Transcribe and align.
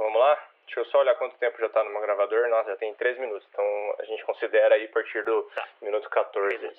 Então 0.00 0.06
vamos 0.10 0.20
lá? 0.26 0.38
Deixa 0.64 0.80
eu 0.80 0.84
só 0.86 1.00
olhar 1.00 1.14
quanto 1.16 1.36
tempo 1.36 1.60
já 1.60 1.68
tá 1.68 1.84
no 1.84 1.90
meu 1.90 2.00
gravador. 2.00 2.48
Nossa, 2.48 2.70
já 2.70 2.76
tem 2.78 2.94
3 2.94 3.18
minutos. 3.18 3.46
Então 3.52 3.64
a 3.98 4.04
gente 4.06 4.24
considera 4.24 4.74
aí 4.74 4.86
a 4.86 4.88
partir 4.88 5.22
do 5.26 5.42
Tá. 5.54 5.62
minuto 5.82 6.08
14 6.08 6.70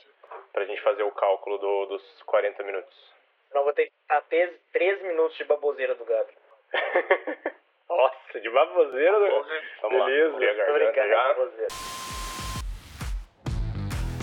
pra 0.51 0.65
gente 0.65 0.81
fazer 0.81 1.03
o 1.03 1.11
cálculo 1.11 1.59
do- 1.59 1.85
dos 1.85 2.21
40 2.25 2.63
minutos. 2.63 3.13
Não 3.53 3.63
vou 3.63 3.73
ter 3.73 3.85
que 3.85 3.91
até 4.09 4.51
3 4.73 5.03
minutos 5.03 5.37
de 5.37 5.43
baboseira 5.43 5.93
do 5.93 6.03
Gabi. 6.03 6.33
Nossa, 7.87 8.39
de 8.41 8.49
baboseira. 8.49 9.19
do- 9.19 9.45
Vamos 9.83 9.99
lá. 9.99 10.05
Beleza. 10.07 10.61
a 10.63 10.65
Tô 10.65 10.73
brincando, 10.73 11.09
já. 11.09 11.35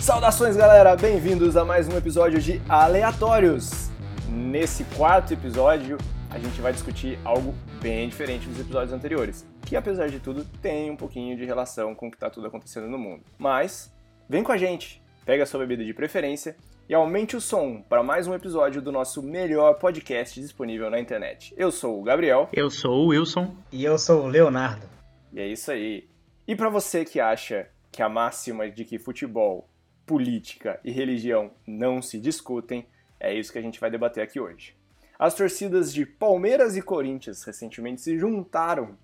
Saudações, 0.01 0.57
galera! 0.57 0.97
Bem-vindos 0.97 1.55
a 1.55 1.63
mais 1.63 1.87
um 1.87 1.97
episódio 1.97 2.39
de 2.41 2.59
Aleatórios. 2.69 3.87
Nesse 4.27 4.83
quarto 4.97 5.31
episódio, 5.33 5.97
a 6.33 6.37
gente 6.37 6.59
vai 6.59 6.73
discutir 6.73 7.17
algo 7.25 7.53
bem 7.81 8.09
diferente 8.09 8.47
dos 8.47 8.59
episódios 8.59 8.91
anteriores, 8.93 9.45
que 9.65 9.75
apesar 9.75 10.09
de 10.09 10.19
tudo 10.19 10.45
tem 10.61 10.91
um 10.91 10.95
pouquinho 10.97 11.37
de 11.37 11.45
relação 11.45 11.95
com 11.95 12.07
o 12.07 12.11
que 12.11 12.17
está 12.17 12.29
tudo 12.29 12.47
acontecendo 12.47 12.87
no 12.87 12.97
mundo. 12.97 13.23
Mas 13.37 13.93
vem 14.27 14.43
com 14.43 14.51
a 14.51 14.57
gente, 14.57 15.01
pega 15.25 15.43
a 15.43 15.45
sua 15.45 15.61
bebida 15.61 15.83
de 15.85 15.93
preferência 15.93 16.55
e 16.87 16.93
aumente 16.93 17.35
o 17.35 17.41
som 17.41 17.81
para 17.81 18.03
mais 18.03 18.27
um 18.27 18.33
episódio 18.33 18.81
do 18.81 18.91
nosso 18.91 19.23
melhor 19.23 19.75
podcast 19.75 20.39
disponível 20.39 20.89
na 20.89 20.99
internet. 20.99 21.53
Eu 21.57 21.71
sou 21.71 21.99
o 21.99 22.03
Gabriel 22.03 22.49
Eu 22.51 22.69
sou 22.69 23.05
o 23.05 23.07
Wilson. 23.07 23.55
E 23.71 23.85
eu 23.85 23.97
sou 23.97 24.23
o 24.23 24.27
Leonardo. 24.27 24.85
e 25.31 25.39
é 25.39 25.47
isso 25.47 25.71
aí. 25.71 26.07
E 26.47 26.55
para 26.55 26.69
você 26.69 27.05
que 27.05 27.19
acha 27.19 27.67
que 27.91 28.01
a 28.01 28.09
máxima 28.09 28.69
de 28.69 28.83
que 28.83 28.99
futebol, 28.99 29.69
política 30.05 30.79
e 30.83 30.91
religião 30.91 31.51
não 31.65 32.01
se 32.01 32.19
discutem, 32.19 32.85
é 33.19 33.33
isso 33.33 33.51
que 33.53 33.59
a 33.59 33.61
gente 33.61 33.79
vai 33.79 33.89
debater 33.91 34.23
aqui 34.23 34.39
hoje. 34.39 34.75
As 35.19 35.35
torcidas 35.35 35.93
de 35.93 36.05
Palmeiras 36.05 36.77
e 36.77 36.81
Corinthians 36.81 37.43
recentemente 37.43 37.99
se 37.99 38.17
juntaram 38.17 38.97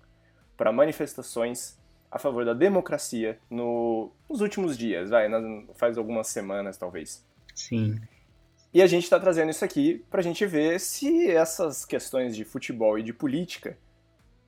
para 0.56 0.72
manifestações 0.72 1.78
a 2.10 2.18
favor 2.18 2.46
da 2.46 2.54
democracia 2.54 3.38
no- 3.50 4.09
nos 4.30 4.39
últimos 4.39 4.78
dias, 4.78 5.09
vai, 5.09 5.28
faz 5.73 5.98
algumas 5.98 6.28
semanas 6.28 6.78
talvez. 6.78 7.22
Sim. 7.54 8.00
E 8.73 8.81
a 8.81 8.88
gente 8.88 9.04
está 9.04 9.20
trazendo 9.20 9.50
isso 9.52 9.66
aqui 9.66 10.06
para 10.09 10.22
a 10.22 10.23
gente 10.23 10.45
ver 10.45 10.80
se 10.80 11.30
essas 11.30 11.84
questões 11.86 12.34
de 12.36 12.45
futebol 12.45 12.98
e 12.98 13.04
de 13.04 13.11
política 13.11 13.78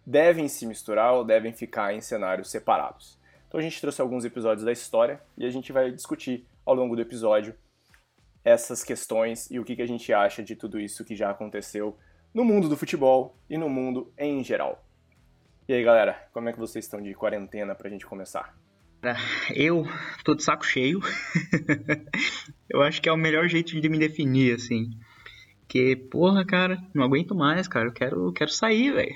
devem 0.06 0.48
se 0.48 0.66
misturar 0.66 1.14
ou 1.14 1.26
devem 1.26 1.52
ficar 1.52 1.94
em 1.94 2.00
cenários 2.00 2.50
separados. 2.50 3.18
Então 3.48 3.60
a 3.60 3.64
gente 3.64 3.80
trouxe 3.82 4.02
alguns 4.02 4.24
episódios 4.24 4.64
da 4.66 4.72
história 4.72 5.22
e 5.38 5.46
a 5.46 5.50
gente 5.50 5.74
vai 5.74 5.92
discutir 5.92 6.46
ao 6.66 6.74
longo 6.76 6.96
do 6.96 7.02
episódio 7.02 7.54
essas 8.48 8.82
questões 8.82 9.52
e 9.52 9.60
o 9.60 9.66
que, 9.66 9.76
que 9.76 9.82
a 9.82 9.88
gente 9.88 10.14
acha 10.14 10.42
de 10.42 10.56
tudo 10.56 10.80
isso 10.80 11.04
que 11.04 11.16
já 11.16 11.30
aconteceu 11.30 11.98
no 12.34 12.46
mundo 12.46 12.70
do 12.70 12.78
futebol 12.78 13.38
e 13.50 13.58
no 13.58 13.68
mundo 13.68 14.14
em 14.18 14.42
geral. 14.42 14.88
E 15.68 15.74
aí 15.74 15.84
galera, 15.84 16.30
como 16.32 16.48
é 16.48 16.54
que 16.54 16.60
vocês 16.60 16.86
estão 16.86 17.02
de 17.02 17.14
quarentena 17.14 17.76
pra 17.76 17.90
gente 17.90 18.06
começar? 18.06 18.58
Eu 19.54 19.86
tô 20.24 20.34
de 20.34 20.44
saco 20.44 20.66
cheio. 20.66 21.02
eu 22.72 22.82
acho 22.82 23.02
que 23.02 23.10
é 23.10 23.12
o 23.12 23.18
melhor 23.18 23.50
jeito 23.50 23.80
de 23.80 23.90
me 23.90 24.00
definir, 24.00 24.56
assim. 24.56 24.92
Que, 25.68 25.96
porra, 25.96 26.46
cara, 26.46 26.82
não 26.94 27.04
aguento 27.04 27.36
mais, 27.36 27.68
cara. 27.68 27.88
Eu 27.88 27.94
quero, 27.94 28.32
quero 28.34 28.50
sair, 28.50 28.92
velho. 28.94 29.16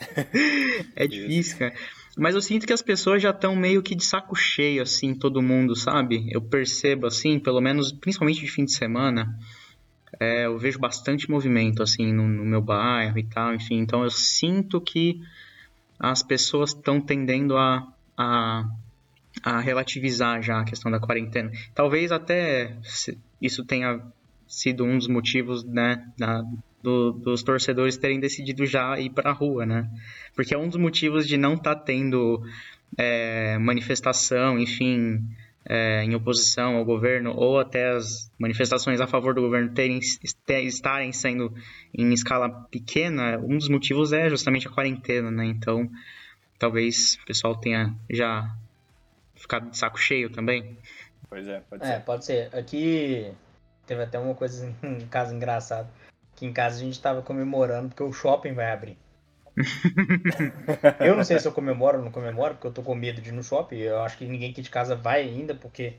é 0.96 1.06
difícil, 1.06 1.58
cara. 1.58 1.74
Mas 2.20 2.34
eu 2.34 2.42
sinto 2.42 2.66
que 2.66 2.72
as 2.74 2.82
pessoas 2.82 3.22
já 3.22 3.30
estão 3.30 3.56
meio 3.56 3.82
que 3.82 3.94
de 3.94 4.04
saco 4.04 4.36
cheio, 4.36 4.82
assim, 4.82 5.14
todo 5.14 5.40
mundo, 5.40 5.74
sabe? 5.74 6.28
Eu 6.30 6.42
percebo, 6.42 7.06
assim, 7.06 7.38
pelo 7.38 7.62
menos, 7.62 7.92
principalmente 7.92 8.42
de 8.42 8.46
fim 8.46 8.66
de 8.66 8.74
semana, 8.74 9.38
é, 10.20 10.44
eu 10.44 10.58
vejo 10.58 10.78
bastante 10.78 11.30
movimento, 11.30 11.82
assim, 11.82 12.12
no, 12.12 12.28
no 12.28 12.44
meu 12.44 12.60
bairro 12.60 13.18
e 13.18 13.24
tal, 13.24 13.54
enfim. 13.54 13.78
Então 13.78 14.04
eu 14.04 14.10
sinto 14.10 14.82
que 14.82 15.18
as 15.98 16.22
pessoas 16.22 16.74
estão 16.74 17.00
tendendo 17.00 17.56
a, 17.56 17.90
a, 18.18 18.68
a 19.42 19.60
relativizar 19.60 20.42
já 20.42 20.60
a 20.60 20.64
questão 20.64 20.90
da 20.90 21.00
quarentena. 21.00 21.50
Talvez 21.74 22.12
até 22.12 22.76
isso 23.40 23.64
tenha 23.64 23.98
sido 24.46 24.84
um 24.84 24.98
dos 24.98 25.08
motivos, 25.08 25.64
né, 25.64 26.06
da- 26.18 26.44
do- 26.82 27.12
dos 27.12 27.42
torcedores 27.42 27.96
terem 27.96 28.18
decidido 28.20 28.64
já 28.66 28.98
ir 28.98 29.10
para 29.10 29.30
a 29.30 29.32
rua, 29.32 29.66
né? 29.66 29.88
Porque 30.34 30.54
é 30.54 30.58
um 30.58 30.68
dos 30.68 30.78
motivos 30.78 31.26
de 31.26 31.36
não 31.36 31.54
estar 31.54 31.74
tendo 31.76 32.42
é, 32.98 33.56
manifestação, 33.58 34.58
enfim, 34.58 35.22
é, 35.64 36.02
em 36.02 36.14
oposição 36.14 36.74
ao 36.76 36.84
governo, 36.84 37.32
ou 37.36 37.60
até 37.60 37.90
as 37.90 38.30
manifestações 38.38 39.00
a 39.00 39.06
favor 39.06 39.32
do 39.34 39.40
governo 39.42 39.72
terem, 39.72 40.00
estarem 40.64 41.12
sendo 41.12 41.54
em 41.94 42.12
escala 42.12 42.48
pequena, 42.70 43.38
um 43.38 43.56
dos 43.58 43.68
motivos 43.68 44.12
é 44.12 44.28
justamente 44.28 44.66
a 44.66 44.70
quarentena, 44.72 45.30
né? 45.30 45.44
Então, 45.46 45.88
talvez 46.58 47.16
o 47.22 47.26
pessoal 47.26 47.54
tenha 47.56 47.94
já 48.10 48.50
ficado 49.36 49.70
de 49.70 49.76
saco 49.78 49.98
cheio 49.98 50.28
também. 50.30 50.76
Pois 51.28 51.46
é, 51.46 51.60
pode 51.70 51.84
É, 51.84 51.94
ser. 51.94 52.00
pode 52.04 52.24
ser. 52.24 52.48
Aqui 52.52 53.30
teve 53.86 54.02
até 54.02 54.18
uma 54.18 54.34
coisa, 54.34 54.66
um 54.82 55.06
caso 55.08 55.32
engraçado. 55.34 55.88
Que 56.40 56.46
em 56.46 56.54
casa 56.54 56.76
a 56.76 56.78
gente 56.80 56.98
tava 56.98 57.20
comemorando 57.20 57.90
porque 57.90 58.02
o 58.02 58.14
shopping 58.14 58.54
vai 58.54 58.72
abrir. 58.72 58.96
eu 60.98 61.14
não 61.14 61.22
sei 61.22 61.38
se 61.38 61.46
eu 61.46 61.52
comemoro 61.52 61.98
ou 61.98 62.04
não 62.04 62.10
comemoro, 62.10 62.54
porque 62.54 62.66
eu 62.66 62.72
tô 62.72 62.82
com 62.82 62.94
medo 62.94 63.20
de 63.20 63.28
ir 63.28 63.32
no 63.32 63.42
shopping. 63.42 63.76
Eu 63.76 64.00
acho 64.00 64.16
que 64.16 64.24
ninguém 64.24 64.50
aqui 64.50 64.62
de 64.62 64.70
casa 64.70 64.96
vai 64.96 65.20
ainda, 65.20 65.54
porque 65.54 65.96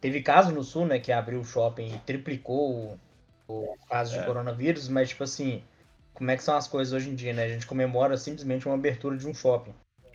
teve 0.00 0.22
caso 0.22 0.52
no 0.52 0.62
sul, 0.62 0.86
né, 0.86 1.00
que 1.00 1.10
abriu 1.10 1.40
o 1.40 1.44
shopping 1.44 1.92
e 1.92 1.98
triplicou 1.98 2.96
o, 3.48 3.72
o 3.72 3.76
caso 3.88 4.12
de 4.12 4.20
É. 4.20 4.22
coronavírus, 4.22 4.88
mas 4.88 5.08
tipo 5.08 5.24
assim, 5.24 5.64
como 6.14 6.30
é 6.30 6.36
que 6.36 6.44
são 6.44 6.56
as 6.56 6.68
coisas 6.68 6.94
hoje 6.94 7.10
em 7.10 7.16
dia, 7.16 7.32
né? 7.32 7.42
A 7.42 7.48
gente 7.48 7.66
comemora 7.66 8.16
simplesmente 8.16 8.66
uma 8.66 8.76
abertura 8.76 9.16
de 9.16 9.26
um 9.26 9.34
shopping. 9.34 9.74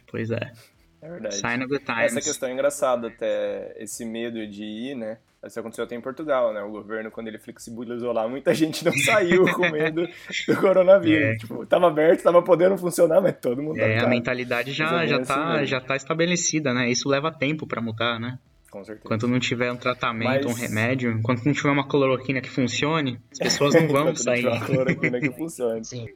Pois 0.09 0.31
é. 0.31 0.53
É 1.01 1.09
verdade. 1.09 1.35
Sign 1.35 1.65
of 1.65 1.77
the 1.77 1.83
times. 1.83 2.13
Essa 2.13 2.21
questão 2.21 2.47
é 2.47 2.53
engraçada 2.53 3.09
até, 3.09 3.75
esse 3.75 4.05
medo 4.05 4.47
de 4.47 4.63
ir, 4.63 4.95
né? 4.95 5.17
Isso 5.47 5.59
aconteceu 5.59 5.85
até 5.85 5.95
em 5.95 6.01
Portugal, 6.01 6.53
né? 6.53 6.61
O 6.61 6.69
governo, 6.69 7.09
quando 7.09 7.27
ele 7.27 7.39
flexibilizou 7.39 8.11
lá, 8.11 8.27
muita 8.27 8.53
gente 8.53 8.83
não 8.85 8.91
saiu 8.93 9.45
com 9.55 9.69
medo 9.71 10.07
do 10.47 10.55
coronavírus. 10.57 11.27
É. 11.27 11.35
Tipo, 11.37 11.65
tava 11.65 11.87
aberto, 11.87 12.21
tava 12.23 12.41
podendo 12.41 12.77
funcionar, 12.77 13.21
mas 13.21 13.35
todo 13.39 13.61
mundo 13.63 13.79
É, 13.79 13.95
a 13.95 13.99
cara, 13.99 14.09
mentalidade 14.09 14.71
já, 14.73 15.05
já, 15.05 15.17
assim 15.17 15.33
tá, 15.33 15.51
mesmo. 15.53 15.65
já 15.65 15.79
tá 15.81 15.95
estabelecida, 15.95 16.73
né? 16.73 16.89
Isso 16.89 17.07
leva 17.09 17.31
tempo 17.31 17.65
pra 17.65 17.81
mudar, 17.81 18.19
né? 18.19 18.37
Com 18.69 18.83
certeza. 18.83 19.05
Enquanto 19.05 19.27
não 19.27 19.39
tiver 19.39 19.71
um 19.71 19.77
tratamento, 19.77 20.45
Mas- 20.45 20.45
um 20.45 20.53
remédio, 20.53 21.11
enquanto 21.11 21.45
não 21.45 21.53
tiver 21.53 21.69
uma 21.71 21.87
cloroquina 21.87 22.41
que 22.41 22.49
funcione, 22.49 23.19
as 23.31 23.39
pessoas 23.39 23.73
não 23.75 23.87
vão 23.87 24.05
não 24.05 24.15
sair. 24.15 24.39
tiver 24.43 24.51
uma 24.51 24.65
cloroquina 24.65 25.19
que 25.21 25.31
funcione, 25.37 25.85
Sim. 25.85 26.07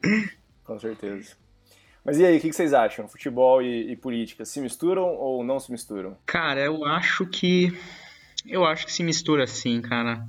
com 0.62 0.78
certeza. 0.78 1.34
Mas 2.04 2.18
e 2.18 2.26
aí, 2.26 2.36
o 2.36 2.40
que 2.40 2.48
que 2.50 2.56
vocês 2.56 2.74
acham? 2.74 3.06
Futebol 3.08 3.62
e, 3.62 3.92
e 3.92 3.96
política 3.96 4.44
se 4.44 4.60
misturam 4.60 5.04
ou 5.04 5.44
não 5.44 5.60
se 5.60 5.70
misturam? 5.70 6.16
Cara, 6.26 6.60
eu 6.60 6.84
acho 6.84 7.24
que. 7.24 7.72
Eu 8.46 8.64
acho 8.64 8.86
que 8.86 8.92
se 8.92 9.02
mistura 9.02 9.46
sim, 9.46 9.80
cara. 9.80 10.24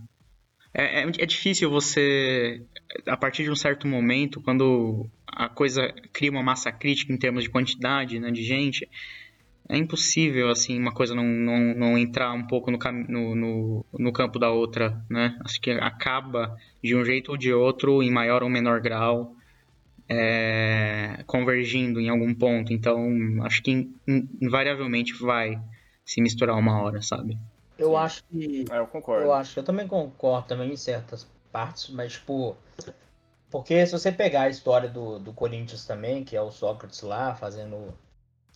É, 0.73 1.01
é, 1.01 1.03
é 1.03 1.25
difícil 1.25 1.69
você, 1.69 2.65
a 3.07 3.17
partir 3.17 3.43
de 3.43 3.51
um 3.51 3.55
certo 3.55 3.87
momento, 3.87 4.41
quando 4.41 5.09
a 5.27 5.49
coisa 5.49 5.93
cria 6.13 6.31
uma 6.31 6.43
massa 6.43 6.71
crítica 6.71 7.13
em 7.13 7.17
termos 7.17 7.43
de 7.43 7.49
quantidade, 7.49 8.19
né, 8.19 8.31
de 8.31 8.43
gente, 8.43 8.89
é 9.69 9.77
impossível, 9.77 10.49
assim, 10.49 10.77
uma 10.79 10.93
coisa 10.93 11.15
não, 11.15 11.23
não, 11.25 11.59
não 11.75 11.97
entrar 11.97 12.33
um 12.33 12.45
pouco 12.47 12.71
no, 12.71 12.77
no, 13.07 13.35
no, 13.35 13.85
no 13.99 14.13
campo 14.13 14.37
da 14.39 14.51
outra, 14.51 15.01
né? 15.09 15.37
Acho 15.45 15.61
que 15.61 15.71
acaba, 15.71 16.55
de 16.83 16.95
um 16.95 17.05
jeito 17.05 17.31
ou 17.31 17.37
de 17.37 17.53
outro, 17.53 18.03
em 18.03 18.11
maior 18.11 18.43
ou 18.43 18.49
menor 18.49 18.81
grau, 18.81 19.35
é, 20.09 21.23
convergindo 21.25 21.99
em 21.99 22.09
algum 22.09 22.33
ponto. 22.33 22.73
Então, 22.73 23.07
acho 23.43 23.61
que 23.63 23.71
in- 23.71 23.95
in- 24.07 24.29
invariavelmente 24.41 25.13
vai 25.13 25.59
se 26.05 26.21
misturar 26.21 26.57
uma 26.57 26.81
hora, 26.81 27.01
sabe? 27.01 27.37
Eu 27.77 27.97
acho 27.97 28.23
que. 28.25 28.65
Ah, 28.69 28.77
eu 28.77 28.87
concordo. 28.87 29.25
Eu 29.25 29.33
acho, 29.33 29.59
eu 29.59 29.63
também 29.63 29.87
concordo 29.87 30.47
também 30.47 30.71
em 30.71 30.77
certas 30.77 31.27
partes, 31.51 31.89
mas 31.89 32.13
tipo. 32.13 32.55
Porque 33.49 33.85
se 33.85 33.91
você 33.91 34.11
pegar 34.11 34.43
a 34.43 34.49
história 34.49 34.89
do, 34.89 35.19
do 35.19 35.31
Corinthians 35.31 35.85
também, 35.85 36.23
que 36.23 36.35
é 36.35 36.41
o 36.41 36.51
Sócrates 36.51 37.01
lá 37.01 37.35
fazendo 37.35 37.93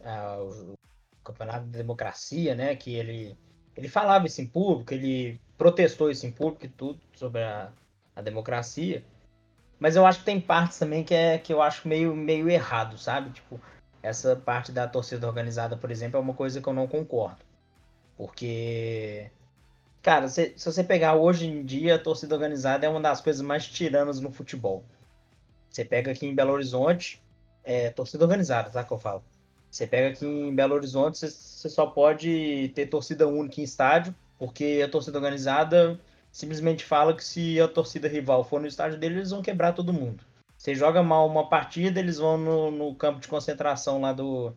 ah, 0.03 0.37
o, 0.39 0.73
o 0.73 1.23
campeonato 1.23 1.65
de 1.65 1.71
democracia, 1.71 2.55
né? 2.55 2.75
Que 2.75 2.95
ele, 2.95 3.37
ele 3.75 3.87
falava 3.87 4.25
isso 4.25 4.41
em 4.41 4.47
público, 4.47 4.93
ele 4.93 5.39
protestou 5.57 6.09
isso 6.09 6.25
em 6.25 6.31
público 6.31 6.65
e 6.65 6.69
tudo 6.69 6.99
sobre 7.15 7.43
a, 7.43 7.71
a 8.15 8.21
democracia. 8.21 9.03
Mas 9.79 9.95
eu 9.95 10.05
acho 10.05 10.19
que 10.19 10.25
tem 10.25 10.41
partes 10.41 10.79
também 10.79 11.03
que, 11.03 11.13
é, 11.13 11.37
que 11.37 11.53
eu 11.53 11.61
acho 11.61 11.87
meio, 11.87 12.15
meio 12.15 12.49
errado, 12.49 12.97
sabe? 12.97 13.29
Tipo, 13.29 13.61
essa 14.01 14.35
parte 14.35 14.71
da 14.71 14.87
torcida 14.87 15.27
organizada, 15.27 15.77
por 15.77 15.91
exemplo, 15.91 16.17
é 16.17 16.21
uma 16.21 16.33
coisa 16.33 16.59
que 16.59 16.67
eu 16.67 16.73
não 16.73 16.87
concordo. 16.87 17.46
Porque 18.17 19.31
Cara, 20.07 20.29
se, 20.29 20.53
se 20.55 20.71
você 20.71 20.85
pegar 20.85 21.15
hoje 21.15 21.45
em 21.45 21.65
dia, 21.65 21.95
a 21.95 21.99
torcida 21.99 22.33
organizada 22.33 22.85
é 22.85 22.89
uma 22.89 23.01
das 23.01 23.19
coisas 23.19 23.41
mais 23.41 23.67
tiranas 23.67 24.21
no 24.21 24.31
futebol. 24.31 24.85
Você 25.69 25.83
pega 25.83 26.13
aqui 26.13 26.25
em 26.25 26.33
Belo 26.33 26.53
Horizonte, 26.53 27.21
é 27.61 27.89
torcida 27.89 28.23
organizada, 28.23 28.69
tá? 28.69 28.85
Que 28.85 28.93
eu 28.93 28.97
falo. 28.97 29.21
Você 29.69 29.85
pega 29.85 30.07
aqui 30.07 30.25
em 30.25 30.55
Belo 30.55 30.75
Horizonte, 30.75 31.17
você, 31.17 31.29
você 31.29 31.67
só 31.67 31.87
pode 31.87 32.71
ter 32.73 32.85
torcida 32.87 33.27
única 33.27 33.59
em 33.59 33.65
estádio, 33.65 34.15
porque 34.39 34.81
a 34.81 34.89
torcida 34.89 35.17
organizada 35.17 35.99
simplesmente 36.31 36.85
fala 36.85 37.13
que 37.13 37.21
se 37.21 37.59
a 37.59 37.67
torcida 37.67 38.07
rival 38.07 38.45
for 38.45 38.61
no 38.61 38.67
estádio 38.67 38.97
dele, 38.97 39.15
eles 39.15 39.31
vão 39.31 39.41
quebrar 39.41 39.73
todo 39.73 39.91
mundo. 39.91 40.23
Você 40.57 40.73
joga 40.73 41.03
mal 41.03 41.27
uma 41.27 41.49
partida, 41.49 41.99
eles 41.99 42.17
vão 42.17 42.37
no, 42.37 42.71
no 42.71 42.95
campo 42.95 43.19
de 43.19 43.27
concentração 43.27 43.99
lá 43.99 44.13
do, 44.13 44.53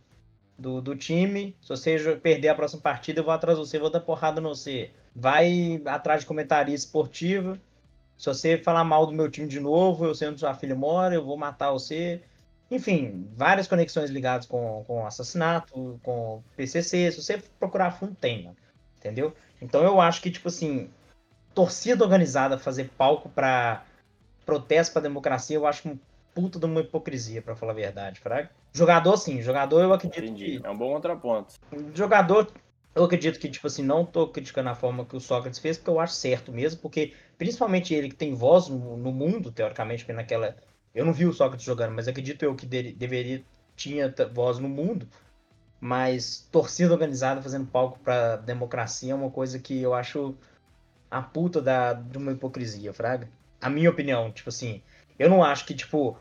do, 0.60 0.80
do, 0.80 0.94
time. 0.94 1.56
Se 1.60 1.68
você 1.68 2.16
perder 2.16 2.48
a 2.48 2.54
próxima 2.54 2.82
partida, 2.82 3.20
eu 3.20 3.24
vou 3.24 3.32
atrás 3.32 3.58
de 3.58 3.64
você, 3.64 3.78
vou 3.78 3.90
dar 3.90 4.00
porrada 4.00 4.40
no 4.40 4.50
você. 4.50 4.90
Vai 5.14 5.80
atrás 5.86 6.20
de 6.20 6.26
comentarista 6.26 6.86
esportivo. 6.86 7.58
Se 8.16 8.26
você 8.26 8.58
falar 8.58 8.84
mal 8.84 9.06
do 9.06 9.12
meu 9.12 9.30
time 9.30 9.48
de 9.48 9.58
novo, 9.58 10.04
eu 10.04 10.14
sei 10.14 10.28
onde 10.28 10.40
sua 10.40 10.54
filha 10.54 10.74
mora, 10.74 11.14
eu 11.14 11.24
vou 11.24 11.36
matar 11.36 11.72
você. 11.72 12.22
Enfim, 12.70 13.28
várias 13.34 13.66
conexões 13.66 14.10
ligadas 14.10 14.46
com, 14.46 14.84
com 14.86 15.06
assassinato, 15.06 15.98
com 16.02 16.42
PCC. 16.56 17.10
Se 17.10 17.22
você 17.22 17.42
procurar 17.58 17.92
fundo, 17.92 18.14
tem, 18.14 18.44
mano. 18.44 18.56
Entendeu? 18.98 19.34
Então 19.60 19.82
eu 19.82 20.00
acho 20.00 20.20
que, 20.20 20.30
tipo 20.30 20.48
assim, 20.48 20.90
torcida 21.54 22.04
organizada 22.04 22.58
fazer 22.58 22.90
palco 22.96 23.28
para 23.30 23.84
protesto 24.44 24.92
para 24.92 25.02
democracia, 25.02 25.56
eu 25.56 25.66
acho 25.66 25.98
puta 26.34 26.58
de 26.58 26.66
uma 26.66 26.80
hipocrisia, 26.80 27.42
para 27.42 27.56
falar 27.56 27.72
a 27.72 27.76
verdade, 27.76 28.20
fraga. 28.20 28.50
Jogador, 28.72 29.16
sim, 29.16 29.42
jogador 29.42 29.82
eu 29.82 29.92
acredito 29.92 30.24
Entendi. 30.24 30.60
que... 30.60 30.66
É 30.66 30.70
um 30.70 30.76
bom 30.76 30.92
contraponto. 30.92 31.54
Jogador, 31.94 32.50
eu 32.94 33.04
acredito 33.04 33.38
que, 33.38 33.48
tipo 33.48 33.66
assim, 33.66 33.82
não 33.82 34.04
tô 34.04 34.28
criticando 34.28 34.68
a 34.68 34.74
forma 34.74 35.04
que 35.04 35.16
o 35.16 35.20
Sócrates 35.20 35.58
fez, 35.58 35.76
porque 35.76 35.90
eu 35.90 36.00
acho 36.00 36.14
certo 36.14 36.52
mesmo, 36.52 36.80
porque 36.80 37.12
principalmente 37.36 37.94
ele 37.94 38.08
que 38.08 38.16
tem 38.16 38.34
voz 38.34 38.68
no, 38.68 38.96
no 38.96 39.12
mundo, 39.12 39.50
teoricamente, 39.50 40.04
porque 40.04 40.12
naquela... 40.12 40.56
Eu 40.94 41.04
não 41.04 41.12
vi 41.12 41.26
o 41.26 41.32
Sócrates 41.32 41.64
jogando, 41.64 41.94
mas 41.94 42.08
acredito 42.08 42.44
eu 42.44 42.54
que 42.54 42.66
de, 42.66 42.92
deveria... 42.92 43.42
Tinha 43.76 44.14
voz 44.30 44.58
no 44.58 44.68
mundo, 44.68 45.08
mas 45.80 46.46
torcida 46.52 46.92
organizada 46.92 47.40
fazendo 47.40 47.66
palco 47.66 47.98
para 48.00 48.36
democracia 48.36 49.12
é 49.12 49.14
uma 49.14 49.30
coisa 49.30 49.58
que 49.58 49.80
eu 49.80 49.94
acho 49.94 50.34
a 51.10 51.22
puta 51.22 51.62
da, 51.62 51.94
de 51.94 52.18
uma 52.18 52.32
hipocrisia, 52.32 52.92
fraga. 52.92 53.26
A 53.58 53.70
minha 53.70 53.88
opinião, 53.88 54.30
tipo 54.30 54.50
assim, 54.50 54.82
eu 55.20 55.28
não 55.28 55.44
acho 55.44 55.66
que, 55.66 55.74
tipo, 55.74 56.16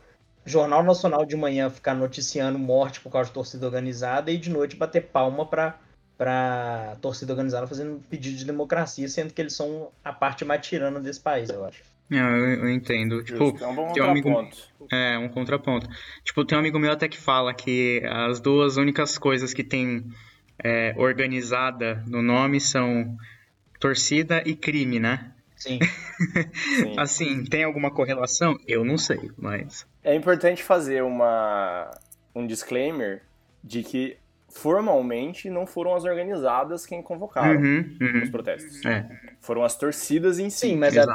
Jornal 0.45 0.83
Nacional 0.83 1.25
de 1.25 1.37
manhã 1.37 1.69
ficar 1.69 1.95
noticiando 1.95 2.59
morte 2.59 2.99
por 2.99 3.09
causa 3.09 3.29
de 3.29 3.33
torcida 3.33 3.65
organizada 3.65 4.29
e 4.29 4.37
de 4.37 4.49
noite 4.49 4.75
bater 4.75 5.03
palma 5.03 5.45
pra, 5.45 5.79
pra 6.17 6.97
torcida 7.01 7.31
organizada 7.31 7.65
fazendo 7.65 8.01
pedido 8.09 8.35
de 8.35 8.43
democracia, 8.43 9.07
sendo 9.07 9.33
que 9.33 9.41
eles 9.41 9.53
são 9.53 9.89
a 10.03 10.11
parte 10.11 10.43
mais 10.43 10.67
tirana 10.67 10.99
desse 10.99 11.21
país, 11.21 11.49
eu 11.49 11.63
acho. 11.63 11.81
Eu, 12.11 12.19
eu 12.19 12.69
entendo. 12.69 13.23
Tipo, 13.23 13.55
é 13.61 13.67
um 13.67 13.93
tem 13.93 14.03
um 14.03 14.09
amigo, 14.09 14.49
é, 14.91 15.17
um 15.17 15.29
contraponto. 15.29 15.87
Tipo, 16.23 16.43
tem 16.43 16.57
um 16.57 16.59
amigo 16.59 16.77
meu 16.77 16.91
até 16.91 17.07
que 17.07 17.17
fala 17.17 17.53
que 17.53 18.01
as 18.05 18.41
duas 18.41 18.75
únicas 18.75 19.17
coisas 19.17 19.53
que 19.53 19.63
tem 19.63 20.03
é, 20.61 20.93
organizada 20.97 22.03
no 22.05 22.21
nome 22.21 22.59
são 22.59 23.15
torcida 23.79 24.43
e 24.45 24.55
crime, 24.55 24.99
né? 24.99 25.31
Sim. 25.59 25.79
Sim. 26.79 26.95
assim, 26.97 27.43
tem 27.43 27.63
alguma 27.63 27.91
correlação? 27.91 28.57
Eu 28.65 28.83
não 28.83 28.97
sei, 28.97 29.29
mas. 29.37 29.85
É 30.03 30.15
importante 30.15 30.63
fazer 30.63 31.03
uma, 31.03 31.91
um 32.33 32.47
disclaimer 32.47 33.21
de 33.63 33.83
que 33.83 34.17
formalmente 34.47 35.49
não 35.49 35.67
foram 35.67 35.93
as 35.93 36.05
organizadas 36.05 36.85
quem 36.85 37.03
convocaram 37.03 37.59
uhum, 37.59 37.97
uhum. 38.01 38.23
os 38.23 38.29
protestos. 38.29 38.83
É. 38.85 39.07
Foram 39.41 39.63
as 39.63 39.75
torcidas 39.75 40.39
em 40.39 40.49
si. 40.49 40.69
Sim, 40.69 40.77
mas, 40.77 40.97
a, 40.97 41.05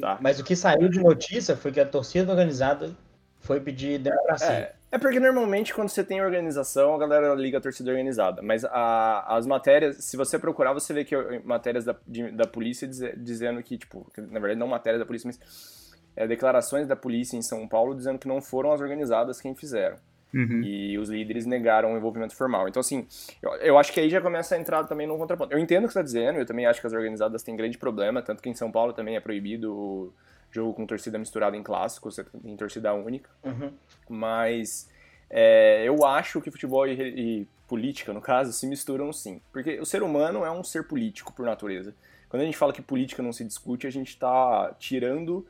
tá. 0.00 0.18
mas 0.20 0.40
o 0.40 0.44
que 0.44 0.54
saiu 0.54 0.88
de 0.88 1.00
notícia 1.00 1.56
foi 1.56 1.72
que 1.72 1.80
a 1.80 1.86
torcida 1.86 2.30
organizada 2.30 2.94
foi 3.40 3.60
pedir 3.60 3.98
democracia. 3.98 4.48
É, 4.48 4.74
é 4.94 4.98
porque 4.98 5.18
normalmente 5.18 5.74
quando 5.74 5.88
você 5.88 6.04
tem 6.04 6.22
organização, 6.22 6.94
a 6.94 6.98
galera 6.98 7.34
liga 7.34 7.58
a 7.58 7.60
torcida 7.60 7.90
organizada. 7.90 8.40
Mas 8.42 8.64
a, 8.64 9.36
as 9.36 9.44
matérias, 9.44 10.04
se 10.04 10.16
você 10.16 10.38
procurar, 10.38 10.72
você 10.72 10.94
vê 10.94 11.04
que 11.04 11.16
matérias 11.44 11.84
da, 11.84 11.96
de, 12.06 12.30
da 12.30 12.46
polícia 12.46 12.86
diz, 12.86 13.00
dizendo 13.16 13.60
que, 13.60 13.76
tipo, 13.76 14.06
na 14.16 14.38
verdade 14.38 14.58
não 14.58 14.68
matérias 14.68 15.00
da 15.00 15.06
polícia, 15.06 15.26
mas 15.26 15.92
é, 16.14 16.28
declarações 16.28 16.86
da 16.86 16.94
polícia 16.94 17.36
em 17.36 17.42
São 17.42 17.66
Paulo 17.66 17.92
dizendo 17.94 18.20
que 18.20 18.28
não 18.28 18.40
foram 18.40 18.72
as 18.72 18.80
organizadas 18.80 19.40
quem 19.40 19.52
fizeram. 19.54 19.96
Uhum. 20.32 20.62
E 20.62 20.96
os 20.96 21.08
líderes 21.08 21.44
negaram 21.44 21.94
o 21.94 21.96
envolvimento 21.96 22.36
formal. 22.36 22.68
Então, 22.68 22.80
assim, 22.80 23.06
eu, 23.42 23.52
eu, 23.56 23.78
acho 23.78 23.92
que 23.92 23.98
aí 23.98 24.08
já 24.08 24.20
começa 24.20 24.54
a 24.54 24.58
entrar 24.58 24.84
também 24.84 25.08
no 25.08 25.18
contraponto. 25.18 25.52
Eu 25.52 25.58
entendo 25.58 25.84
o 25.84 25.86
que 25.88 25.92
você 25.92 26.00
está 26.00 26.02
dizendo, 26.02 26.38
eu 26.38 26.46
também 26.46 26.66
acho 26.66 26.80
que 26.80 26.86
as 26.86 26.92
organizadas 26.92 27.42
têm 27.42 27.56
grande 27.56 27.78
problema, 27.78 28.22
tanto 28.22 28.40
que 28.40 28.48
em 28.48 28.54
São 28.54 28.70
Paulo 28.70 28.92
também 28.92 29.16
é 29.16 29.20
proibido 29.20 30.14
jogo 30.54 30.72
com 30.72 30.86
torcida 30.86 31.18
misturada 31.18 31.56
em 31.56 31.62
clássico, 31.62 32.10
você 32.10 32.22
tem 32.22 32.56
torcida 32.56 32.94
única. 32.94 33.28
Uhum. 33.42 33.72
Mas 34.08 34.88
é, 35.28 35.82
eu 35.84 36.04
acho 36.06 36.40
que 36.40 36.50
futebol 36.50 36.86
e, 36.86 36.92
e, 36.92 37.48
política, 37.66 38.12
no 38.12 38.20
caso, 38.20 38.52
se 38.52 38.66
misturam 38.66 39.12
sim. 39.12 39.40
Porque 39.52 39.80
o 39.80 39.84
ser 39.84 40.02
humano 40.02 40.44
é 40.44 40.50
um 40.50 40.62
ser 40.62 40.84
político 40.84 41.32
por 41.32 41.44
natureza. 41.44 41.94
Quando 42.28 42.42
a 42.42 42.44
gente 42.44 42.56
fala 42.56 42.72
que 42.72 42.80
política 42.80 43.22
não 43.22 43.32
se 43.32 43.44
discute, 43.44 43.86
a 43.86 43.90
gente 43.90 44.08
está 44.08 44.72
tirando 44.78 45.46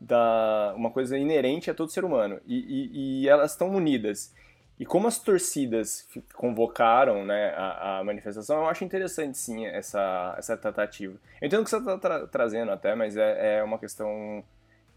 da 0.00 0.74
uma 0.76 0.90
coisa 0.90 1.16
inerente 1.18 1.70
a 1.70 1.74
todo 1.74 1.90
ser 1.90 2.04
humano. 2.04 2.40
E, 2.46 2.56
e, 2.56 3.22
e 3.22 3.28
elas 3.28 3.52
estão 3.52 3.68
unidas. 3.70 4.34
E 4.78 4.84
como 4.84 5.08
as 5.08 5.18
torcidas 5.18 6.06
convocaram 6.34 7.24
né, 7.24 7.54
a, 7.56 7.98
a, 7.98 8.04
manifestação, 8.04 8.58
eu 8.58 8.66
acho 8.66 8.84
interessante 8.84 9.38
sim 9.38 9.64
essa, 9.64 10.34
essa 10.36 10.56
tratativa. 10.56 11.16
Eu 11.40 11.46
entendo 11.46 11.60
o 11.60 11.64
que 11.64 11.70
você 11.70 11.78
está 11.78 11.98
tra 11.98 12.26
trazendo 12.26 12.70
até, 12.70 12.94
mas 12.94 13.16
é, 13.16 13.58
é 13.58 13.62
uma 13.62 13.78
questão, 13.78 14.44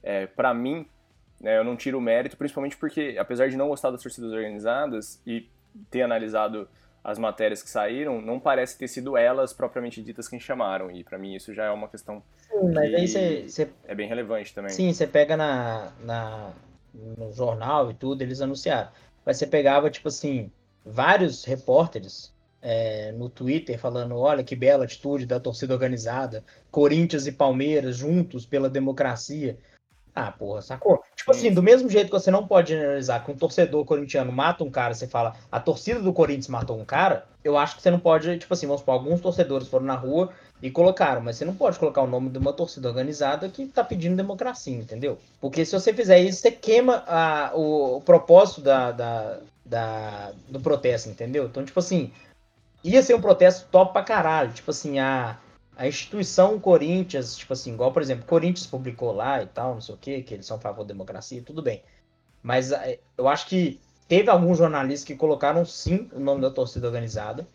é, 0.04 0.28
para 0.28 0.54
mim, 0.54 0.86
né, 1.40 1.58
eu 1.58 1.64
não 1.64 1.78
tiro 1.78 1.98
o 1.98 2.02
mérito, 2.02 2.36
principalmente 2.36 2.76
porque, 2.76 3.16
apesar 3.18 3.50
de 3.50 3.56
não 3.56 3.70
gostar 3.70 3.92
das 3.92 4.02
torcidas 4.04 4.34
organizadas 4.34 5.22
e 5.26 5.48
ter 5.90 6.02
analisado 6.02 6.68
as 7.02 7.18
matérias 7.18 7.64
que 7.64 7.70
saíram, 7.70 8.22
não 8.22 8.40
parece 8.40 8.78
ter 8.78 8.88
sido 8.88 9.16
elas 9.16 9.54
propriamente 9.54 10.02
ditas 10.04 10.28
quem 10.28 10.40
chamaram. 10.40 10.92
E 10.92 11.04
para 11.04 11.18
mim 11.18 11.36
isso 11.36 11.54
já 11.54 11.66
é 11.66 11.72
uma 11.72 11.88
questão 11.88 12.22
Sim, 12.38 12.74
mas 12.74 12.94
aí 12.94 13.08
cê, 13.08 13.48
cê... 13.48 13.70
é 13.86 13.96
bem 13.96 14.08
relevante 14.08 14.54
também. 14.54 14.72
Sim, 14.72 14.92
você 14.92 15.08
pega 15.08 15.38
na, 15.38 15.94
na, 16.02 16.52
no 16.94 17.32
jornal 17.32 17.90
e 17.90 17.94
tudo, 17.94 18.22
eles 18.22 18.42
anunciaram. 18.42 18.92
Mas 19.25 19.38
você 19.38 19.48
pegava, 19.48 19.89
tipo 19.89 20.07
assim, 20.07 20.51
vários 20.86 21.44
repórteres 21.44 22.33
é, 22.62 23.12
no 23.13 23.30
Twitter 23.30 23.80
falando: 23.80 24.18
olha 24.18 24.44
que 24.44 24.56
bela 24.56 24.83
atitude 24.83 25.25
da 25.25 25.39
torcida 25.39 25.74
organizada, 25.74 26.44
Corinthians 26.71 27.27
e 27.27 27.31
Palmeiras 27.31 27.98
juntos 27.98 28.45
pela 28.45 28.69
democracia. 28.69 29.57
Ah, 30.13 30.31
porra, 30.31 30.62
sacou? 30.62 31.01
Tipo 31.16 31.31
assim, 31.31 31.54
do 31.54 31.63
mesmo 31.63 31.89
jeito 31.89 32.07
que 32.07 32.19
você 32.19 32.31
não 32.31 32.45
pode 32.45 32.74
generalizar 32.74 33.24
que 33.24 33.31
um 33.31 33.38
torcedor 33.38 33.86
corintiano 33.86 34.31
mata 34.31 34.63
um 34.63 34.71
cara, 34.71 34.94
você 34.94 35.07
fala, 35.07 35.36
a 35.51 35.60
torcida 35.60 36.01
do 36.01 36.12
Corinthians 36.12 36.48
matou 36.48 36.77
um 36.77 36.83
cara, 36.83 37.25
eu 37.44 37.57
acho 37.57 37.75
que 37.75 37.81
você 37.81 37.92
não 37.92 38.00
pode, 38.00 38.38
tipo 38.38 38.54
assim, 38.54 38.65
vamos 38.65 38.81
supor, 38.81 38.95
alguns 38.95 39.22
torcedores 39.22 39.68
foram 39.68 39.86
na 39.86 39.95
rua 39.95 40.33
e 40.62 40.70
colocaram, 40.70 41.22
mas 41.22 41.38
você 41.38 41.46
não 41.46 41.56
pode 41.56 41.80
colocar 41.80 42.02
o 42.02 42.08
nome 42.08 42.30
de 42.30 42.38
uma 42.38 42.52
torcida 42.52 42.88
organizada 42.88 43.48
que 43.50 43.66
tá 43.68 43.84
pedindo 43.84 44.16
democracia, 44.16 44.76
entendeu? 44.76 45.18
Porque 45.40 45.66
se 45.66 45.72
você 45.72 45.94
fizer 45.94 46.20
isso, 46.20 46.42
você 46.42 46.52
queima 46.52 47.04
a, 47.08 47.52
o, 47.56 47.98
o 47.98 48.02
propósito 48.02 48.62
da, 48.62 48.92
da, 48.92 49.40
da, 49.66 50.32
do 50.50 50.60
protesto, 50.60 51.10
entendeu? 51.10 51.46
Então, 51.46 51.63
tipo 51.63 51.80
assim, 51.80 52.12
ia 52.84 53.01
ser 53.01 53.16
um 53.16 53.22
protesto 53.22 53.68
top 53.72 53.94
pra 53.94 54.04
caralho, 54.04 54.51
tipo 54.51 54.72
assim, 54.72 55.00
a 55.00 55.38
a 55.80 55.88
instituição 55.88 56.60
Corinthians, 56.60 57.38
tipo 57.38 57.54
assim, 57.54 57.74
igual, 57.74 57.94
por 57.94 58.01
exemplo, 58.01 58.25
Corinthians 58.25 58.68
publicou 58.68 59.13
lá 59.13 59.42
e 59.42 59.46
tal, 59.46 59.75
não 59.75 59.82
sei 59.82 59.96
o 59.96 59.98
que, 59.98 60.22
que 60.24 60.34
eles 60.34 60.46
são 60.46 60.58
a 60.58 60.60
favor 60.60 60.84
da 60.84 60.89
democracia, 60.89 61.42
tudo 61.42 61.62
bem. 61.62 61.82
Mas 62.44 62.74
eh, 62.74 63.00
eu 63.18 63.30
acho 63.30 63.48
que 63.48 63.80
teve 64.06 64.30
alguns 64.30 64.58
jornalistas 64.58 65.06
que 65.06 65.16
colocaram 65.16 65.63
sim 65.63 66.10
o 66.12 66.20
nome 66.20 66.42
da 66.42 66.51
torcida 66.51 66.86
organizada, 66.86 67.48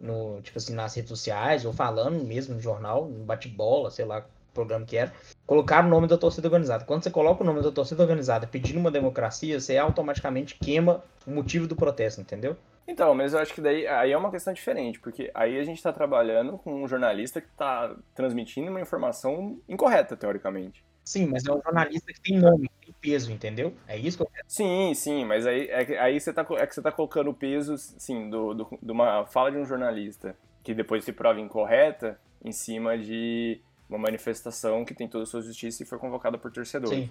no, 0.00 0.40
tipo 0.42 0.58
assim, 0.58 0.74
nas 0.74 0.94
redes 0.94 1.08
sociais, 1.08 1.64
ou 1.64 1.72
falando 1.72 2.24
mesmo 2.24 2.54
no 2.54 2.60
jornal, 2.60 3.06
no 3.06 3.24
bate-bola, 3.24 3.90
sei 3.90 4.04
lá, 4.04 4.24
programa 4.52 4.86
que 4.86 4.96
era, 4.96 5.12
colocaram 5.46 5.88
o 5.88 5.90
nome 5.90 6.06
da 6.06 6.16
torcida 6.16 6.46
organizada. 6.46 6.84
Quando 6.84 7.02
você 7.02 7.10
coloca 7.10 7.42
o 7.42 7.46
nome 7.46 7.60
da 7.60 7.72
torcida 7.72 8.02
organizada 8.02 8.46
pedindo 8.46 8.78
uma 8.78 8.90
democracia, 8.90 9.58
você 9.60 9.76
automaticamente 9.76 10.56
queima 10.56 11.02
o 11.26 11.30
motivo 11.30 11.66
do 11.66 11.74
protesto, 11.74 12.20
entendeu? 12.20 12.56
Então, 12.86 13.14
mas 13.14 13.32
eu 13.32 13.40
acho 13.40 13.54
que 13.54 13.60
daí 13.60 13.86
aí 13.86 14.12
é 14.12 14.16
uma 14.16 14.30
questão 14.30 14.52
diferente, 14.52 15.00
porque 15.00 15.30
aí 15.34 15.58
a 15.58 15.64
gente 15.64 15.78
está 15.78 15.92
trabalhando 15.92 16.58
com 16.58 16.82
um 16.82 16.88
jornalista 16.88 17.40
que 17.40 17.48
está 17.48 17.94
transmitindo 18.14 18.70
uma 18.70 18.80
informação 18.80 19.58
incorreta, 19.68 20.16
teoricamente. 20.16 20.84
Sim, 21.02 21.26
mas 21.26 21.44
é 21.46 21.52
um 21.52 21.60
jornalista 21.62 22.12
que 22.12 22.20
tem 22.20 22.38
nome, 22.38 22.70
peso, 23.04 23.30
entendeu? 23.30 23.74
É 23.86 23.98
isso 23.98 24.16
que 24.16 24.22
eu 24.22 24.26
quero. 24.26 24.44
Sim, 24.48 24.94
sim, 24.94 25.24
mas 25.26 25.46
aí, 25.46 25.68
é, 25.68 25.98
aí 25.98 26.18
você 26.18 26.32
tá, 26.32 26.46
é 26.56 26.66
que 26.66 26.74
você 26.74 26.80
está 26.80 26.90
colocando 26.90 27.28
o 27.30 27.34
peso, 27.34 27.76
sim, 27.76 28.30
do, 28.30 28.54
do, 28.54 28.78
de 28.82 28.90
uma 28.90 29.26
fala 29.26 29.50
de 29.50 29.58
um 29.58 29.66
jornalista 29.66 30.34
que 30.62 30.72
depois 30.72 31.04
se 31.04 31.12
prova 31.12 31.38
incorreta 31.38 32.18
em 32.42 32.50
cima 32.50 32.96
de 32.96 33.60
uma 33.88 33.98
manifestação 33.98 34.84
que 34.84 34.94
tem 34.94 35.06
toda 35.06 35.24
a 35.24 35.26
sua 35.26 35.42
justiça 35.42 35.82
e 35.82 35.86
foi 35.86 35.98
convocada 35.98 36.38
por 36.38 36.50
torcedores. 36.50 36.98
Sim. 36.98 37.10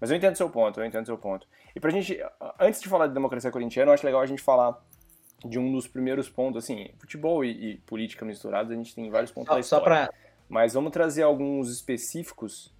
Mas 0.00 0.10
eu 0.10 0.16
entendo 0.16 0.34
seu 0.36 0.48
ponto, 0.48 0.80
eu 0.80 0.86
entendo 0.86 1.04
seu 1.04 1.18
ponto. 1.18 1.46
E 1.76 1.80
pra 1.80 1.90
gente, 1.90 2.18
antes 2.58 2.80
de 2.80 2.88
falar 2.88 3.06
de 3.06 3.14
democracia 3.14 3.50
corintiana, 3.50 3.90
eu 3.90 3.94
acho 3.94 4.06
legal 4.06 4.22
a 4.22 4.26
gente 4.26 4.42
falar 4.42 4.82
de 5.44 5.58
um 5.58 5.70
dos 5.70 5.86
primeiros 5.86 6.28
pontos, 6.28 6.64
assim, 6.64 6.90
futebol 6.98 7.44
e, 7.44 7.72
e 7.72 7.76
política 7.80 8.24
misturados, 8.24 8.72
a 8.72 8.74
gente 8.74 8.94
tem 8.94 9.10
vários 9.10 9.30
pontos 9.30 9.48
só, 9.48 9.54
da 9.54 9.60
história. 9.60 9.84
Só 9.84 10.08
pra... 10.08 10.10
Mas 10.48 10.72
vamos 10.72 10.90
trazer 10.90 11.22
alguns 11.22 11.70
específicos, 11.70 12.74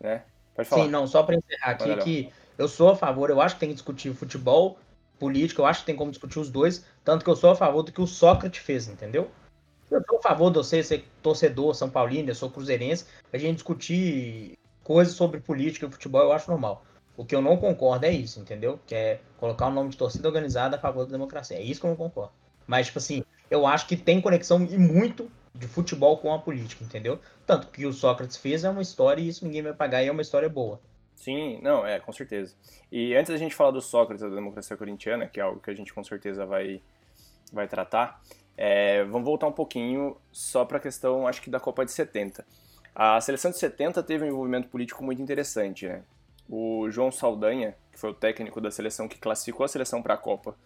né? 0.00 0.24
Pode 0.54 0.68
falar. 0.68 0.84
Sim, 0.84 0.90
não, 0.90 1.06
só 1.06 1.22
para 1.22 1.36
encerrar 1.36 1.70
aqui 1.72 1.88
Valeu. 1.88 2.04
que 2.04 2.32
eu 2.56 2.68
sou 2.68 2.90
a 2.90 2.96
favor, 2.96 3.30
eu 3.30 3.40
acho 3.40 3.56
que 3.56 3.60
tem 3.60 3.68
que 3.70 3.74
discutir 3.74 4.14
futebol, 4.14 4.78
política, 5.18 5.60
eu 5.60 5.66
acho 5.66 5.80
que 5.80 5.86
tem 5.86 5.96
como 5.96 6.10
discutir 6.10 6.38
os 6.38 6.50
dois, 6.50 6.84
tanto 7.04 7.24
que 7.24 7.30
eu 7.30 7.36
sou 7.36 7.50
a 7.50 7.56
favor 7.56 7.82
do 7.82 7.92
que 7.92 8.00
o 8.00 8.06
Sócrates 8.06 8.62
fez, 8.62 8.88
entendeu? 8.88 9.30
Eu 9.90 10.02
sou 10.08 10.18
a 10.18 10.22
favor 10.22 10.50
de 10.50 10.58
você 10.58 10.82
ser 10.82 11.04
torcedor 11.22 11.74
São 11.74 11.88
Paulino, 11.90 12.30
eu 12.30 12.34
sou 12.34 12.50
cruzeirense, 12.50 13.06
a 13.32 13.38
gente 13.38 13.56
discutir 13.56 14.58
coisas 14.82 15.14
sobre 15.14 15.40
política 15.40 15.86
e 15.86 15.90
futebol, 15.90 16.22
eu 16.22 16.32
acho 16.32 16.50
normal. 16.50 16.84
O 17.16 17.24
que 17.24 17.34
eu 17.34 17.40
não 17.40 17.56
concordo 17.56 18.06
é 18.06 18.10
isso, 18.10 18.40
entendeu? 18.40 18.80
Que 18.86 18.94
é 18.94 19.20
colocar 19.38 19.68
o 19.68 19.70
nome 19.70 19.90
de 19.90 19.96
torcida 19.96 20.26
organizada 20.26 20.76
a 20.76 20.80
favor 20.80 21.06
da 21.06 21.12
democracia. 21.12 21.56
É 21.56 21.62
isso 21.62 21.80
que 21.80 21.86
eu 21.86 21.90
não 21.90 21.96
concordo. 21.96 22.32
Mas, 22.66 22.86
tipo 22.86 22.98
assim, 22.98 23.22
eu 23.48 23.66
acho 23.66 23.86
que 23.86 23.96
tem 23.96 24.20
conexão 24.20 24.64
e 24.64 24.76
muito 24.76 25.30
de 25.54 25.68
futebol 25.68 26.18
com 26.18 26.32
a 26.34 26.38
política, 26.38 26.82
entendeu? 26.82 27.20
Tanto 27.46 27.68
que 27.68 27.86
o 27.86 27.92
Sócrates 27.92 28.36
fez 28.36 28.64
é 28.64 28.70
uma 28.70 28.82
história 28.82 29.22
e 29.22 29.28
isso 29.28 29.44
ninguém 29.44 29.62
vai 29.62 29.72
pagar 29.72 30.02
e 30.02 30.08
é 30.08 30.12
uma 30.12 30.22
história 30.22 30.48
boa. 30.48 30.80
Sim, 31.14 31.60
não, 31.62 31.86
é, 31.86 32.00
com 32.00 32.12
certeza. 32.12 32.54
E 32.90 33.14
antes 33.14 33.30
da 33.30 33.38
gente 33.38 33.54
falar 33.54 33.70
do 33.70 33.80
Sócrates 33.80 34.22
da 34.28 34.34
democracia 34.34 34.76
corintiana, 34.76 35.28
que 35.28 35.38
é 35.38 35.42
algo 35.42 35.60
que 35.60 35.70
a 35.70 35.74
gente 35.74 35.94
com 35.94 36.02
certeza 36.02 36.44
vai, 36.44 36.82
vai 37.52 37.68
tratar, 37.68 38.20
é, 38.56 39.04
vamos 39.04 39.24
voltar 39.24 39.46
um 39.46 39.52
pouquinho 39.52 40.16
só 40.32 40.64
para 40.64 40.78
a 40.78 40.80
questão, 40.80 41.26
acho 41.26 41.40
que 41.40 41.50
da 41.50 41.60
Copa 41.60 41.84
de 41.84 41.92
70. 41.92 42.44
A 42.94 43.20
seleção 43.20 43.50
de 43.50 43.58
70 43.58 44.02
teve 44.02 44.24
um 44.24 44.28
envolvimento 44.28 44.68
político 44.68 45.02
muito 45.04 45.22
interessante, 45.22 45.86
né? 45.86 46.02
O 46.48 46.90
João 46.90 47.10
Saldanha, 47.10 47.74
que 47.90 47.98
foi 47.98 48.10
o 48.10 48.14
técnico 48.14 48.60
da 48.60 48.70
seleção 48.70 49.08
que 49.08 49.18
classificou 49.18 49.64
a 49.64 49.68
seleção 49.68 50.02
para 50.02 50.14
a 50.14 50.18
Copa, 50.18 50.56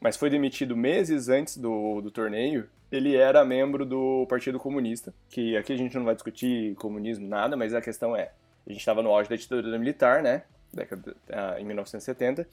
mas 0.00 0.16
foi 0.16 0.30
demitido 0.30 0.76
meses 0.76 1.28
antes 1.28 1.56
do, 1.56 2.00
do 2.00 2.10
torneio, 2.10 2.68
ele 2.90 3.16
era 3.16 3.44
membro 3.44 3.84
do 3.84 4.26
Partido 4.28 4.58
Comunista, 4.58 5.14
que 5.28 5.56
aqui 5.56 5.72
a 5.72 5.76
gente 5.76 5.96
não 5.96 6.04
vai 6.04 6.14
discutir 6.14 6.74
comunismo, 6.76 7.26
nada, 7.26 7.56
mas 7.56 7.74
a 7.74 7.80
questão 7.80 8.16
é, 8.16 8.32
a 8.66 8.70
gente 8.70 8.80
estava 8.80 9.02
no 9.02 9.10
auge 9.10 9.28
da 9.28 9.36
ditadura 9.36 9.78
militar, 9.78 10.22
né, 10.22 10.42
década, 10.72 11.16
uh, 11.28 11.60
em 11.60 11.64
1970, 11.64 12.46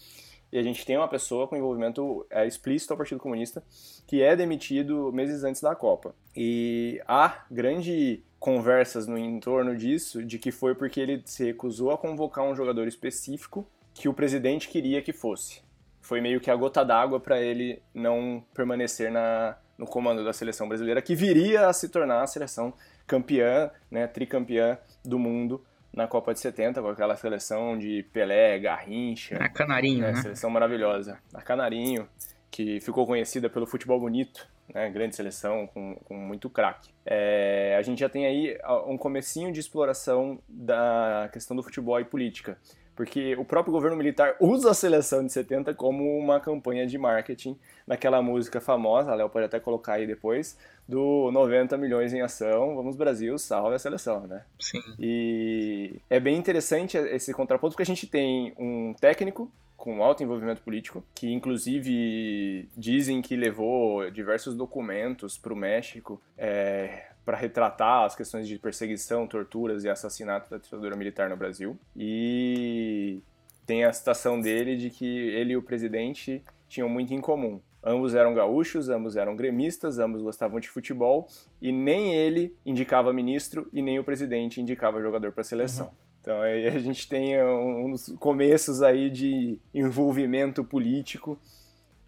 e 0.51 0.57
a 0.57 0.63
gente 0.63 0.85
tem 0.85 0.97
uma 0.97 1.07
pessoa 1.07 1.47
com 1.47 1.57
envolvimento 1.57 2.25
é, 2.29 2.45
explícito 2.47 2.93
ao 2.93 2.97
Partido 2.97 3.19
Comunista 3.19 3.63
que 4.05 4.21
é 4.21 4.35
demitido 4.35 5.11
meses 5.11 5.43
antes 5.43 5.61
da 5.61 5.75
Copa. 5.75 6.15
E 6.35 7.01
há 7.05 7.45
grande 7.51 8.23
conversas 8.39 9.07
no 9.07 9.17
entorno 9.17 9.75
disso 9.75 10.23
de 10.23 10.39
que 10.39 10.51
foi 10.51 10.73
porque 10.73 10.99
ele 10.99 11.21
se 11.25 11.43
recusou 11.43 11.91
a 11.91 11.97
convocar 11.97 12.45
um 12.45 12.55
jogador 12.55 12.87
específico 12.87 13.67
que 13.93 14.07
o 14.07 14.13
presidente 14.13 14.69
queria 14.69 15.01
que 15.01 15.11
fosse. 15.11 15.61
Foi 15.99 16.21
meio 16.21 16.39
que 16.39 16.49
a 16.49 16.55
gota 16.55 16.85
d'água 16.85 17.19
para 17.19 17.41
ele 17.41 17.81
não 17.93 18.41
permanecer 18.53 19.11
na, 19.11 19.57
no 19.77 19.85
comando 19.85 20.23
da 20.23 20.33
seleção 20.33 20.67
brasileira, 20.67 21.01
que 21.01 21.15
viria 21.15 21.67
a 21.67 21.73
se 21.73 21.89
tornar 21.89 22.23
a 22.23 22.27
seleção 22.27 22.73
campeã, 23.05 23.69
né, 23.91 24.07
tricampeã 24.07 24.77
do 25.05 25.19
mundo 25.19 25.63
na 25.93 26.07
Copa 26.07 26.33
de 26.33 26.39
70, 26.39 26.81
com 26.81 26.89
aquela 26.89 27.15
seleção 27.15 27.77
de 27.77 28.03
Pelé, 28.13 28.59
Garrincha. 28.59 29.37
A 29.37 29.49
Canarinho, 29.49 30.01
né? 30.01 30.11
né? 30.11 30.21
Seleção 30.21 30.49
maravilhosa. 30.49 31.17
A 31.33 31.41
Canarinho, 31.41 32.07
que 32.51 32.79
ficou 32.81 33.05
conhecida 33.05 33.49
pelo 33.49 33.65
futebol 33.65 33.99
bonito, 33.99 34.47
né? 34.73 34.89
Grande 34.89 35.15
seleção, 35.15 35.65
com, 35.67 35.95
com 36.05 36.15
muito 36.15 36.49
craque. 36.49 36.91
É, 37.05 37.75
a 37.79 37.81
gente 37.81 37.99
já 37.99 38.09
tem 38.09 38.25
aí 38.25 38.57
um 38.85 38.97
comecinho 38.97 39.51
de 39.51 39.59
exploração 39.59 40.39
da 40.47 41.29
questão 41.31 41.55
do 41.55 41.63
futebol 41.63 41.99
e 41.99 42.05
política 42.05 42.57
porque 42.97 43.35
o 43.35 43.45
próprio 43.45 43.71
governo 43.71 43.95
militar 43.95 44.35
usa 44.39 44.71
a 44.71 44.73
seleção 44.73 45.23
de 45.23 45.31
70 45.31 45.73
como 45.75 46.17
uma 46.17 46.39
campanha 46.39 46.85
de 46.87 46.97
marketing 46.97 47.55
naquela 47.85 48.21
música 48.23 48.59
famosa, 48.59 49.11
a 49.11 49.15
Léo 49.15 49.29
pode 49.29 49.45
até 49.45 49.59
colocar 49.59 49.93
aí 49.93 50.07
depois, 50.07 50.57
do 50.89 51.29
90 51.31 51.77
milhões 51.77 52.11
em 52.11 52.21
ação, 52.21 52.75
vamos 52.75 52.95
Brasil, 52.95 53.37
salve 53.37 53.75
a 53.75 53.79
seleção, 53.79 54.25
né? 54.25 54.43
Sim. 54.59 54.81
E 54.99 56.01
é 56.09 56.19
bem 56.19 56.35
interessante 56.35 56.97
esse 56.97 57.31
contraponto, 57.33 57.73
porque 57.73 57.83
a 57.83 57.85
gente 57.85 58.07
tem 58.07 58.53
um 58.57 58.95
técnico 58.99 59.49
com 59.77 60.03
alto 60.03 60.23
envolvimento 60.23 60.63
político, 60.63 61.03
que 61.13 61.31
inclusive 61.31 62.67
dizem 62.75 63.21
que 63.21 63.35
levou 63.35 64.09
diversos 64.09 64.55
documentos 64.55 65.37
para 65.37 65.53
o 65.53 65.55
México 65.55 66.19
é, 66.35 67.11
para 67.27 67.35
retratar 67.35 68.05
as 68.05 68.15
questões 68.15 68.47
de 68.47 68.57
perseguição, 68.57 69.27
torturas 69.27 69.83
e 69.83 69.89
assassinato 69.89 70.49
da 70.49 70.57
ditadura 70.57 70.95
militar 70.95 71.29
no 71.29 71.35
Brasil. 71.35 71.77
E 71.93 73.19
tem 73.65 73.83
a 73.83 73.91
citação 73.91 74.39
dele 74.39 74.77
de 74.77 74.89
que 74.89 75.05
ele 75.05 75.51
e 75.51 75.57
o 75.57 75.61
presidente 75.61 76.41
tinham 76.69 76.87
muito 76.87 77.13
em 77.13 77.19
comum. 77.19 77.59
Ambos 77.83 78.15
eram 78.15 78.33
gaúchos, 78.33 78.87
ambos 78.87 79.17
eram 79.17 79.35
gremistas, 79.35 79.99
ambos 79.99 80.21
gostavam 80.21 80.57
de 80.57 80.69
futebol 80.69 81.27
e 81.61 81.69
nem 81.69 82.15
ele 82.15 82.55
indicava 82.65 83.11
ministro 83.11 83.67
e 83.73 83.81
nem 83.81 83.99
o 83.99 84.05
presidente 84.05 84.61
indicava 84.61 85.01
jogador 85.01 85.33
para 85.33 85.41
a 85.41 85.43
seleção. 85.43 85.87
Uhum. 85.87 85.93
Então 86.21 86.41
aí 86.41 86.65
a 86.65 86.79
gente 86.79 87.09
tem 87.09 87.43
uns 87.43 88.07
começos 88.19 88.81
aí 88.81 89.09
de 89.09 89.59
envolvimento 89.73 90.63
político 90.63 91.37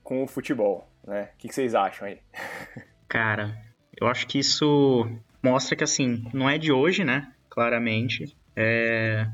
com 0.02 0.24
o 0.24 0.28
futebol, 0.28 0.88
né? 1.06 1.32
O 1.34 1.38
que 1.40 1.54
vocês 1.54 1.76
acham 1.76 2.08
aí? 2.08 2.20
Cara, 3.10 3.69
eu 4.00 4.08
acho 4.08 4.28
que 4.28 4.40
isso 4.40 5.08
mostra 5.44 5.76
que, 5.76 5.84
assim, 5.84 6.26
não 6.34 6.50
é 6.50 6.58
de 6.58 6.72
hoje, 6.72 7.04
né? 7.04 7.32
Claramente. 7.50 8.36
É... 8.56 9.28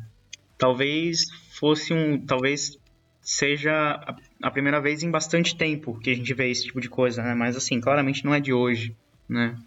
Talvez 0.58 1.30
fosse 1.60 1.94
um. 1.94 2.26
Talvez 2.26 2.78
seja 3.22 4.00
a 4.42 4.52
primeira 4.52 4.80
vez 4.80 5.02
em 5.02 5.10
bastante 5.10 5.56
tempo 5.56 6.00
que 6.00 6.12
a 6.12 6.14
gente 6.14 6.34
vê 6.34 6.50
esse 6.50 6.66
tipo 6.66 6.80
de 6.80 6.90
coisa, 6.90 7.24
né? 7.24 7.34
Mas, 7.34 7.56
assim, 7.56 7.80
claramente 7.80 8.24
não 8.24 8.34
é 8.34 8.40
de 8.40 8.54
hoje, 8.54 8.96
né? 9.28 9.58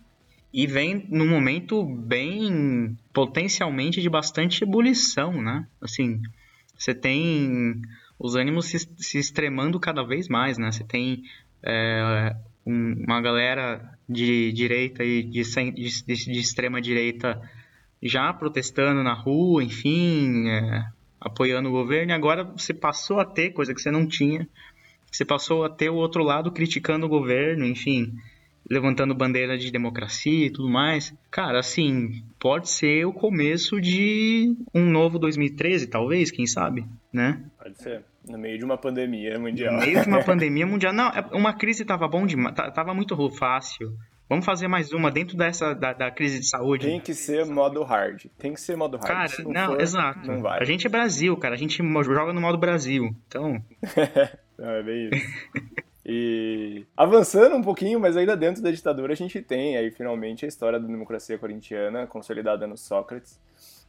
E 0.52 0.66
vem 0.66 1.06
num 1.10 1.28
momento 1.28 1.84
bem 1.84 2.96
potencialmente 3.12 4.00
de 4.00 4.08
bastante 4.08 4.64
ebulição, 4.64 5.42
né? 5.42 5.66
Assim, 5.80 6.22
você 6.76 6.94
tem 6.94 7.82
os 8.18 8.34
ânimos 8.34 8.66
se, 8.66 8.78
se 8.96 9.18
extremando 9.18 9.78
cada 9.78 10.02
vez 10.02 10.28
mais, 10.28 10.56
né? 10.56 10.72
Você 10.72 10.84
tem 10.84 11.22
é, 11.62 12.34
uma 12.68 13.20
galera 13.20 13.98
de 14.08 14.52
direita 14.52 15.02
e 15.02 15.22
de, 15.22 15.42
de, 15.42 16.04
de, 16.06 16.38
extrema 16.38 16.80
direita 16.80 17.40
já 18.02 18.32
protestando 18.32 19.02
na 19.02 19.14
rua, 19.14 19.64
enfim, 19.64 20.48
é, 20.48 20.84
apoiando 21.18 21.68
o 21.68 21.72
governo, 21.72 22.12
e 22.12 22.14
agora 22.14 22.44
você 22.44 22.74
passou 22.74 23.20
a 23.20 23.24
ter, 23.24 23.50
coisa 23.50 23.74
que 23.74 23.80
você 23.80 23.90
não 23.90 24.06
tinha, 24.06 24.46
você 25.10 25.24
passou 25.24 25.64
a 25.64 25.70
ter 25.70 25.88
o 25.88 25.96
outro 25.96 26.22
lado 26.22 26.52
criticando 26.52 27.06
o 27.06 27.08
governo, 27.08 27.64
enfim, 27.64 28.14
levantando 28.68 29.14
bandeira 29.14 29.56
de 29.56 29.70
democracia 29.70 30.46
e 30.46 30.50
tudo 30.50 30.68
mais. 30.68 31.14
Cara, 31.30 31.58
assim, 31.58 32.22
pode 32.38 32.68
ser 32.68 33.06
o 33.06 33.12
começo 33.12 33.80
de 33.80 34.54
um 34.74 34.84
novo 34.84 35.18
2013, 35.18 35.86
talvez, 35.86 36.30
quem 36.30 36.46
sabe, 36.46 36.86
né? 37.12 37.42
Pode 37.62 37.82
ser. 37.82 38.04
No 38.28 38.36
meio 38.36 38.58
de 38.58 38.64
uma 38.64 38.76
pandemia 38.76 39.38
mundial. 39.38 39.74
No 39.74 39.80
meio 39.80 40.02
de 40.02 40.08
uma 40.08 40.22
pandemia 40.24 40.66
mundial. 40.66 40.92
Não, 40.92 41.08
é, 41.08 41.24
uma 41.32 41.54
crise 41.54 41.84
tava 41.84 42.06
bom 42.06 42.26
demais, 42.26 42.54
tava 42.54 42.92
muito 42.92 43.16
fácil. 43.30 43.96
Vamos 44.28 44.44
fazer 44.44 44.68
mais 44.68 44.92
uma 44.92 45.10
dentro 45.10 45.38
dessa 45.38 45.72
da, 45.72 45.94
da, 45.94 46.10
crise 46.10 46.40
de 46.40 46.46
saúde. 46.46 46.86
Tem 46.86 47.00
que 47.00 47.14
ser 47.14 47.46
modo 47.46 47.82
hard. 47.82 48.26
Tem 48.36 48.52
que 48.52 48.60
ser 48.60 48.76
modo 48.76 48.98
hard. 48.98 49.08
Cara, 49.08 49.44
não, 49.44 49.52
não 49.52 49.66
for, 49.68 49.80
exato. 49.80 50.26
Não 50.26 50.42
vai. 50.42 50.60
A 50.60 50.64
gente 50.64 50.86
é 50.86 50.90
Brasil, 50.90 51.34
cara. 51.38 51.54
A 51.54 51.58
gente 51.58 51.82
joga 52.04 52.34
no 52.34 52.40
modo 52.42 52.58
Brasil. 52.58 53.08
Então. 53.26 53.54
não, 54.58 54.68
é 54.68 54.82
bem 54.82 55.08
isso. 55.10 55.26
E 56.10 56.86
avançando 56.96 57.54
um 57.54 57.60
pouquinho, 57.60 58.00
mas 58.00 58.16
ainda 58.16 58.34
dentro 58.34 58.62
da 58.62 58.70
ditadura, 58.70 59.12
a 59.12 59.16
gente 59.16 59.42
tem 59.42 59.76
aí 59.76 59.90
finalmente 59.90 60.46
a 60.46 60.48
história 60.48 60.80
da 60.80 60.86
democracia 60.86 61.36
corintiana 61.36 62.06
consolidada 62.06 62.66
no 62.66 62.78
Sócrates. 62.78 63.38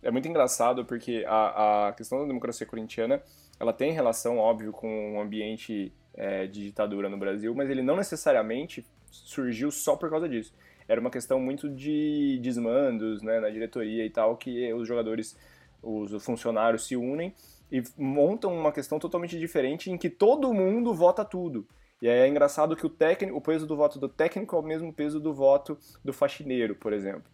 É 0.04 0.12
muito 0.12 0.28
engraçado 0.28 0.84
porque 0.84 1.24
a, 1.26 1.88
a 1.88 1.94
questão 1.94 2.20
da 2.20 2.26
democracia 2.26 2.68
corintiana 2.68 3.24
ela 3.58 3.72
tem 3.72 3.94
relação, 3.94 4.38
óbvio, 4.38 4.74
com 4.74 5.16
o 5.16 5.22
ambiente 5.22 5.94
é, 6.14 6.46
de 6.46 6.66
ditadura 6.66 7.08
no 7.08 7.18
Brasil, 7.18 7.56
mas 7.56 7.70
ele 7.70 7.82
não 7.82 7.96
necessariamente 7.96 8.86
surgiu 9.10 9.72
só 9.72 9.96
por 9.96 10.10
causa 10.10 10.28
disso. 10.28 10.54
Era 10.90 11.00
uma 11.00 11.10
questão 11.10 11.40
muito 11.40 11.70
de 11.70 12.38
desmandos 12.42 13.22
né, 13.22 13.40
na 13.40 13.50
diretoria 13.50 14.06
e 14.06 14.10
tal, 14.10 14.36
que 14.36 14.74
os 14.74 14.86
jogadores, 14.86 15.38
os 15.82 16.22
funcionários 16.26 16.86
se 16.86 16.98
unem 16.98 17.34
e 17.72 17.82
montam 17.98 18.54
uma 18.54 18.74
questão 18.74 19.00
totalmente 19.00 19.40
diferente 19.40 19.90
em 19.90 19.98
que 19.98 20.10
todo 20.10 20.54
mundo 20.54 20.94
vota 20.94 21.24
tudo. 21.24 21.66
E 22.02 22.08
aí 22.08 22.20
é 22.20 22.28
engraçado 22.28 22.76
que 22.76 22.86
o 22.86 22.90
técnico, 22.90 23.38
o 23.38 23.42
peso 23.42 23.68
do 23.68 23.76
voto 23.76 24.00
do 24.00 24.08
técnico 24.08 24.56
é 24.56 24.60
o 24.60 24.64
mesmo 24.64 24.94
peso 24.94 25.20
do 25.20 25.34
voto 25.34 25.78
do 26.04 26.14
faxineiro, 26.14 26.76
por 26.76 26.94
exemplo. 26.94 27.30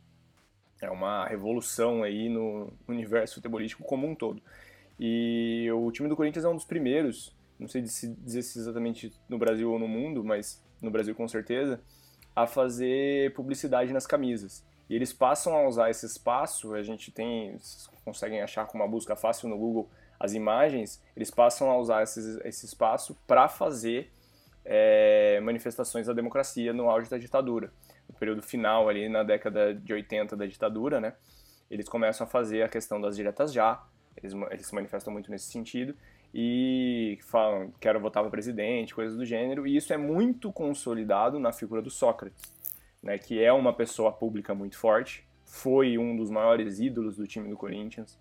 É 0.82 0.90
uma 0.90 1.26
revolução 1.26 2.04
aí 2.04 2.30
no 2.30 2.74
universo 2.88 3.36
futebolístico 3.36 3.84
como 3.84 4.08
um 4.08 4.16
todo. 4.16 4.42
E 5.00 5.70
o 5.72 5.92
time 5.92 6.10
do 6.10 6.16
Corinthians 6.16 6.46
é 6.46 6.50
um 6.50 6.56
dos 6.56 6.66
primeiros, 6.66 7.36
não 7.60 7.68
sei 7.68 7.82
dizer 7.82 8.42
se 8.42 8.60
exatamente 8.60 9.14
no 9.30 9.38
Brasil 9.38 9.72
ou 9.72 9.78
no 9.78 9.88
mundo, 9.88 10.24
mas 10.24 10.64
no 10.82 10.90
Brasil 10.90 11.14
com 11.14 11.28
certeza, 11.28 11.80
a 12.36 12.48
fazer 12.48 13.34
publicidade 13.34 13.94
nas 13.94 14.08
camisas. 14.08 14.66
E 14.90 14.96
eles 14.96 15.14
passam 15.14 15.56
a 15.56 15.68
usar 15.68 15.90
esse 15.90 16.06
espaço, 16.06 16.74
a 16.74 16.84
gente 16.84 17.12
tem, 17.12 17.58
conseguem 18.04 18.42
achar 18.42 18.66
com 18.66 18.78
uma 18.78 18.88
busca 18.88 19.16
fácil 19.16 19.48
no 19.50 19.58
Google 19.58 19.90
as 20.20 20.34
imagens, 20.34 21.02
eles 21.16 21.30
passam 21.30 21.70
a 21.70 21.78
usar 21.78 22.04
esse, 22.04 22.40
esse 22.44 22.66
espaço 22.66 23.18
para 23.28 23.48
fazer 23.48 24.12
é, 24.66 25.40
manifestações 25.42 26.08
da 26.08 26.14
democracia 26.14 26.74
no 26.74 26.90
auge 26.90 27.10
da 27.10 27.18
ditadura. 27.18 27.72
No 28.10 28.16
período 28.16 28.42
final, 28.42 28.90
ali 28.90 29.08
na 29.08 29.24
década 29.24 29.74
de 29.74 29.94
80 29.94 30.36
da 30.36 30.46
ditadura, 30.46 31.00
né, 31.00 31.14
eles 31.70 31.88
começam 31.88 32.26
a 32.26 32.30
fazer 32.30 32.64
a 32.64 32.70
questão 32.70 33.00
das 33.00 33.16
diretas 33.16 33.54
já, 33.54 33.84
eles, 34.18 34.34
eles 34.52 34.68
se 34.68 34.76
manifestam 34.76 35.14
muito 35.14 35.30
nesse 35.30 35.52
sentido 35.52 35.96
e 36.34 37.20
falam, 37.24 37.72
quero 37.80 38.00
votar 38.00 38.24
para 38.24 38.32
presidente, 38.32 38.94
coisas 38.94 39.16
do 39.16 39.26
gênero, 39.26 39.66
e 39.66 39.78
isso 39.78 39.94
é 39.94 39.98
muito 39.98 40.52
consolidado 40.52 41.40
na 41.40 41.54
figura 41.54 41.82
do 41.82 41.90
Sócrates, 41.90 42.54
né, 43.02 43.18
que 43.18 43.42
é 43.42 43.54
uma 43.54 43.74
pessoa 43.74 44.12
pública 44.12 44.54
muito 44.54 44.78
forte, 44.78 45.26
foi 45.46 45.98
um 45.98 46.16
dos 46.16 46.30
maiores 46.30 46.80
ídolos 46.80 47.18
do 47.18 47.28
time 47.28 47.50
do 47.50 47.56
Corinthians, 47.56 48.20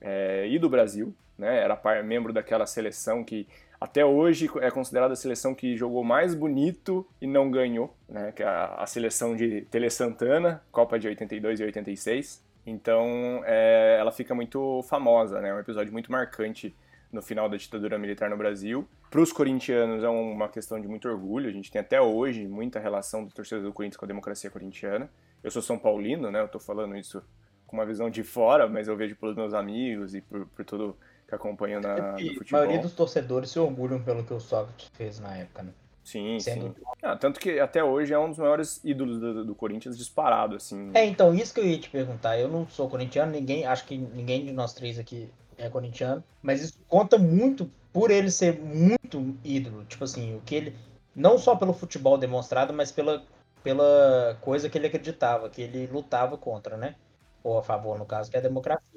é, 0.00 0.48
e 0.48 0.58
do 0.58 0.68
Brasil, 0.68 1.14
né? 1.38 1.58
Era 1.62 1.76
par, 1.76 2.02
membro 2.02 2.32
daquela 2.32 2.66
seleção 2.66 3.22
que 3.22 3.46
até 3.82 4.04
hoje 4.04 4.48
é 4.60 4.70
considerada 4.70 5.12
a 5.12 5.16
seleção 5.16 5.54
que 5.54 5.76
jogou 5.76 6.04
mais 6.04 6.34
bonito 6.34 7.04
e 7.20 7.26
não 7.26 7.50
ganhou, 7.50 7.92
né? 8.08 8.30
Que 8.30 8.44
é 8.44 8.46
a, 8.46 8.86
seleção 8.86 9.34
de 9.34 9.62
Tele 9.62 9.90
Santana, 9.90 10.62
Copa 10.70 11.00
de 11.00 11.08
82 11.08 11.58
e 11.58 11.64
86. 11.64 12.44
Então, 12.64 13.42
é, 13.44 13.96
ela 13.98 14.12
fica 14.12 14.36
muito 14.36 14.82
famosa, 14.84 15.40
né? 15.40 15.48
É 15.48 15.54
um 15.54 15.58
episódio 15.58 15.92
muito 15.92 16.12
marcante 16.12 16.72
no 17.12 17.20
final 17.20 17.48
da 17.48 17.56
ditadura 17.56 17.98
militar 17.98 18.30
no 18.30 18.36
Brasil. 18.36 18.88
Para 19.10 19.20
os 19.20 19.32
corintianos 19.32 20.04
é 20.04 20.08
uma 20.08 20.48
questão 20.48 20.80
de 20.80 20.86
muito 20.86 21.08
orgulho. 21.08 21.48
A 21.48 21.52
gente 21.52 21.68
tem 21.68 21.80
até 21.80 22.00
hoje 22.00 22.46
muita 22.46 22.78
relação 22.78 23.24
do 23.24 23.32
torcedor 23.32 23.64
do 23.64 23.72
Corinthians 23.72 23.96
com 23.96 24.04
a 24.04 24.08
democracia 24.08 24.48
corintiana. 24.48 25.10
Eu 25.42 25.50
sou 25.50 25.60
São 25.60 25.76
Paulino, 25.76 26.30
né? 26.30 26.40
Eu 26.40 26.46
estou 26.46 26.60
falando 26.60 26.96
isso 26.96 27.20
com 27.66 27.76
uma 27.76 27.84
visão 27.84 28.08
de 28.08 28.22
fora, 28.22 28.68
mas 28.68 28.86
eu 28.86 28.96
vejo 28.96 29.16
pelos 29.16 29.34
meus 29.34 29.52
amigos 29.52 30.14
e 30.14 30.20
por, 30.20 30.46
por 30.46 30.64
tudo 30.64 30.96
que 31.32 31.36
acompanha 31.36 31.80
na, 31.80 32.16
E 32.20 32.24
no 32.24 32.30
a 32.32 32.34
futebol. 32.34 32.60
maioria 32.60 32.78
dos 32.80 32.92
torcedores 32.92 33.50
se 33.50 33.58
orgulham 33.58 34.02
pelo 34.02 34.22
que 34.22 34.34
o 34.34 34.40
Sócrates 34.40 34.88
fez 34.92 35.18
na 35.18 35.34
época, 35.36 35.62
né? 35.62 35.72
Sim, 36.04 36.38
Sendo- 36.40 36.74
sim. 36.74 36.74
Ah, 37.02 37.16
tanto 37.16 37.38
que 37.40 37.58
até 37.60 37.82
hoje 37.82 38.12
é 38.12 38.18
um 38.18 38.28
dos 38.28 38.38
maiores 38.38 38.80
ídolos 38.84 39.18
do, 39.18 39.44
do 39.44 39.54
Corinthians 39.54 39.96
disparado, 39.96 40.56
assim. 40.56 40.90
É, 40.94 41.04
então, 41.06 41.34
isso 41.34 41.54
que 41.54 41.60
eu 41.60 41.66
ia 41.66 41.78
te 41.78 41.88
perguntar. 41.88 42.38
Eu 42.38 42.48
não 42.48 42.66
sou 42.68 42.88
corintiano, 42.88 43.32
ninguém, 43.32 43.64
acho 43.64 43.84
que 43.86 43.96
ninguém 43.96 44.44
de 44.44 44.52
nós 44.52 44.72
três 44.74 44.98
aqui 44.98 45.30
é 45.56 45.68
corintiano, 45.70 46.22
mas 46.42 46.60
isso 46.60 46.74
conta 46.88 47.16
muito 47.18 47.70
por 47.92 48.10
ele 48.10 48.30
ser 48.30 48.58
muito 48.60 49.34
ídolo. 49.44 49.84
Tipo 49.84 50.04
assim, 50.04 50.36
o 50.36 50.40
que 50.40 50.54
ele. 50.54 50.76
Não 51.14 51.38
só 51.38 51.54
pelo 51.56 51.72
futebol 51.72 52.18
demonstrado, 52.18 52.72
mas 52.72 52.90
pela, 52.90 53.22
pela 53.62 54.36
coisa 54.40 54.68
que 54.68 54.76
ele 54.76 54.86
acreditava, 54.88 55.48
que 55.48 55.62
ele 55.62 55.86
lutava 55.86 56.36
contra, 56.36 56.76
né? 56.76 56.96
Ou 57.44 57.58
a 57.58 57.62
favor, 57.62 57.98
no 57.98 58.04
caso, 58.06 58.30
que 58.30 58.36
é 58.36 58.40
a 58.40 58.42
democracia. 58.42 58.91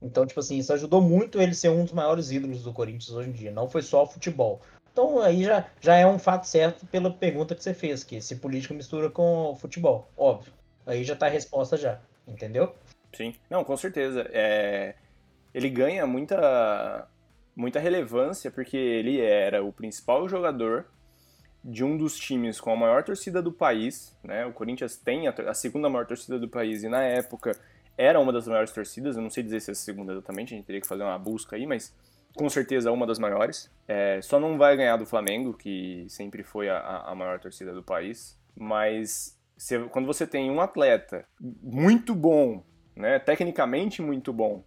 Então, 0.00 0.26
tipo 0.26 0.40
assim, 0.40 0.58
isso 0.58 0.72
ajudou 0.72 1.00
muito 1.00 1.40
ele 1.40 1.54
ser 1.54 1.70
um 1.70 1.84
dos 1.84 1.92
maiores 1.92 2.30
ídolos 2.30 2.62
do 2.62 2.72
Corinthians 2.72 3.10
hoje 3.10 3.30
em 3.30 3.32
dia. 3.32 3.50
Não 3.50 3.68
foi 3.68 3.82
só 3.82 4.02
o 4.02 4.06
futebol. 4.06 4.60
Então 4.92 5.20
aí 5.20 5.44
já, 5.44 5.66
já 5.78 5.96
é 5.96 6.06
um 6.06 6.18
fato 6.18 6.46
certo 6.46 6.86
pela 6.86 7.10
pergunta 7.10 7.54
que 7.54 7.62
você 7.62 7.74
fez, 7.74 8.02
que 8.02 8.18
se 8.20 8.36
política 8.36 8.72
mistura 8.72 9.10
com 9.10 9.54
futebol, 9.60 10.10
óbvio. 10.16 10.54
Aí 10.86 11.04
já 11.04 11.14
tá 11.14 11.26
a 11.26 11.28
resposta 11.28 11.76
já, 11.76 12.00
entendeu? 12.26 12.74
Sim, 13.14 13.34
não, 13.50 13.62
com 13.62 13.76
certeza. 13.76 14.26
É, 14.32 14.94
ele 15.52 15.68
ganha 15.68 16.06
muita, 16.06 17.06
muita 17.54 17.78
relevância 17.78 18.50
porque 18.50 18.76
ele 18.76 19.20
era 19.20 19.62
o 19.62 19.70
principal 19.70 20.26
jogador 20.30 20.86
de 21.62 21.84
um 21.84 21.94
dos 21.94 22.16
times 22.16 22.58
com 22.58 22.72
a 22.72 22.76
maior 22.76 23.02
torcida 23.02 23.42
do 23.42 23.52
país, 23.52 24.16
né? 24.24 24.46
O 24.46 24.52
Corinthians 24.52 24.96
tem 24.96 25.28
a, 25.28 25.34
a 25.46 25.52
segunda 25.52 25.90
maior 25.90 26.06
torcida 26.06 26.38
do 26.38 26.48
país 26.48 26.82
e 26.82 26.88
na 26.88 27.02
época 27.02 27.58
era 27.96 28.18
uma 28.20 28.32
das 28.32 28.46
maiores 28.46 28.70
torcidas. 28.72 29.16
Eu 29.16 29.22
não 29.22 29.30
sei 29.30 29.42
dizer 29.42 29.60
se 29.60 29.70
é 29.70 29.72
a 29.72 29.74
segunda 29.74 30.12
exatamente, 30.12 30.54
a 30.54 30.56
gente 30.56 30.66
teria 30.66 30.80
que 30.80 30.86
fazer 30.88 31.02
uma 31.02 31.18
busca 31.18 31.56
aí, 31.56 31.66
mas 31.66 31.94
com 32.34 32.48
certeza 32.50 32.92
uma 32.92 33.06
das 33.06 33.18
maiores. 33.18 33.70
É, 33.88 34.20
só 34.22 34.38
não 34.38 34.58
vai 34.58 34.76
ganhar 34.76 34.96
do 34.96 35.06
Flamengo, 35.06 35.54
que 35.54 36.04
sempre 36.08 36.42
foi 36.42 36.68
a, 36.68 36.78
a 37.06 37.14
maior 37.14 37.38
torcida 37.40 37.72
do 37.72 37.82
país. 37.82 38.38
Mas 38.54 39.38
você- 39.56 39.80
quando 39.88 40.06
você 40.06 40.26
tem 40.26 40.50
um 40.50 40.60
atleta 40.60 41.24
muito 41.40 42.14
bom, 42.14 42.62
né, 42.94 43.18
tecnicamente 43.18 44.02
muito 44.02 44.32
bom, 44.32 44.62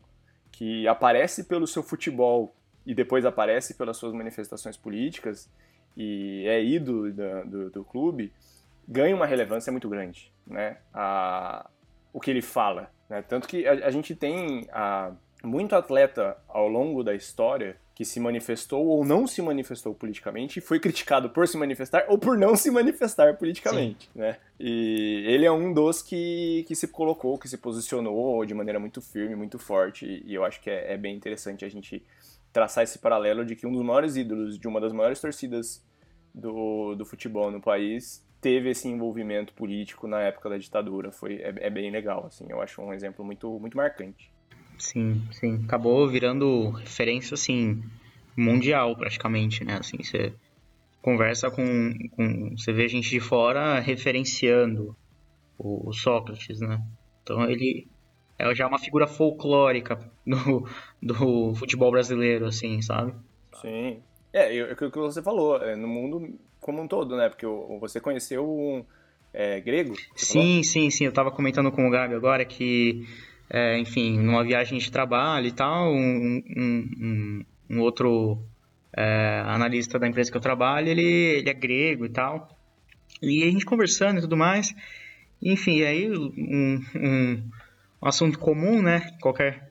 que 0.51 0.87
aparece 0.87 1.43
pelo 1.43 1.67
seu 1.67 1.83
futebol 1.83 2.55
e 2.85 2.95
depois 2.95 3.23
aparece 3.25 3.75
pelas 3.75 3.97
suas 3.97 4.13
manifestações 4.13 4.75
políticas 4.75 5.49
e 5.95 6.43
é 6.47 6.63
ídolo 6.63 7.11
da- 7.13 7.43
do, 7.43 7.69
do 7.69 7.83
clube, 7.83 8.33
ganha 8.87 9.15
uma 9.15 9.25
relevância 9.27 9.71
muito 9.71 9.87
grande, 9.87 10.31
né? 10.47 10.77
A, 10.93 11.69
o 12.19 12.21
que 12.21 12.29
ele 12.29 12.41
fala, 12.41 12.91
né? 13.09 13.21
Tanto 13.21 13.47
que 13.47 13.65
a, 13.65 13.87
a 13.87 13.91
gente 13.91 14.13
tem 14.13 14.67
a, 14.73 15.13
muito 15.41 15.73
atleta 15.73 16.37
ao 16.49 16.67
longo 16.67 17.01
da 17.01 17.15
história 17.15 17.77
que 17.95 18.03
se 18.03 18.19
manifestou 18.19 18.85
ou 18.85 19.05
não 19.05 19.25
se 19.25 19.41
manifestou 19.41 19.93
politicamente 19.93 20.59
e 20.59 20.61
foi 20.61 20.79
criticado 20.79 21.29
por 21.29 21.47
se 21.47 21.57
manifestar 21.57 22.05
ou 22.09 22.17
por 22.17 22.37
não 22.37 22.55
se 22.55 22.69
manifestar 22.69 23.37
politicamente, 23.37 24.09
né? 24.13 24.37
E 24.59 25.23
ele 25.27 25.45
é 25.45 25.51
um 25.51 25.73
dos 25.73 26.01
que, 26.01 26.65
que 26.67 26.75
se 26.75 26.89
colocou, 26.89 27.37
que 27.37 27.47
se 27.47 27.57
posicionou 27.57 28.45
de 28.45 28.53
maneira 28.53 28.79
muito 28.79 29.01
firme, 29.01 29.35
muito 29.35 29.57
forte 29.57 30.21
e 30.25 30.33
eu 30.33 30.43
acho 30.43 30.61
que 30.61 30.69
é, 30.69 30.93
é 30.93 30.97
bem 30.97 31.15
interessante 31.15 31.63
a 31.63 31.69
gente 31.69 32.03
traçar 32.51 32.83
esse 32.83 32.99
paralelo 32.99 33.45
de 33.45 33.55
que 33.55 33.65
um 33.65 33.71
dos 33.71 33.81
maiores 33.81 34.17
ídolos 34.17 34.59
de 34.59 34.67
uma 34.67 34.81
das 34.81 34.91
maiores 34.91 35.21
torcidas 35.21 35.81
do, 36.33 36.95
do 36.95 37.05
futebol 37.05 37.49
no 37.49 37.61
país 37.61 38.27
teve 38.41 38.69
esse 38.69 38.87
envolvimento 38.87 39.53
político 39.53 40.07
na 40.07 40.21
época 40.21 40.49
da 40.49 40.57
ditadura. 40.57 41.11
Foi, 41.11 41.35
é, 41.35 41.53
é 41.57 41.69
bem 41.69 41.91
legal, 41.91 42.25
assim. 42.25 42.45
Eu 42.49 42.61
acho 42.61 42.81
um 42.81 42.93
exemplo 42.93 43.23
muito, 43.23 43.59
muito 43.59 43.77
marcante. 43.77 44.31
Sim, 44.77 45.21
sim. 45.31 45.61
Acabou 45.65 46.07
virando 46.07 46.69
referência, 46.69 47.35
assim, 47.35 47.83
mundial, 48.35 48.95
praticamente, 48.95 49.63
né? 49.63 49.77
Assim, 49.79 49.97
você 50.01 50.33
conversa 51.01 51.51
com, 51.51 51.93
com... 52.15 52.55
Você 52.57 52.71
vê 52.71 52.87
gente 52.87 53.09
de 53.09 53.19
fora 53.19 53.79
referenciando 53.79 54.95
o, 55.57 55.89
o 55.89 55.93
Sócrates, 55.93 56.61
né? 56.61 56.81
Então 57.23 57.43
ele 57.49 57.87
é 58.37 58.55
já 58.55 58.67
uma 58.67 58.79
figura 58.79 59.05
folclórica 59.05 59.99
do, 60.25 60.67
do 61.01 61.53
futebol 61.55 61.91
brasileiro, 61.91 62.45
assim, 62.45 62.81
sabe? 62.81 63.13
Sim. 63.61 64.01
É, 64.31 64.57
é 64.57 64.71
o 64.71 64.75
que 64.75 64.97
você 64.97 65.21
falou, 65.21 65.57
é, 65.57 65.75
no 65.75 65.87
mundo 65.87 66.39
como 66.59 66.81
um 66.81 66.87
todo, 66.87 67.15
né? 67.15 67.29
Porque 67.29 67.45
você 67.79 67.99
conheceu 67.99 68.43
um 68.47 68.83
é, 69.33 69.59
grego? 69.59 69.93
você 70.15 70.33
falou? 70.33 70.43
Sim, 70.47 70.63
sim, 70.63 70.89
sim. 70.89 71.05
Eu 71.05 71.11
tava 71.11 71.31
comentando 71.31 71.71
com 71.71 71.87
o 71.87 71.89
Gabi 71.91 72.13
agora 72.15 72.43
que, 72.45 73.05
é, 73.49 73.77
enfim, 73.79 74.17
numa 74.19 74.43
viagem 74.43 74.77
de 74.77 74.91
trabalho 74.91 75.47
e 75.47 75.51
tal, 75.51 75.91
um, 75.93 76.41
um- 76.57 76.89
um- 76.97 77.45
um 77.69 77.79
outro 77.81 78.39
é, 78.97 79.43
analista 79.45 79.99
da 79.99 80.07
empresa 80.07 80.31
que 80.31 80.37
eu 80.37 80.41
trabalho, 80.41 80.87
ele, 80.89 81.03
ele 81.03 81.49
é 81.49 81.53
grego 81.53 82.05
e 82.05 82.09
tal. 82.09 82.49
E 83.21 83.43
a 83.43 83.51
gente 83.51 83.63
conversando 83.65 84.17
e 84.17 84.21
tudo 84.21 84.35
mais. 84.35 84.73
Enfim, 85.41 85.83
aí 85.83 86.09
um, 86.11 86.83
um, 86.95 87.43
um 88.01 88.07
assunto 88.07 88.39
comum, 88.39 88.81
né? 88.81 89.15
Qualquer 89.21 89.69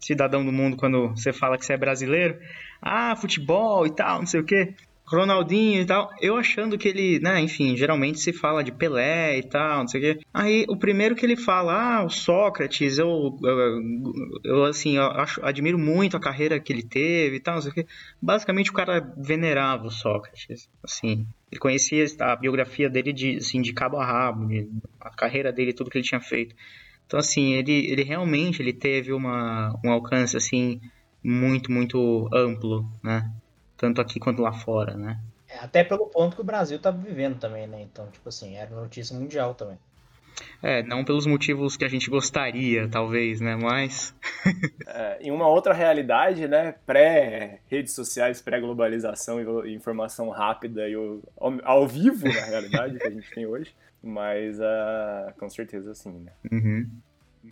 cidadão 0.00 0.44
do 0.44 0.50
mundo, 0.50 0.76
quando 0.76 1.10
você 1.10 1.32
fala 1.32 1.56
que 1.56 1.64
você 1.64 1.74
é 1.74 1.76
brasileiro, 1.76 2.38
ah, 2.82 3.14
futebol 3.14 3.86
e 3.86 3.94
tal, 3.94 4.18
não 4.18 4.26
sei 4.26 4.40
o 4.40 4.44
quê. 4.44 4.74
Ronaldinho 5.10 5.80
e 5.82 5.84
tal, 5.84 6.08
eu 6.20 6.36
achando 6.36 6.78
que 6.78 6.86
ele, 6.88 7.18
né, 7.18 7.40
enfim, 7.40 7.76
geralmente 7.76 8.20
se 8.20 8.32
fala 8.32 8.62
de 8.62 8.70
Pelé 8.70 9.38
e 9.38 9.42
tal, 9.42 9.80
não 9.80 9.88
sei 9.88 10.00
o 10.00 10.02
quê. 10.02 10.20
Aí 10.32 10.64
o 10.68 10.76
primeiro 10.76 11.16
que 11.16 11.26
ele 11.26 11.36
fala, 11.36 11.98
ah, 11.98 12.04
o 12.04 12.08
Sócrates, 12.08 12.98
eu, 12.98 13.36
eu, 13.42 13.82
eu, 14.44 14.64
assim, 14.64 14.96
eu 14.96 15.04
acho, 15.04 15.44
admiro 15.44 15.78
muito 15.78 16.16
a 16.16 16.20
carreira 16.20 16.60
que 16.60 16.72
ele 16.72 16.82
teve 16.84 17.36
e 17.36 17.40
tal, 17.40 17.54
não 17.56 17.62
sei 17.62 17.72
o 17.72 17.74
quê. 17.74 17.86
Basicamente 18.22 18.70
o 18.70 18.74
cara 18.74 19.00
venerava 19.18 19.86
o 19.86 19.90
Sócrates, 19.90 20.68
assim. 20.82 21.26
Ele 21.50 21.60
conhecia 21.60 22.04
a 22.20 22.36
biografia 22.36 22.88
dele 22.88 23.12
de, 23.12 23.38
assim, 23.38 23.60
de 23.60 23.72
cabo 23.72 23.96
a 23.96 24.04
rabo, 24.06 24.46
de- 24.46 24.68
a 25.00 25.10
carreira 25.10 25.52
dele, 25.52 25.72
tudo 25.72 25.90
que 25.90 25.98
ele 25.98 26.04
tinha 26.04 26.20
feito. 26.20 26.54
Então, 27.06 27.18
assim, 27.18 27.54
ele, 27.54 27.90
ele 27.90 28.04
realmente 28.04 28.62
ele 28.62 28.72
teve 28.72 29.12
uma, 29.12 29.76
um 29.84 29.90
alcance, 29.90 30.36
assim, 30.36 30.80
muito, 31.24 31.72
muito 31.72 32.28
amplo, 32.32 32.88
né? 33.02 33.28
Tanto 33.80 34.00
aqui 34.00 34.20
quanto 34.20 34.42
lá 34.42 34.52
fora, 34.52 34.94
né? 34.96 35.18
É, 35.46 35.58
Até 35.58 35.84
pelo 35.84 36.06
ponto 36.06 36.34
que 36.34 36.40
o 36.40 36.44
Brasil 36.44 36.80
tá 36.80 36.90
vivendo 36.90 37.38
também, 37.38 37.66
né? 37.66 37.82
Então, 37.82 38.10
tipo 38.10 38.28
assim, 38.30 38.56
era 38.56 38.74
notícia 38.74 39.14
mundial 39.14 39.54
também. 39.54 39.78
É, 40.62 40.82
não 40.82 41.04
pelos 41.04 41.26
motivos 41.26 41.76
que 41.76 41.84
a 41.84 41.88
gente 41.88 42.08
gostaria, 42.10 42.88
talvez, 42.88 43.40
né? 43.40 43.56
Mas, 43.56 44.14
É, 44.86 45.18
em 45.20 45.30
uma 45.30 45.46
outra 45.46 45.72
realidade, 45.74 46.48
né? 46.48 46.72
Pré-redes 46.86 47.94
sociais, 47.94 48.40
pré-globalização 48.42 49.64
e 49.66 49.74
informação 49.74 50.30
rápida 50.30 50.88
e 50.88 50.96
o- 50.96 51.22
ao, 51.36 51.52
ao 51.64 51.86
vivo, 51.88 52.32
na 52.32 52.44
realidade, 52.44 52.98
que 52.98 53.06
a 53.06 53.10
gente 53.10 53.30
tem 53.32 53.46
hoje. 53.46 53.74
Mas, 54.02 54.60
ah, 54.60 55.34
com 55.38 55.48
certeza, 55.48 55.94
sim, 55.94 56.18
né? 56.20 56.32
uhum, 56.52 57.02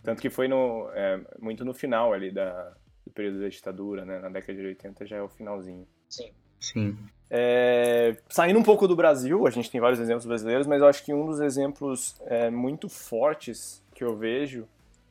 Tanto 0.03 0.21
que 0.21 0.31
foi 0.31 0.49
no, 0.49 0.91
é, 0.93 1.21
muito 1.41 1.65
no 1.65 1.75
final 1.75 2.13
ali 2.13 2.31
da, 2.31 2.71
do 3.07 3.13
período 3.13 3.41
da 3.41 3.49
ditadura, 3.49 4.05
né? 4.05 4.19
Na 4.19 4.29
década 4.29 4.59
de 4.59 4.67
80 4.67 5.07
já 5.07 5.17
é 5.17 5.23
o 5.23 5.29
finalzinho. 5.29 5.87
Sim. 6.09 6.31
sim. 6.59 6.99
É, 7.31 8.17
saindo 8.29 8.59
um 8.59 8.63
pouco 8.63 8.89
do 8.89 8.97
Brasil, 8.97 9.47
a 9.47 9.51
gente 9.51 9.71
tem 9.71 9.81
vários 9.81 10.01
exemplos 10.01 10.25
brasileiros, 10.25 10.67
mas 10.67 10.81
eu 10.81 10.89
acho 10.89 11.05
que 11.05 11.13
um 11.13 11.27
dos 11.27 11.41
exemplos 11.41 12.17
é, 12.27 12.51
muito 12.51 12.89
fortes 12.89 13.83
que 13.95 14.03
eu 14.03 14.17
vejo 14.17 14.67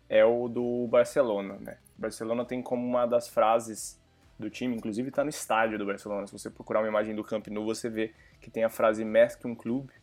é 0.10 0.26
o 0.26 0.48
do 0.48 0.88
Barcelona, 0.88 1.58
né? 1.60 1.78
O 1.98 2.02
Barcelona 2.02 2.46
tem 2.46 2.62
como 2.62 2.86
uma 2.86 3.06
das 3.06 3.28
frases 3.28 4.00
do 4.40 4.50
time, 4.50 4.76
inclusive 4.76 5.10
está 5.10 5.24
no 5.24 5.30
estádio 5.30 5.78
do 5.78 5.86
Barcelona. 5.86 6.26
Se 6.26 6.34
você 6.34 6.50
procurar 6.50 6.80
uma 6.80 6.88
imagem 6.88 7.16
do 7.16 7.24
Camp 7.24 7.48
Nou, 7.48 7.66
você 7.66 7.90
vê 7.90 8.14
que 8.40 8.50
tem 8.50 8.64
a 8.64 8.70
frase 8.70 9.04
mais 9.04 9.36
que 9.36 9.48
um 9.48 9.56
clube, 9.56 9.94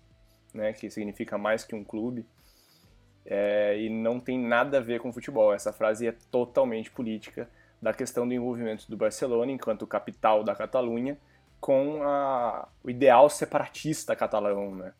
né? 0.53 0.73
Que 0.73 0.91
significa 0.91 1.39
mais 1.39 1.65
que 1.65 1.75
um 1.75 1.83
clube. 1.83 2.27
É, 3.27 3.81
e 3.81 3.89
não 3.89 4.21
tem 4.21 4.39
nada 4.39 4.79
a 4.79 4.81
ver 4.81 5.01
com 5.01 5.13
futebol. 5.13 5.53
Essa 5.53 5.73
frase 5.73 6.07
é 6.07 6.13
totalmente 6.31 6.91
política 6.91 7.49
da 7.85 7.93
questão 7.93 8.27
do 8.27 8.33
envolvimento 8.33 8.89
do 8.89 8.97
Barcelona 8.97 9.53
enquanto 9.53 9.87
capital 9.87 10.43
da 10.43 10.55
Catalunha 10.55 11.19
com 11.61 12.03
a, 12.03 12.67
o 12.83 12.89
ideal 12.89 13.29
separatista 13.29 14.17
catalão, 14.17 14.75
né? 14.75 14.95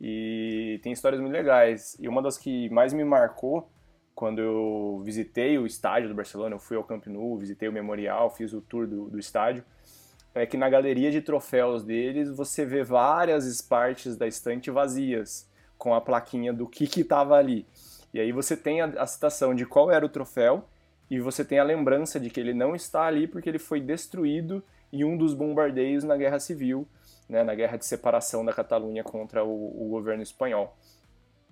E 0.00 0.78
tem 0.80 0.92
histórias 0.92 1.20
muito 1.20 1.32
legais. 1.32 1.96
E 1.98 2.06
uma 2.06 2.22
das 2.22 2.38
que 2.38 2.70
mais 2.70 2.92
me 2.92 3.02
marcou 3.02 3.68
quando 4.14 4.40
eu 4.40 5.02
visitei 5.04 5.58
o 5.58 5.66
estádio 5.66 6.08
do 6.08 6.14
Barcelona, 6.14 6.54
eu 6.54 6.60
fui 6.60 6.76
ao 6.76 6.84
Camp 6.84 7.04
Nou, 7.08 7.36
visitei 7.36 7.68
o 7.68 7.72
Memorial, 7.72 8.30
fiz 8.30 8.52
o 8.52 8.60
tour 8.60 8.86
do, 8.86 9.10
do 9.10 9.18
estádio, 9.18 9.64
é 10.32 10.46
que 10.46 10.56
na 10.56 10.70
galeria 10.70 11.10
de 11.10 11.20
troféus 11.20 11.82
deles 11.82 12.30
você 12.30 12.64
vê 12.64 12.84
várias 12.84 13.60
partes 13.60 14.16
da 14.16 14.28
estante 14.28 14.70
vazias, 14.70 15.50
com 15.76 15.92
a 15.94 16.00
plaquinha 16.00 16.52
do 16.52 16.68
que 16.68 16.86
que 16.86 17.00
estava 17.00 17.34
ali. 17.34 17.66
E 18.14 18.20
aí 18.20 18.30
você 18.30 18.56
tem 18.56 18.82
a, 18.82 18.84
a 18.84 19.06
citação 19.06 19.52
de 19.52 19.66
qual 19.66 19.90
era 19.90 20.06
o 20.06 20.08
troféu 20.08 20.64
e 21.10 21.18
você 21.18 21.44
tem 21.44 21.58
a 21.58 21.64
lembrança 21.64 22.20
de 22.20 22.30
que 22.30 22.38
ele 22.38 22.54
não 22.54 22.74
está 22.74 23.02
ali 23.02 23.26
porque 23.26 23.48
ele 23.48 23.58
foi 23.58 23.80
destruído 23.80 24.62
em 24.92 25.04
um 25.04 25.16
dos 25.16 25.34
bombardeios 25.34 26.04
na 26.04 26.16
Guerra 26.16 26.38
Civil, 26.38 26.86
né, 27.28 27.42
na 27.42 27.54
Guerra 27.54 27.76
de 27.76 27.84
Separação 27.84 28.44
da 28.44 28.52
Catalunha 28.52 29.02
contra 29.02 29.44
o, 29.44 29.86
o 29.86 29.88
governo 29.88 30.22
espanhol. 30.22 30.76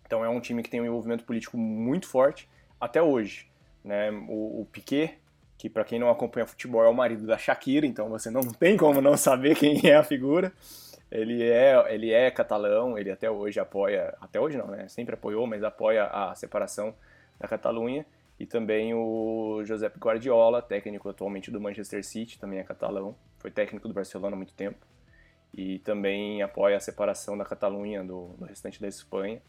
Então 0.07 0.25
é 0.25 0.29
um 0.29 0.41
time 0.41 0.63
que 0.63 0.71
tem 0.71 0.81
um 0.81 0.87
envolvimento 0.87 1.25
político 1.25 1.59
muito 1.59 2.07
forte 2.07 2.49
até 2.81 3.03
hoje. 3.03 3.51
Né? 3.85 4.11
O, 4.29 4.63
o 4.63 4.69
Piquet, 4.73 5.19
que 5.57 5.69
para 5.69 5.85
quem 5.85 5.99
não 5.99 6.09
acompanha 6.09 6.47
futebol 6.47 6.85
é 6.85 6.89
o 6.89 6.95
marido 6.95 7.27
da 7.27 7.37
Shakira, 7.37 7.85
então 7.87 8.09
você 8.09 8.31
não 8.31 8.43
tem 8.43 8.77
como 8.77 9.01
não 9.01 9.17
saber 9.17 9.57
quem 9.57 9.81
é 9.85 9.97
a 9.97 10.05
figura. 10.05 10.53
Ele 11.11 11.43
é, 11.43 11.95
ele 11.95 12.13
é 12.13 12.31
catalão, 12.31 12.99
ele 12.99 13.11
até 13.11 13.31
hoje 13.31 13.59
apoia, 13.59 14.15
até 14.21 14.39
hoje 14.39 14.59
não, 14.59 14.67
né? 14.67 14.87
Sempre 14.89 15.15
apoiou, 15.15 15.47
mas 15.47 15.65
apoia 15.65 16.05
a 16.05 16.35
separação 16.35 16.95
da 17.41 17.49
Catalunha. 17.49 18.05
E 18.39 18.47
também 18.47 18.95
o 18.95 19.63
Josep 19.65 19.99
Guardiola, 19.99 20.63
técnico 20.63 21.09
atualmente 21.09 21.51
do 21.51 21.61
Manchester 21.61 22.05
City, 22.05 22.39
também 22.39 22.61
é 22.61 22.65
catalão, 22.65 23.17
foi 23.39 23.51
técnico 23.51 23.89
do 23.89 23.95
Barcelona 23.95 24.35
há 24.35 24.37
muito 24.37 24.53
tempo. 24.53 24.87
E 25.53 25.81
também 25.81 26.43
apoia 26.43 26.77
a 26.77 26.81
separação 26.81 27.37
da 27.37 27.45
Catalunha 27.45 28.05
do, 28.05 28.29
do 28.39 28.45
restante 28.45 28.81
da 28.81 28.87
Espanha. 28.87 29.43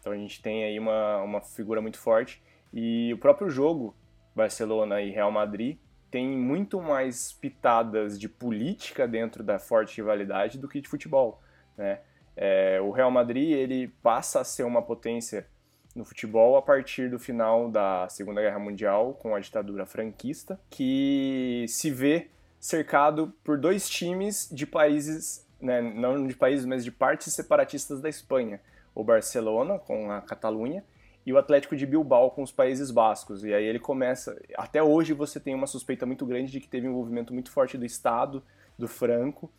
Então 0.00 0.12
a 0.12 0.16
gente 0.16 0.40
tem 0.40 0.64
aí 0.64 0.78
uma, 0.78 1.22
uma 1.22 1.40
figura 1.40 1.82
muito 1.82 1.98
forte. 1.98 2.42
E 2.72 3.12
o 3.12 3.18
próprio 3.18 3.50
jogo, 3.50 3.94
Barcelona 4.34 5.02
e 5.02 5.10
Real 5.10 5.30
Madrid, 5.30 5.78
tem 6.10 6.28
muito 6.28 6.80
mais 6.80 7.32
pitadas 7.32 8.18
de 8.18 8.28
política 8.28 9.06
dentro 9.06 9.42
da 9.42 9.58
forte 9.58 9.96
rivalidade 9.96 10.58
do 10.58 10.68
que 10.68 10.80
de 10.80 10.88
futebol. 10.88 11.42
Né? 11.76 12.00
É, 12.36 12.80
o 12.80 12.90
Real 12.90 13.10
Madrid 13.10 13.50
ele 13.50 13.88
passa 14.02 14.40
a 14.40 14.44
ser 14.44 14.62
uma 14.62 14.80
potência 14.80 15.46
no 15.94 16.04
futebol 16.04 16.56
a 16.56 16.62
partir 16.62 17.08
do 17.08 17.18
final 17.18 17.70
da 17.70 18.08
Segunda 18.08 18.40
Guerra 18.40 18.58
Mundial, 18.58 19.14
com 19.14 19.34
a 19.34 19.40
ditadura 19.40 19.86
franquista, 19.86 20.58
que 20.68 21.64
se 21.68 21.90
vê 21.90 22.28
cercado 22.58 23.32
por 23.44 23.58
dois 23.58 23.88
times 23.88 24.48
de 24.50 24.66
países, 24.66 25.46
né, 25.60 25.80
não 25.80 26.26
de 26.26 26.34
países, 26.34 26.64
mas 26.64 26.84
de 26.84 26.90
partes 26.90 27.32
separatistas 27.32 28.00
da 28.00 28.08
Espanha. 28.08 28.60
O 28.94 29.04
Barcelona, 29.04 29.78
com 29.78 30.10
a 30.10 30.20
Catalunha, 30.20 30.84
e 31.26 31.32
o 31.32 31.38
Atlético 31.38 31.74
de 31.74 31.86
Bilbao 31.86 32.30
com 32.30 32.42
os 32.42 32.52
Países 32.52 32.90
Bascos. 32.90 33.44
E 33.44 33.52
aí 33.52 33.64
ele 33.64 33.78
começa. 33.78 34.38
Até 34.56 34.82
hoje 34.82 35.12
você 35.12 35.40
tem 35.40 35.54
uma 35.54 35.66
suspeita 35.66 36.04
muito 36.04 36.26
grande 36.26 36.52
de 36.52 36.60
que 36.60 36.68
teve 36.68 36.86
um 36.86 36.90
envolvimento 36.90 37.32
muito 37.32 37.50
forte 37.50 37.78
do 37.78 37.84
Estado, 37.84 38.42
do 38.78 38.86
Franco, 38.86 39.50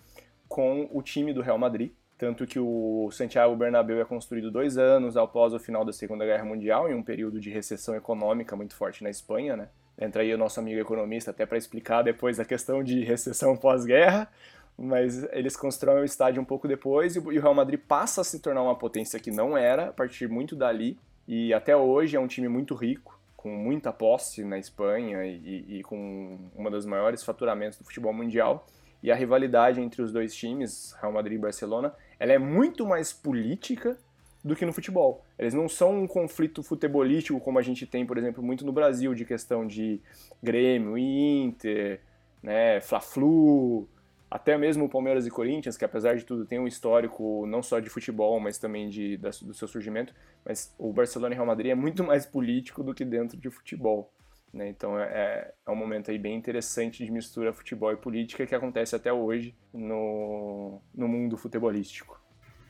com 0.47 0.87
o 0.91 1.01
time 1.01 1.33
do 1.33 1.41
Real 1.41 1.57
Madrid. 1.57 1.91
Tanto 2.17 2.47
que 2.47 2.57
o 2.59 3.09
Santiago 3.11 3.55
Bernabéu 3.55 3.99
é 3.99 4.05
construído 4.05 4.49
dois 4.49 4.77
anos 4.77 5.17
após 5.17 5.53
o 5.53 5.59
final 5.59 5.83
da 5.83 5.91
Segunda 5.91 6.25
Guerra 6.25 6.45
Mundial, 6.45 6.89
em 6.89 6.93
um 6.93 7.03
período 7.03 7.39
de 7.39 7.49
recessão 7.49 7.93
econômica 7.93 8.55
muito 8.55 8.73
forte 8.73 9.03
na 9.03 9.09
Espanha, 9.09 9.57
né? 9.57 9.67
Entra 9.99 10.21
aí 10.21 10.33
o 10.33 10.37
nosso 10.37 10.59
amigo 10.59 10.79
economista 10.79 11.31
até 11.31 11.45
para 11.45 11.57
explicar 11.57 12.03
depois 12.03 12.39
a 12.39 12.45
questão 12.45 12.83
de 12.83 13.03
recessão 13.03 13.55
pós-guerra, 13.57 14.29
mas 14.77 15.23
eles 15.31 15.55
constroem 15.55 16.01
o 16.01 16.05
estádio 16.05 16.41
um 16.41 16.45
pouco 16.45 16.67
depois 16.67 17.15
e 17.15 17.19
o 17.19 17.29
Real 17.29 17.53
Madrid 17.53 17.79
passa 17.79 18.21
a 18.21 18.23
se 18.23 18.39
tornar 18.39 18.61
uma 18.61 18.75
potência 18.75 19.19
que 19.19 19.31
não 19.31 19.57
era, 19.57 19.89
a 19.89 19.93
partir 19.93 20.27
muito 20.29 20.55
dali, 20.55 20.97
e 21.27 21.53
até 21.53 21.75
hoje 21.75 22.15
é 22.15 22.19
um 22.19 22.27
time 22.27 22.47
muito 22.47 22.75
rico, 22.75 23.19
com 23.35 23.49
muita 23.49 23.91
posse 23.91 24.43
na 24.43 24.57
Espanha 24.57 25.25
e, 25.25 25.79
e 25.79 25.83
com 25.83 26.39
uma 26.55 26.71
das 26.71 26.85
maiores 26.85 27.23
faturamentos 27.23 27.77
do 27.77 27.85
futebol 27.85 28.13
mundial. 28.13 28.65
E 29.03 29.11
a 29.11 29.15
rivalidade 29.15 29.79
entre 29.79 30.01
os 30.01 30.11
dois 30.11 30.33
times, 30.35 30.95
Real 30.99 31.13
Madrid 31.13 31.37
e 31.37 31.41
Barcelona, 31.41 31.93
ela 32.19 32.33
é 32.33 32.37
muito 32.37 32.85
mais 32.85 33.11
política 33.13 33.97
do 34.43 34.55
que 34.55 34.65
no 34.65 34.71
futebol. 34.71 35.25
Eles 35.39 35.53
não 35.53 35.67
são 35.67 36.03
um 36.03 36.07
conflito 36.07 36.61
futebolístico 36.61 37.39
como 37.39 37.57
a 37.57 37.61
gente 37.61 37.85
tem, 37.85 38.05
por 38.05 38.17
exemplo, 38.17 38.43
muito 38.43 38.65
no 38.65 38.71
Brasil, 38.71 39.13
de 39.15 39.25
questão 39.25 39.65
de 39.65 39.99
Grêmio 40.41 40.97
e 40.97 41.43
Inter, 41.43 41.99
né, 42.43 42.79
Fla-Flu, 42.79 43.87
até 44.29 44.57
mesmo 44.57 44.85
o 44.85 44.89
Palmeiras 44.89 45.25
e 45.25 45.31
Corinthians, 45.31 45.77
que 45.77 45.85
apesar 45.85 46.15
de 46.15 46.23
tudo 46.23 46.45
tem 46.45 46.59
um 46.59 46.67
histórico 46.67 47.45
não 47.47 47.63
só 47.63 47.79
de 47.79 47.89
futebol, 47.89 48.39
mas 48.39 48.57
também 48.57 48.89
de, 48.89 49.17
da, 49.17 49.29
do 49.29 49.53
seu 49.53 49.67
surgimento, 49.67 50.13
mas 50.43 50.73
o 50.77 50.93
Barcelona 50.93 51.33
e 51.33 51.35
Real 51.35 51.47
Madrid 51.47 51.71
é 51.71 51.75
muito 51.75 52.03
mais 52.05 52.25
político 52.25 52.83
do 52.83 52.93
que 52.93 53.03
dentro 53.03 53.37
de 53.37 53.49
futebol. 53.49 54.11
Né? 54.55 54.69
Então 54.69 54.97
é, 54.97 55.03
é, 55.03 55.53
é 55.67 55.69
um 55.71 55.75
momento 55.75 56.09
aí 56.09 56.17
bem 56.17 56.33
interessante 56.33 57.03
de 57.03 57.11
mistura 57.11 57.51
futebol 57.51 57.91
e 57.91 57.97
política 57.97 58.47
que 58.47 58.55
acontece 58.55 58.95
até 58.95 59.11
hoje 59.11 59.53
no, 59.73 60.81
no 60.95 61.09
mundo 61.09 61.35
futebolístico. 61.35 62.17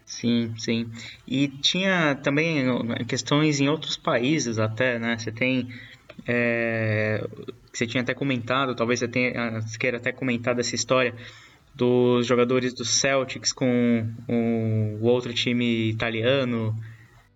Sim, 0.03 0.51
sim. 0.57 0.91
E 1.27 1.47
tinha 1.47 2.15
também 2.15 2.65
questões 3.07 3.59
em 3.59 3.69
outros 3.69 3.97
países 3.97 4.57
até, 4.57 4.97
né? 4.97 5.15
Você 5.15 5.31
tem. 5.31 5.69
É, 6.27 7.23
você 7.71 7.85
tinha 7.85 8.01
até 8.01 8.15
comentado, 8.15 8.75
talvez 8.75 8.99
você 8.99 9.07
tenha 9.07 9.61
você 9.61 9.77
queira 9.77 9.97
até 9.97 10.11
comentar 10.11 10.55
dessa 10.55 10.73
história 10.73 11.13
dos 11.75 12.25
jogadores 12.25 12.73
do 12.73 12.85
Celtics 12.85 13.53
com 13.53 14.07
o 14.27 15.05
outro 15.05 15.33
time 15.33 15.89
italiano. 15.89 16.75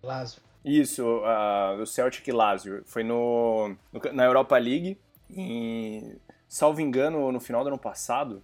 Lazio. 0.02 0.49
Isso, 0.64 1.04
uh, 1.04 1.80
o 1.80 1.86
Celtic 1.86 2.26
Lazio. 2.28 2.82
Foi 2.84 3.02
no, 3.02 3.74
no, 3.92 4.12
na 4.12 4.24
Europa 4.24 4.58
League, 4.58 4.98
em, 5.30 6.16
salvo 6.48 6.80
engano, 6.80 7.32
no 7.32 7.40
final 7.40 7.62
do 7.62 7.68
ano 7.68 7.78
passado. 7.78 8.42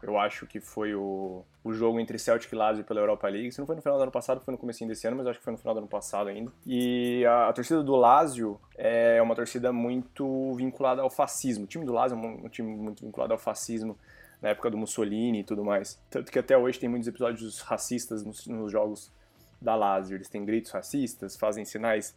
Eu 0.00 0.16
acho 0.16 0.46
que 0.46 0.60
foi 0.60 0.94
o, 0.94 1.44
o 1.64 1.72
jogo 1.72 1.98
entre 1.98 2.18
Celtic 2.18 2.52
e 2.52 2.54
Lazio 2.54 2.84
pela 2.84 3.00
Europa 3.00 3.28
League. 3.28 3.50
Se 3.50 3.58
não 3.58 3.66
foi 3.66 3.74
no 3.74 3.82
final 3.82 3.98
do 3.98 4.02
ano 4.02 4.12
passado, 4.12 4.40
foi 4.40 4.52
no 4.52 4.58
começo 4.58 4.86
desse 4.86 5.06
ano, 5.06 5.16
mas 5.16 5.26
acho 5.26 5.38
que 5.40 5.44
foi 5.44 5.52
no 5.52 5.58
final 5.58 5.74
do 5.74 5.78
ano 5.78 5.88
passado 5.88 6.28
ainda. 6.28 6.52
E 6.64 7.24
a, 7.26 7.48
a, 7.48 7.52
torcida 7.52 7.82
do 7.82 7.96
Lazio 7.96 8.60
é 8.76 9.20
uma 9.20 9.34
torcida 9.34 9.72
muito 9.72 10.54
vinculada 10.54 11.02
ao 11.02 11.10
fascismo. 11.10 11.64
O 11.64 11.66
time 11.66 11.84
do 11.84 11.92
Lazio 11.92 12.16
é 12.16 12.18
um, 12.18 12.46
um 12.46 12.48
time 12.48 12.74
muito 12.76 13.04
vinculado 13.04 13.32
ao 13.32 13.38
fascismo 13.38 13.98
na 14.40 14.50
época 14.50 14.70
do 14.70 14.78
Mussolini 14.78 15.40
e 15.40 15.44
tudo 15.44 15.64
mais. 15.64 16.00
Tanto 16.08 16.30
que 16.30 16.38
até 16.38 16.56
hoje 16.56 16.78
tem 16.78 16.88
muitos 16.88 17.08
episódios 17.08 17.60
racistas 17.60 18.24
nos, 18.24 18.46
nos 18.46 18.70
jogos 18.70 19.12
da 19.60 19.74
Lazio. 19.74 20.16
Eles 20.16 20.28
têm 20.28 20.44
gritos 20.44 20.70
racistas, 20.70 21.36
fazem 21.36 21.64
sinais 21.64 22.14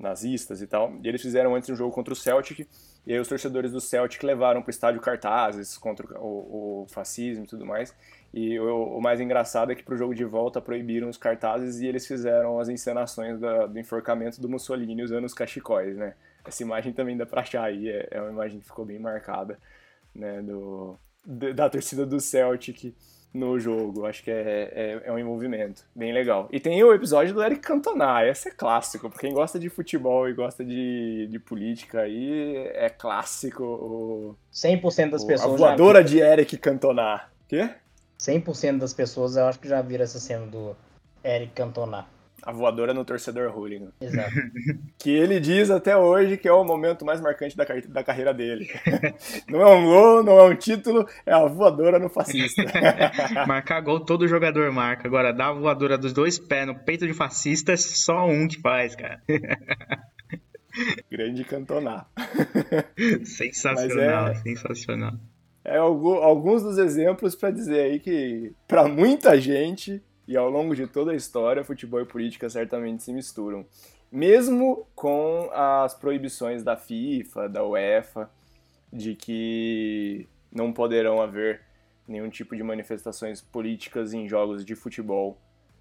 nazistas 0.00 0.62
e 0.62 0.66
tal. 0.66 0.94
E 1.02 1.08
eles 1.08 1.20
fizeram 1.20 1.54
antes 1.54 1.68
um 1.68 1.76
jogo 1.76 1.92
contra 1.92 2.12
o 2.12 2.16
Celtic, 2.16 2.66
e 3.06 3.12
aí 3.12 3.20
os 3.20 3.28
torcedores 3.28 3.72
do 3.72 3.80
Celtic 3.80 4.22
levaram 4.22 4.62
para 4.62 4.68
o 4.68 4.70
estádio 4.70 5.00
cartazes 5.00 5.76
contra 5.76 6.18
o, 6.18 6.82
o, 6.82 6.86
fascismo 6.88 7.44
e 7.44 7.46
tudo 7.46 7.66
mais. 7.66 7.94
E 8.32 8.58
o, 8.58 8.96
o 8.96 9.00
mais 9.00 9.20
engraçado 9.20 9.72
é 9.72 9.74
que 9.74 9.82
para 9.82 9.94
o 9.94 9.96
jogo 9.96 10.14
de 10.14 10.24
volta 10.24 10.60
proibiram 10.60 11.08
os 11.08 11.16
cartazes 11.16 11.80
e 11.80 11.86
eles 11.86 12.06
fizeram 12.06 12.58
as 12.58 12.68
encenações 12.68 13.38
da, 13.38 13.66
do 13.66 13.78
enforcamento 13.78 14.40
do 14.40 14.48
Mussolini 14.48 15.02
usando 15.02 15.24
os 15.24 15.34
cachecóis, 15.34 15.96
né? 15.96 16.14
Essa 16.44 16.62
imagem 16.62 16.92
também 16.92 17.16
dá 17.16 17.26
para 17.26 17.42
achar 17.42 17.64
aí, 17.64 17.88
é, 17.88 18.08
é, 18.10 18.20
uma 18.20 18.30
imagem 18.30 18.60
que 18.60 18.66
ficou 18.66 18.84
bem 18.84 18.98
marcada, 18.98 19.58
né, 20.14 20.40
do, 20.40 20.98
da 21.54 21.68
torcida 21.68 22.06
do 22.06 22.18
Celtic 22.18 22.94
no 23.32 23.58
jogo. 23.58 24.06
Acho 24.06 24.22
que 24.22 24.30
é, 24.30 24.70
é, 24.72 25.02
é, 25.04 25.12
um 25.12 25.18
envolvimento 25.18 25.84
bem 25.94 26.12
legal. 26.12 26.48
E 26.50 26.60
tem 26.60 26.82
o 26.82 26.92
episódio 26.92 27.34
do 27.34 27.42
Eric 27.42 27.60
Cantona, 27.60 28.24
esse 28.26 28.48
é 28.48 28.50
clássico. 28.52 29.08
Pra 29.08 29.18
quem 29.18 29.32
gosta 29.32 29.58
de 29.58 29.68
futebol 29.68 30.28
e 30.28 30.32
gosta 30.32 30.64
de, 30.64 31.28
de 31.30 31.38
política 31.38 32.00
aí, 32.00 32.56
é 32.74 32.88
clássico. 32.88 33.64
O, 33.64 34.36
100% 34.52 35.10
das 35.10 35.22
o, 35.22 35.26
pessoas. 35.26 35.54
A 35.54 35.56
voadora 35.56 36.02
de 36.02 36.18
Eric 36.18 36.56
Cantona. 36.58 37.22
Quê? 37.48 37.70
100% 38.18 38.78
das 38.78 38.92
pessoas 38.92 39.36
eu 39.36 39.46
acho 39.46 39.58
que 39.58 39.68
já 39.68 39.80
viram 39.80 40.04
essa 40.04 40.20
cena 40.20 40.46
do 40.46 40.76
Eric 41.24 41.52
Cantona. 41.52 42.06
A 42.42 42.52
voadora 42.52 42.94
no 42.94 43.04
torcedor 43.04 43.54
hooligan. 43.56 43.92
Exato. 44.00 44.30
que 44.98 45.10
ele 45.10 45.38
diz 45.38 45.70
até 45.70 45.96
hoje 45.96 46.36
que 46.36 46.48
é 46.48 46.52
o 46.52 46.64
momento 46.64 47.04
mais 47.04 47.20
marcante 47.20 47.56
da, 47.56 47.64
da 47.64 48.04
carreira 48.04 48.32
dele. 48.32 48.68
não 49.48 49.60
é 49.60 49.66
um 49.66 49.84
gol, 49.84 50.22
não 50.22 50.38
é 50.38 50.44
um 50.44 50.56
título, 50.56 51.06
é 51.26 51.32
a 51.32 51.46
voadora 51.46 51.98
no 51.98 52.08
fascista. 52.08 52.62
Marcar 53.46 53.80
gol 53.80 54.00
todo 54.00 54.28
jogador 54.28 54.70
marca. 54.72 55.06
Agora, 55.06 55.32
dar 55.32 55.48
a 55.48 55.52
voadora 55.52 55.98
dos 55.98 56.12
dois 56.12 56.38
pés 56.38 56.66
no 56.66 56.74
peito 56.74 57.06
de 57.06 57.14
fascista, 57.14 57.72
é 57.72 57.76
só 57.76 58.26
um 58.26 58.48
que 58.48 58.60
faz, 58.60 58.94
cara. 58.96 59.22
Grande 61.10 61.44
cantonar. 61.44 62.08
sensacional, 63.24 64.28
é... 64.28 64.34
sensacional. 64.36 65.12
É 65.64 65.76
alguns 65.76 66.62
dos 66.62 66.78
exemplos 66.78 67.34
para 67.34 67.50
dizer 67.50 67.80
aí 67.80 68.00
que, 68.00 68.52
para 68.66 68.88
muita 68.88 69.38
gente, 69.38 70.02
e 70.30 70.36
ao 70.36 70.48
longo 70.48 70.76
de 70.76 70.86
toda 70.86 71.10
a 71.10 71.16
história, 71.16 71.64
futebol 71.64 72.00
e 72.00 72.04
política 72.04 72.48
certamente 72.48 73.02
se 73.02 73.12
misturam. 73.12 73.66
Mesmo 74.12 74.86
com 74.94 75.50
as 75.52 75.92
proibições 75.92 76.62
da 76.62 76.76
FIFA, 76.76 77.48
da 77.48 77.66
UEFA, 77.66 78.30
de 78.92 79.16
que 79.16 80.28
não 80.52 80.72
poderão 80.72 81.20
haver 81.20 81.62
nenhum 82.06 82.30
tipo 82.30 82.54
de 82.54 82.62
manifestações 82.62 83.40
políticas 83.40 84.14
em 84.14 84.28
jogos 84.28 84.64
de 84.64 84.76
futebol, 84.76 85.36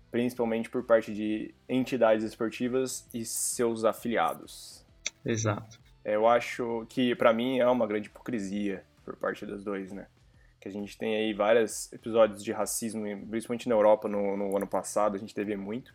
principalmente 0.09 0.67
por 0.67 0.83
parte 0.83 1.13
de 1.13 1.53
entidades 1.69 2.23
esportivas 2.23 3.07
e 3.13 3.23
seus 3.25 3.85
afiliados. 3.85 4.83
Exato. 5.23 5.79
Eu 6.03 6.27
acho 6.27 6.87
que, 6.89 7.13
para 7.13 7.31
mim, 7.31 7.59
é 7.59 7.67
uma 7.67 7.85
grande 7.85 8.07
hipocrisia 8.07 8.83
por 9.05 9.15
parte 9.15 9.45
dos 9.45 9.63
dois, 9.63 9.91
né? 9.91 10.07
Que 10.59 10.67
a 10.67 10.71
gente 10.71 10.97
tem 10.97 11.15
aí 11.15 11.33
vários 11.33 11.91
episódios 11.93 12.43
de 12.43 12.51
racismo, 12.51 13.03
principalmente 13.29 13.69
na 13.69 13.75
Europa 13.75 14.07
no, 14.07 14.35
no 14.35 14.57
ano 14.57 14.67
passado, 14.67 15.15
a 15.15 15.19
gente 15.19 15.33
teve 15.33 15.55
muito 15.55 15.93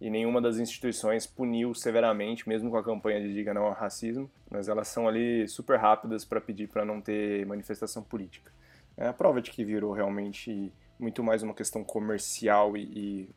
e 0.00 0.10
nenhuma 0.10 0.40
das 0.40 0.58
instituições 0.58 1.26
puniu 1.26 1.74
severamente, 1.74 2.48
mesmo 2.48 2.70
com 2.70 2.76
a 2.76 2.84
campanha 2.84 3.20
de 3.20 3.32
diga 3.32 3.54
não 3.54 3.64
ao 3.64 3.72
racismo, 3.72 4.30
mas 4.50 4.68
elas 4.68 4.88
são 4.88 5.08
ali 5.08 5.48
super 5.48 5.78
rápidas 5.78 6.24
para 6.24 6.40
pedir 6.40 6.68
para 6.68 6.84
não 6.84 7.00
ter 7.00 7.46
manifestação 7.46 8.02
política. 8.02 8.52
É 8.96 9.06
a 9.08 9.12
prova 9.12 9.40
de 9.40 9.50
que 9.50 9.64
virou 9.64 9.92
realmente 9.92 10.70
muito 10.98 11.22
mais 11.22 11.42
uma 11.42 11.54
questão 11.54 11.82
comercial 11.82 12.76
e, 12.76 12.82
e 12.82 13.28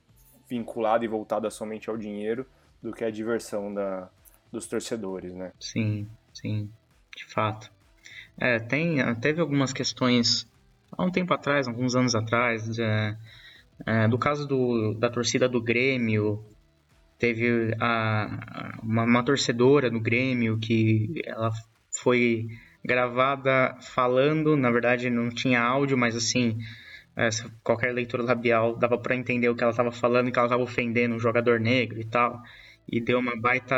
vinculada 0.49 1.05
e 1.05 1.07
voltada 1.07 1.49
somente 1.49 1.89
ao 1.89 1.97
dinheiro 1.97 2.45
do 2.81 2.91
que 2.91 3.03
a 3.03 3.11
diversão 3.11 3.73
da, 3.73 4.09
dos 4.51 4.67
torcedores, 4.67 5.33
né? 5.33 5.53
Sim, 5.59 6.07
sim, 6.33 6.69
de 7.15 7.25
fato. 7.25 7.71
É, 8.37 8.59
tem, 8.59 8.97
teve 9.15 9.39
algumas 9.39 9.71
questões 9.71 10.47
há 10.91 11.03
um 11.03 11.11
tempo 11.11 11.33
atrás, 11.33 11.67
alguns 11.67 11.95
anos 11.95 12.15
atrás, 12.15 12.77
é, 12.79 13.17
é, 13.85 14.07
do 14.07 14.17
caso 14.17 14.47
do, 14.47 14.93
da 14.93 15.09
torcida 15.09 15.47
do 15.47 15.61
Grêmio, 15.61 16.43
teve 17.17 17.75
a, 17.79 18.79
uma, 18.83 19.03
uma, 19.03 19.23
torcedora 19.23 19.89
do 19.89 19.99
Grêmio 19.99 20.57
que 20.57 21.21
ela 21.25 21.51
foi 22.01 22.47
gravada 22.83 23.75
falando, 23.81 24.55
na 24.55 24.71
verdade 24.71 25.09
não 25.09 25.29
tinha 25.29 25.61
áudio, 25.61 25.97
mas 25.97 26.15
assim, 26.15 26.57
é, 27.15 27.29
qualquer 27.63 27.93
leitura 27.93 28.23
labial 28.23 28.77
dava 28.77 28.97
para 28.97 29.15
entender 29.15 29.49
o 29.49 29.55
que 29.55 29.61
ela 29.61 29.71
estava 29.71 29.91
falando 29.91 30.31
que 30.31 30.39
ela 30.39 30.47
estava 30.47 30.63
ofendendo 30.63 31.15
um 31.15 31.19
jogador 31.19 31.59
negro 31.59 31.99
e 31.99 32.05
tal. 32.05 32.41
E 32.91 33.01
deu 33.01 33.19
uma 33.19 33.35
baita. 33.35 33.75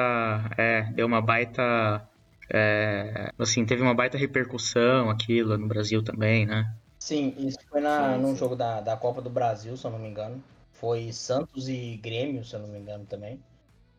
É, 0.57 0.83
deu 0.93 1.07
uma 1.07 1.21
baita. 1.21 2.07
É, 2.53 3.31
assim, 3.39 3.65
teve 3.65 3.81
uma 3.81 3.93
baita 3.95 4.17
repercussão 4.17 5.09
aquilo 5.09 5.57
no 5.57 5.67
Brasil 5.67 6.03
também, 6.03 6.45
né? 6.45 6.71
Sim, 7.01 7.33
isso 7.35 7.57
foi 7.67 7.81
na, 7.81 8.15
num 8.15 8.35
jogo 8.35 8.55
da, 8.55 8.79
da 8.79 8.95
Copa 8.95 9.23
do 9.23 9.29
Brasil, 9.29 9.75
se 9.75 9.83
eu 9.83 9.89
não 9.89 9.97
me 9.97 10.07
engano. 10.07 10.41
Foi 10.71 11.11
Santos 11.11 11.67
e 11.67 11.97
Grêmio, 11.97 12.45
se 12.45 12.55
eu 12.55 12.59
não 12.59 12.67
me 12.67 12.77
engano 12.77 13.07
também. 13.07 13.43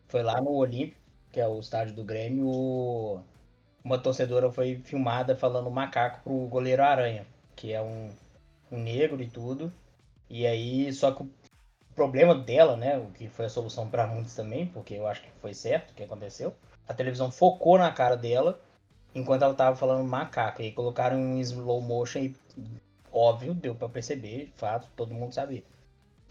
Foi 0.07 0.23
lá 0.23 0.39
no 0.39 0.51
Olímpico, 0.53 1.01
que 1.29 1.41
é 1.41 1.45
o 1.45 1.59
estádio 1.59 1.93
do 1.93 2.05
Grêmio. 2.05 3.21
Uma 3.83 3.99
torcedora 3.99 4.49
foi 4.53 4.77
filmada 4.85 5.35
falando 5.35 5.69
macaco 5.69 6.23
pro 6.23 6.47
goleiro 6.47 6.81
Aranha, 6.81 7.27
que 7.57 7.73
é 7.73 7.81
um, 7.81 8.09
um 8.71 8.79
negro 8.81 9.21
e 9.21 9.27
tudo. 9.27 9.71
E 10.29 10.47
aí, 10.47 10.91
só 10.93 11.11
que 11.11 11.23
o 11.23 11.29
problema 11.93 12.33
dela, 12.33 12.77
né, 12.77 12.97
o 12.97 13.07
que 13.07 13.27
foi 13.27 13.47
a 13.47 13.49
solução 13.49 13.89
para 13.89 14.07
muitos 14.07 14.33
também, 14.33 14.65
porque 14.67 14.93
eu 14.93 15.07
acho 15.07 15.21
que 15.21 15.29
foi 15.41 15.53
certo 15.53 15.91
o 15.91 15.93
que 15.93 16.03
aconteceu. 16.03 16.55
A 16.87 16.93
televisão 16.93 17.29
focou 17.29 17.77
na 17.77 17.91
cara 17.91 18.15
dela 18.15 18.61
enquanto 19.13 19.41
ela 19.41 19.53
tava 19.53 19.75
falando 19.75 20.07
macaco. 20.07 20.61
E 20.61 20.65
aí 20.67 20.71
colocaram 20.71 21.17
um 21.17 21.41
slow 21.41 21.81
motion 21.81 22.19
e 22.19 22.35
óbvio, 23.13 23.53
deu 23.53 23.75
para 23.75 23.87
perceber, 23.87 24.51
fato, 24.55 24.89
todo 24.95 25.13
mundo 25.13 25.33
sabia. 25.33 25.63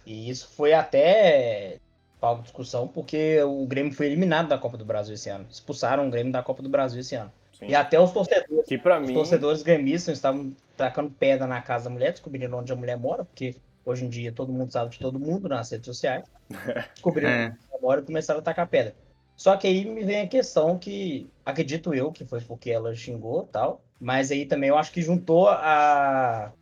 E 0.05 0.29
isso 0.29 0.49
foi 0.49 0.73
até 0.73 1.79
palco 2.21 2.43
de 2.43 2.49
discussão, 2.49 2.87
porque 2.89 3.43
o 3.43 3.67
Grêmio 3.67 3.93
foi 3.93 4.07
eliminado 4.07 4.49
da 4.49 4.59
Copa 4.59 4.77
do 4.77 4.85
Brasil 4.85 5.15
esse 5.15 5.29
ano. 5.29 5.47
Expulsaram 5.51 6.07
o 6.07 6.11
Grêmio 6.11 6.33
da 6.33 6.43
Copa 6.43 6.63
do 6.63 6.69
Brasil 6.69 7.01
esse 7.01 7.15
ano. 7.15 7.33
Sim. 7.59 7.67
E 7.69 7.75
até 7.75 7.99
os 8.01 8.11
torcedores, 8.13 8.67
que 8.67 8.77
os 8.77 9.09
mim... 9.09 9.15
torcedores 9.15 9.63
gremistas 9.63 10.19
estavam 10.19 10.55
tacando 10.77 11.11
pedra 11.11 11.47
na 11.47 11.63
casa 11.63 11.85
da 11.85 11.91
mulher, 11.91 12.13
descobrindo 12.13 12.57
onde 12.57 12.73
a 12.73 12.77
mulher 12.77 12.97
mora, 12.97 13.25
porque 13.25 13.57
hoje 13.85 14.05
em 14.05 14.09
dia 14.09 14.33
todo 14.33 14.53
mundo 14.53 14.73
sabe 14.73 14.91
de 14.91 14.99
todo 14.99 15.19
mundo 15.19 15.49
nas 15.49 15.71
redes 15.71 15.87
sociais. 15.87 16.25
Descobriram 16.95 17.29
é. 17.29 17.47
onde 17.47 17.59
ela 17.71 17.81
mora 17.81 18.01
e 18.01 18.05
começaram 18.05 18.41
a 18.41 18.43
tacar 18.43 18.67
pedra. 18.67 18.95
Só 19.37 19.57
que 19.57 19.67
aí 19.67 19.85
me 19.85 20.05
vem 20.05 20.21
a 20.21 20.29
questão 20.29 20.79
que, 20.79 21.29
acredito 21.45 21.95
eu, 21.95 22.13
que 22.13 22.25
foi 22.25 22.41
porque 22.41 22.71
ela 22.71 22.95
xingou 22.95 23.49
tal, 23.51 23.81
mas 24.01 24.31
aí 24.31 24.47
também 24.47 24.69
eu 24.69 24.79
acho 24.79 24.93
que 24.93 25.03
juntou 25.03 25.49
a, 25.49 26.53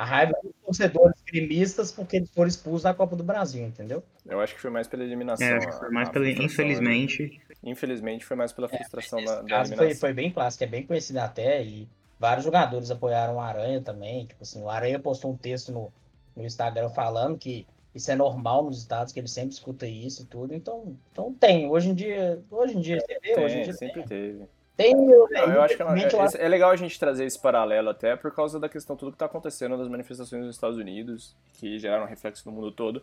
a 0.00 0.04
raiva 0.04 0.32
dos 0.42 0.52
torcedores 0.64 1.22
gremistas 1.26 1.92
porque 1.92 2.16
eles 2.16 2.30
foram 2.30 2.48
expulsos 2.48 2.84
da 2.84 2.94
Copa 2.94 3.14
do 3.14 3.22
Brasil, 3.22 3.66
entendeu? 3.66 4.02
Eu 4.26 4.40
acho 4.40 4.54
que 4.54 4.60
foi 4.60 4.70
mais 4.70 4.88
pela 4.88 5.04
eliminação. 5.04 5.46
É, 5.46 5.56
acho 5.58 5.68
que 5.68 5.78
foi 5.78 5.90
mais 5.90 6.08
a, 6.08 6.12
pela, 6.12 6.24
a 6.24 6.30
infelizmente. 6.30 7.40
Infelizmente 7.62 8.24
foi 8.24 8.36
mais 8.36 8.50
pela 8.50 8.66
é, 8.72 8.78
frustração 8.78 9.18
é, 9.18 9.24
da, 9.24 9.42
da 9.42 9.48
caso 9.48 9.72
eliminação. 9.72 9.76
Foi, 9.76 9.94
foi 9.94 10.12
bem 10.14 10.30
clássico, 10.30 10.64
é 10.64 10.66
bem 10.66 10.86
conhecido 10.86 11.18
até, 11.18 11.62
e 11.62 11.86
vários 12.18 12.44
jogadores 12.44 12.90
apoiaram 12.90 13.36
o 13.36 13.40
Aranha 13.40 13.82
também. 13.82 14.24
Tipo 14.24 14.42
assim, 14.42 14.62
o 14.62 14.70
Aranha 14.70 14.98
postou 14.98 15.32
um 15.32 15.36
texto 15.36 15.70
no, 15.70 15.92
no 16.34 16.46
Instagram 16.46 16.88
falando 16.88 17.36
que 17.36 17.66
isso 17.94 18.10
é 18.10 18.16
normal 18.16 18.64
nos 18.64 18.78
estados, 18.78 19.12
que 19.12 19.20
ele 19.20 19.28
sempre 19.28 19.52
escuta 19.52 19.86
isso 19.86 20.22
e 20.22 20.26
tudo. 20.26 20.54
Então, 20.54 20.96
então 21.12 21.34
tem. 21.34 21.68
Hoje 21.68 21.90
em 21.90 21.94
dia, 21.94 22.42
hoje 22.50 22.74
em 22.74 22.80
dia, 22.80 22.96
é, 22.96 23.00
você 23.00 23.18
vê, 23.20 23.34
tem, 23.34 23.44
hoje 23.44 23.58
em 23.58 23.62
dia 23.64 23.72
sempre 23.74 24.00
tem. 24.00 24.08
teve. 24.08 24.48
Tem, 24.80 24.94
não, 24.94 25.52
eu 25.52 25.62
acho 25.62 25.76
que 25.76 25.84
não, 25.84 25.94
é, 25.94 26.28
é, 26.38 26.48
legal 26.48 26.70
a 26.70 26.76
gente 26.76 26.98
trazer 26.98 27.26
esse 27.26 27.38
paralelo 27.38 27.90
até 27.90 28.16
por 28.16 28.34
causa 28.34 28.58
da 28.58 28.66
questão 28.66 28.96
tudo 28.96 29.10
que 29.10 29.16
está 29.16 29.26
acontecendo 29.26 29.76
nas 29.76 29.88
manifestações 29.88 30.42
nos 30.42 30.54
Estados 30.54 30.78
Unidos, 30.78 31.36
que 31.52 31.78
geraram 31.78 32.06
reflexo 32.06 32.48
no 32.48 32.56
mundo 32.56 32.72
todo, 32.72 33.02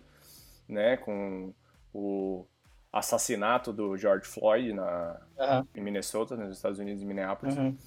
né, 0.68 0.98
com 0.98 1.54
o 1.94 2.46
assassinato 2.92 3.72
do 3.72 3.96
George 3.96 4.26
Floyd 4.26 4.74
na, 4.74 5.22
uhum. 5.38 5.68
em 5.76 5.82
Minnesota, 5.82 6.36
nos 6.36 6.56
Estados 6.56 6.80
Unidos, 6.80 7.04
em 7.04 7.06
Minneapolis. 7.06 7.56
Uhum. 7.56 7.78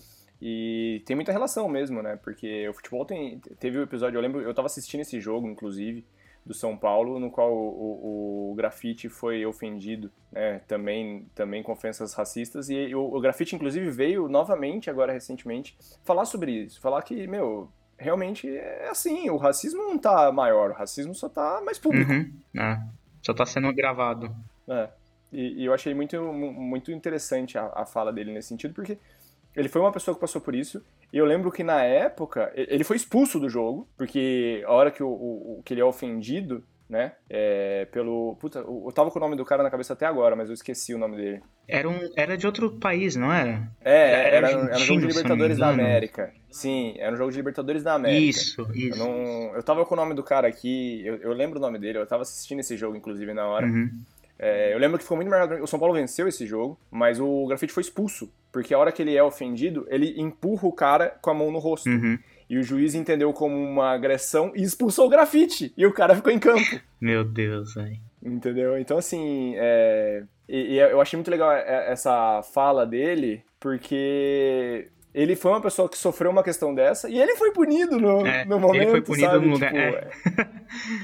E 0.40 1.02
tem 1.04 1.16
muita 1.16 1.32
relação 1.32 1.68
mesmo, 1.68 2.00
né? 2.00 2.16
Porque 2.16 2.68
o 2.68 2.72
futebol 2.72 3.04
tem, 3.04 3.40
teve 3.58 3.76
o 3.76 3.80
um 3.80 3.84
episódio, 3.84 4.16
eu 4.16 4.22
lembro, 4.22 4.40
eu 4.40 4.50
estava 4.50 4.66
assistindo 4.66 5.00
esse 5.00 5.20
jogo, 5.20 5.48
inclusive, 5.48 6.06
do 6.50 6.54
São 6.54 6.76
Paulo, 6.76 7.20
no 7.20 7.30
qual 7.30 7.52
o, 7.52 8.48
o, 8.48 8.50
o 8.50 8.54
grafite 8.56 9.08
foi 9.08 9.46
ofendido, 9.46 10.10
né, 10.32 10.60
também, 10.66 11.24
também 11.32 11.62
com 11.62 11.70
ofensas 11.70 12.12
racistas, 12.12 12.68
e 12.68 12.92
o, 12.92 13.02
o 13.02 13.20
grafite, 13.20 13.54
inclusive, 13.54 13.88
veio 13.88 14.28
novamente, 14.28 14.90
agora 14.90 15.12
recentemente, 15.12 15.78
falar 16.02 16.24
sobre 16.24 16.50
isso, 16.50 16.80
falar 16.80 17.02
que, 17.02 17.24
meu, 17.28 17.70
realmente 17.96 18.48
é 18.48 18.88
assim, 18.88 19.30
o 19.30 19.36
racismo 19.36 19.80
não 19.84 19.96
tá 19.96 20.32
maior, 20.32 20.72
o 20.72 20.74
racismo 20.74 21.14
só 21.14 21.28
tá 21.28 21.62
mais 21.64 21.78
público. 21.78 22.10
Uhum. 22.10 22.32
É, 22.58 22.80
só 23.22 23.32
tá 23.32 23.46
sendo 23.46 23.72
gravado. 23.72 24.34
É, 24.66 24.88
e, 25.32 25.62
e, 25.62 25.64
eu 25.66 25.72
achei 25.72 25.94
muito, 25.94 26.20
muito 26.20 26.90
interessante 26.90 27.56
a, 27.56 27.70
a 27.76 27.86
fala 27.86 28.12
dele 28.12 28.32
nesse 28.32 28.48
sentido, 28.48 28.74
porque 28.74 28.98
ele 29.54 29.68
foi 29.68 29.80
uma 29.80 29.92
pessoa 29.92 30.16
que 30.16 30.20
passou 30.20 30.40
por 30.40 30.56
isso. 30.56 30.84
E 31.12 31.18
eu 31.18 31.24
lembro 31.24 31.50
que 31.50 31.64
na 31.64 31.82
época, 31.82 32.52
ele 32.54 32.84
foi 32.84 32.96
expulso 32.96 33.40
do 33.40 33.48
jogo, 33.48 33.88
porque 33.96 34.62
a 34.66 34.72
hora 34.72 34.90
que, 34.90 35.02
o, 35.02 35.08
o 35.08 35.62
que 35.64 35.74
ele 35.74 35.80
é 35.80 35.84
ofendido, 35.84 36.62
né, 36.88 37.12
é, 37.28 37.86
pelo... 37.92 38.36
Puta, 38.40 38.60
eu 38.60 38.90
tava 38.94 39.10
com 39.10 39.18
o 39.18 39.22
nome 39.22 39.36
do 39.36 39.44
cara 39.44 39.62
na 39.62 39.70
cabeça 39.70 39.92
até 39.92 40.06
agora, 40.06 40.34
mas 40.34 40.48
eu 40.48 40.54
esqueci 40.54 40.94
o 40.94 40.98
nome 40.98 41.16
dele. 41.16 41.42
Era, 41.66 41.88
um, 41.88 42.10
era 42.16 42.36
de 42.36 42.46
outro 42.46 42.70
país, 42.72 43.14
não 43.14 43.32
era? 43.32 43.70
É, 43.80 44.36
era, 44.36 44.36
era, 44.36 44.48
era 44.48 44.76
um 44.76 44.78
jogo 44.78 45.00
de 45.00 45.06
Libertadores 45.06 45.58
da 45.58 45.68
América. 45.68 46.32
Sim, 46.50 46.94
era 46.98 47.12
um 47.12 47.16
jogo 47.16 47.30
de 47.30 47.36
Libertadores 47.36 47.82
da 47.82 47.94
América. 47.94 48.20
Isso, 48.20 48.68
isso. 48.74 49.00
Eu, 49.00 49.06
não, 49.06 49.54
eu 49.54 49.62
tava 49.62 49.86
com 49.86 49.94
o 49.94 49.96
nome 49.96 50.14
do 50.14 50.22
cara 50.22 50.48
aqui, 50.48 51.00
eu, 51.04 51.16
eu 51.16 51.32
lembro 51.32 51.58
o 51.58 51.62
nome 51.62 51.78
dele, 51.78 51.98
eu 51.98 52.06
tava 52.06 52.22
assistindo 52.22 52.58
esse 52.58 52.76
jogo, 52.76 52.96
inclusive, 52.96 53.32
na 53.32 53.46
hora. 53.46 53.66
Uhum. 53.66 53.90
É, 54.42 54.72
eu 54.72 54.78
lembro 54.78 54.96
que 54.96 55.04
ficou 55.04 55.18
muito 55.18 55.28
marcado. 55.28 55.62
O 55.62 55.66
São 55.66 55.78
Paulo 55.78 55.94
venceu 55.94 56.26
esse 56.26 56.46
jogo, 56.46 56.80
mas 56.90 57.20
o 57.20 57.46
grafite 57.46 57.74
foi 57.74 57.82
expulso. 57.82 58.32
Porque 58.50 58.72
a 58.72 58.78
hora 58.78 58.90
que 58.90 59.02
ele 59.02 59.14
é 59.14 59.22
ofendido, 59.22 59.86
ele 59.90 60.18
empurra 60.18 60.66
o 60.66 60.72
cara 60.72 61.14
com 61.20 61.30
a 61.30 61.34
mão 61.34 61.52
no 61.52 61.58
rosto. 61.58 61.90
Uhum. 61.90 62.18
E 62.48 62.56
o 62.56 62.62
juiz 62.62 62.94
entendeu 62.94 63.32
como 63.34 63.54
uma 63.54 63.92
agressão 63.92 64.50
e 64.56 64.62
expulsou 64.62 65.06
o 65.06 65.10
grafite. 65.10 65.74
E 65.76 65.84
o 65.84 65.92
cara 65.92 66.16
ficou 66.16 66.32
em 66.32 66.38
campo. 66.38 66.80
Meu 66.98 67.22
Deus, 67.22 67.74
velho. 67.74 67.98
Entendeu? 68.22 68.78
Então, 68.78 68.96
assim, 68.96 69.54
é... 69.56 70.24
e, 70.48 70.74
e, 70.74 70.78
eu 70.78 71.00
achei 71.02 71.18
muito 71.18 71.30
legal 71.30 71.52
essa 71.52 72.42
fala 72.42 72.86
dele, 72.86 73.42
porque 73.58 74.88
ele 75.14 75.36
foi 75.36 75.52
uma 75.52 75.60
pessoa 75.60 75.88
que 75.88 75.98
sofreu 75.98 76.30
uma 76.30 76.42
questão 76.42 76.74
dessa 76.74 77.08
e 77.10 77.18
ele 77.18 77.36
foi 77.36 77.52
punido 77.52 77.98
no, 77.98 78.26
é, 78.26 78.44
no 78.46 78.58
momento. 78.58 78.82
Ele 78.82 78.90
foi 78.90 79.02
punido 79.02 79.30
sabe? 79.30 79.46
no 79.46 79.52
lugar. 79.52 79.72
Tipo, 79.72 80.40
é. 80.40 80.48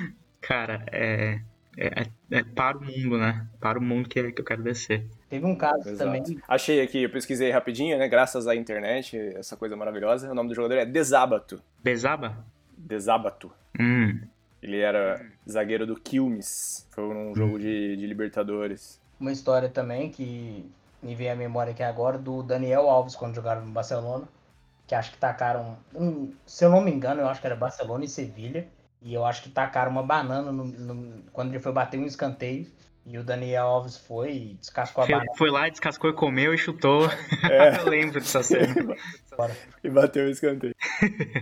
Cara, 0.40 0.85
é 0.90 1.40
é, 1.77 2.07
é, 2.31 2.43
para 2.43 2.79
o 2.79 2.81
mundo, 2.83 3.19
né? 3.19 3.47
Para 3.61 3.79
o 3.79 3.83
mundo 3.83 4.09
que, 4.09 4.33
que 4.33 4.41
eu 4.41 4.45
quero 4.45 4.62
descer. 4.62 5.07
Teve 5.29 5.45
um 5.45 5.55
caso 5.55 5.89
Exato. 5.89 5.99
também. 5.99 6.41
Achei 6.49 6.81
aqui, 6.81 7.03
eu 7.03 7.11
pesquisei 7.11 7.51
rapidinho, 7.51 7.99
né? 7.99 8.09
Graças 8.09 8.47
à 8.47 8.55
internet, 8.55 9.17
essa 9.37 9.57
coisa 9.57 9.77
maravilhosa. 9.77 10.31
O 10.31 10.35
nome 10.35 10.49
do 10.49 10.55
jogador 10.55 10.77
é 10.77 10.87
Desabato. 10.87 11.61
Desaba? 11.83 12.45
Desabato. 12.77 13.53
Hum. 13.79 14.21
Ele 14.62 14.81
era 14.81 15.25
zagueiro 15.49 15.87
do 15.87 15.97
Quilmes. 15.97 16.89
Foi 16.91 17.05
num 17.12 17.35
jogo 17.35 17.57
hum. 17.57 17.59
de, 17.59 17.97
de 17.97 18.07
Libertadores. 18.07 18.99
Uma 19.21 19.33
história 19.33 19.69
também 19.69 20.11
que 20.11 20.65
me 21.03 21.15
vem 21.15 21.31
à 21.31 21.37
memória 21.37 21.73
aqui 21.73 21.83
agora 21.83 22.17
do 22.17 22.43
Daniel 22.43 22.89
Alves 22.89 23.15
quando 23.15 23.35
jogaram 23.35 23.67
no 23.67 23.73
Barcelona. 23.73 24.27
Que 24.87 24.95
acho 24.95 25.12
que 25.12 25.19
tacaram. 25.19 25.77
Um, 25.95 26.33
se 26.47 26.65
eu 26.65 26.71
não 26.71 26.81
me 26.81 26.91
engano, 26.91 27.21
eu 27.21 27.29
acho 27.29 27.41
que 27.41 27.47
era 27.47 27.57
Barcelona 27.57 28.05
e 28.05 28.09
Sevilha 28.09 28.67
e 29.03 29.15
eu 29.15 29.25
acho 29.25 29.43
que 29.43 29.51
tacaram 29.51 29.91
uma 29.91 30.03
banana 30.03 30.51
no, 30.51 30.65
no, 30.65 31.23
quando 31.33 31.51
ele 31.51 31.61
foi 31.61 31.73
bater 31.73 31.99
um 31.99 32.07
escanteio. 32.07 32.67
E 33.09 33.19
o 33.19 33.23
Daniel 33.23 33.67
Alves 33.69 33.97
foi 33.97 34.33
e 34.33 34.55
descascou 34.55 35.05
a 35.05 35.07
banana. 35.07 35.31
Foi 35.37 35.49
lá, 35.49 35.69
descascou 35.69 36.11
e 36.11 36.13
comeu 36.13 36.53
e 36.53 36.59
chutou. 36.59 37.09
É. 37.49 37.79
eu 37.79 37.89
lembro 37.89 38.19
dessa 38.19 38.43
cena. 38.43 38.75
e 39.85 39.89
bateu 39.89 40.27
o 40.27 40.29
escanteio. 40.29 40.75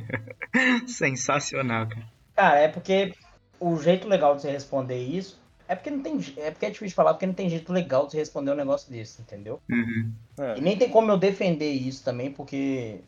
Sensacional, 0.86 1.88
cara. 1.88 2.06
Cara, 2.34 2.58
é 2.58 2.68
porque 2.68 3.14
o 3.58 3.80
jeito 3.80 4.06
legal 4.06 4.36
de 4.36 4.42
você 4.42 4.50
responder 4.50 4.98
isso 4.98 5.40
É 5.66 5.74
porque 5.74 5.90
não 5.90 6.02
tem. 6.02 6.20
É 6.36 6.50
porque 6.50 6.66
é 6.66 6.70
difícil 6.70 6.94
falar, 6.94 7.14
porque 7.14 7.26
não 7.26 7.32
tem 7.32 7.48
jeito 7.48 7.72
legal 7.72 8.04
de 8.04 8.12
você 8.12 8.18
responder 8.18 8.50
um 8.50 8.56
negócio 8.56 8.92
desse, 8.92 9.22
entendeu? 9.22 9.58
Uhum. 9.70 10.12
É. 10.38 10.58
E 10.58 10.60
nem 10.60 10.76
tem 10.76 10.90
como 10.90 11.10
eu 11.10 11.16
defender 11.16 11.70
isso 11.70 12.04
também, 12.04 12.30
porque. 12.30 13.00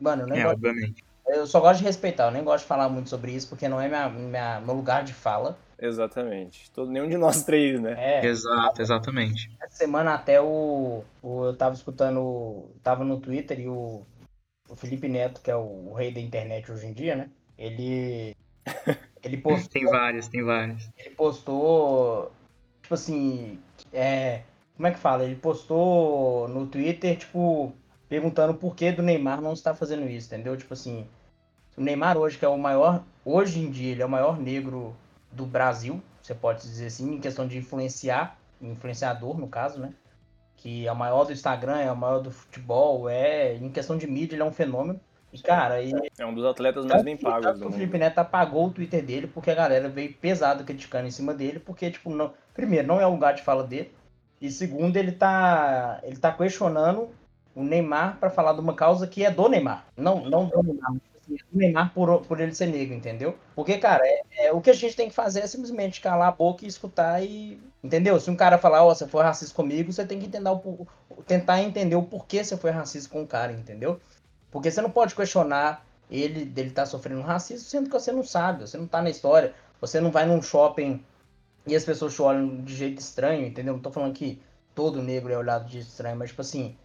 Mano, 0.00 0.22
eu 0.22 0.26
nem 0.26 0.40
É, 0.40 0.46
obviamente. 0.48 1.04
Eu 1.34 1.46
só 1.46 1.60
gosto 1.60 1.78
de 1.80 1.84
respeitar, 1.84 2.24
eu 2.26 2.30
nem 2.30 2.42
gosto 2.44 2.62
de 2.62 2.68
falar 2.68 2.88
muito 2.88 3.08
sobre 3.08 3.32
isso, 3.32 3.48
porque 3.48 3.68
não 3.68 3.80
é 3.80 3.88
minha, 3.88 4.08
minha, 4.08 4.60
meu 4.60 4.74
lugar 4.74 5.04
de 5.04 5.12
fala. 5.12 5.58
Exatamente. 5.78 6.70
Todo, 6.72 6.90
nenhum 6.90 7.08
de 7.08 7.16
nós 7.16 7.42
três, 7.44 7.80
né? 7.80 7.94
É, 7.96 8.26
Exato, 8.26 8.82
exatamente. 8.82 9.50
essa 9.62 9.76
semana 9.76 10.14
até 10.14 10.40
o, 10.40 11.02
o- 11.22 11.44
Eu 11.46 11.56
tava 11.56 11.74
escutando. 11.74 12.66
Tava 12.82 13.02
no 13.04 13.18
Twitter 13.18 13.58
e 13.60 13.68
o, 13.68 14.02
o 14.68 14.76
Felipe 14.76 15.08
Neto, 15.08 15.40
que 15.40 15.50
é 15.50 15.56
o, 15.56 15.88
o 15.90 15.94
rei 15.94 16.12
da 16.12 16.20
internet 16.20 16.70
hoje 16.70 16.86
em 16.86 16.92
dia, 16.92 17.16
né? 17.16 17.30
Ele. 17.58 18.36
Ele 19.22 19.36
postou, 19.36 19.68
Tem 19.70 19.84
vários, 19.84 20.28
tem 20.28 20.42
vários. 20.42 20.88
ele 20.96 21.10
postou. 21.14 22.32
Tipo 22.82 22.94
assim. 22.94 23.58
É, 23.92 24.40
como 24.76 24.86
é 24.86 24.92
que 24.92 24.98
fala? 24.98 25.24
Ele 25.24 25.34
postou 25.36 26.48
no 26.48 26.66
Twitter, 26.66 27.18
tipo, 27.18 27.70
perguntando 28.08 28.54
por 28.54 28.74
que 28.74 28.90
do 28.92 29.02
Neymar 29.02 29.42
não 29.42 29.52
está 29.52 29.74
fazendo 29.74 30.08
isso, 30.08 30.26
entendeu? 30.28 30.56
Tipo 30.56 30.72
assim. 30.72 31.06
O 31.80 31.82
Neymar 31.82 32.18
hoje, 32.18 32.36
que 32.36 32.44
é 32.44 32.48
o 32.48 32.58
maior. 32.58 33.02
Hoje 33.24 33.58
em 33.58 33.70
dia, 33.70 33.92
ele 33.92 34.02
é 34.02 34.04
o 34.04 34.08
maior 34.08 34.38
negro 34.38 34.94
do 35.32 35.46
Brasil, 35.46 36.02
você 36.20 36.34
pode 36.34 36.60
dizer 36.60 36.88
assim, 36.88 37.14
em 37.14 37.18
questão 37.18 37.48
de 37.48 37.56
influenciar, 37.56 38.36
influenciador 38.60 39.38
no 39.40 39.48
caso, 39.48 39.80
né? 39.80 39.94
Que 40.58 40.86
é 40.86 40.92
o 40.92 40.96
maior 40.96 41.24
do 41.24 41.32
Instagram, 41.32 41.78
é 41.78 41.90
o 41.90 41.96
maior 41.96 42.18
do 42.18 42.30
futebol, 42.30 43.08
é. 43.08 43.54
Em 43.54 43.70
questão 43.70 43.96
de 43.96 44.06
mídia, 44.06 44.34
ele 44.34 44.42
é 44.42 44.44
um 44.44 44.52
fenômeno. 44.52 45.00
E, 45.32 45.38
cara, 45.40 45.80
e 45.80 45.90
É 46.18 46.26
um 46.26 46.34
dos 46.34 46.44
atletas 46.44 46.84
mais 46.84 47.02
bem 47.02 47.16
pagos 47.16 47.46
tanto 47.46 47.60
do 47.60 47.68
o. 47.68 47.72
Felipe 47.72 47.96
Neto 47.96 48.18
apagou 48.18 48.66
o 48.66 48.70
Twitter 48.70 49.02
dele 49.02 49.26
porque 49.26 49.50
a 49.50 49.54
galera 49.54 49.88
veio 49.88 50.12
pesado 50.12 50.64
criticando 50.64 51.08
em 51.08 51.10
cima 51.10 51.32
dele, 51.32 51.60
porque, 51.60 51.90
tipo, 51.90 52.10
não, 52.10 52.34
primeiro, 52.52 52.86
não 52.86 53.00
é 53.00 53.06
o 53.06 53.12
lugar 53.12 53.32
de 53.32 53.40
fala 53.40 53.64
dele, 53.64 53.90
e 54.38 54.50
segundo, 54.50 54.98
ele 54.98 55.12
tá, 55.12 55.98
ele 56.02 56.18
tá 56.18 56.30
questionando 56.30 57.08
o 57.54 57.64
Neymar 57.64 58.18
pra 58.18 58.28
falar 58.28 58.52
de 58.52 58.60
uma 58.60 58.74
causa 58.74 59.06
que 59.06 59.24
é 59.24 59.30
do 59.30 59.48
Neymar, 59.48 59.86
não, 59.96 60.28
não 60.28 60.46
do 60.46 60.62
Neymar, 60.62 60.92
do 61.36 61.58
Neymar 61.58 61.92
por, 61.94 62.22
por 62.22 62.40
ele 62.40 62.54
ser 62.54 62.66
negro, 62.66 62.94
entendeu? 62.94 63.36
Porque, 63.54 63.78
cara, 63.78 64.02
é, 64.06 64.46
é- 64.46 64.52
o 64.52 64.60
que 64.60 64.70
a 64.70 64.72
gente 64.74 64.96
tem 64.96 65.08
que 65.08 65.14
fazer 65.14 65.40
é 65.40 65.46
simplesmente 65.46 66.00
calar 66.00 66.28
a 66.28 66.32
boca 66.32 66.64
e 66.64 66.68
escutar 66.68 67.22
e. 67.22 67.60
Entendeu? 67.82 68.18
Se 68.20 68.30
um 68.30 68.36
cara 68.36 68.58
falar, 68.58 68.84
ó, 68.84 68.94
você 68.94 69.06
foi 69.08 69.22
racista 69.22 69.54
comigo, 69.54 69.92
você 69.92 70.04
tem 70.06 70.18
que 70.18 70.26
entender 70.26 70.50
o, 70.50 70.86
tentar 71.26 71.62
entender 71.62 71.96
o 71.96 72.02
porquê 72.02 72.44
você 72.44 72.56
foi 72.56 72.70
racista 72.70 73.08
com 73.10 73.22
o 73.22 73.26
cara, 73.26 73.52
entendeu? 73.52 74.00
Porque 74.50 74.70
você 74.70 74.80
não 74.82 74.90
pode 74.90 75.14
questionar 75.14 75.84
ele 76.10 76.44
dele 76.44 76.70
tá 76.72 76.84
sofrendo 76.86 77.20
racismo, 77.22 77.66
sendo 77.68 77.86
que 77.88 77.92
você 77.92 78.10
não 78.12 78.24
sabe, 78.24 78.62
você 78.66 78.76
não 78.76 78.86
tá 78.86 79.00
na 79.00 79.10
história, 79.10 79.54
você 79.80 80.00
não 80.00 80.10
vai 80.10 80.26
num 80.26 80.42
shopping 80.42 81.02
e 81.66 81.74
as 81.76 81.84
pessoas 81.84 82.14
te 82.14 82.22
olham 82.22 82.62
de 82.62 82.74
jeito 82.74 83.00
estranho, 83.00 83.46
entendeu? 83.46 83.74
Não 83.74 83.80
tô 83.82 83.90
falando 83.92 84.14
que 84.14 84.42
todo 84.74 85.02
negro 85.02 85.32
é 85.32 85.38
olhado 85.38 85.66
de 85.66 85.74
jeito 85.74 85.88
estranho, 85.88 86.16
mas 86.16 86.30
tipo 86.30 86.42
assim, 86.42 86.76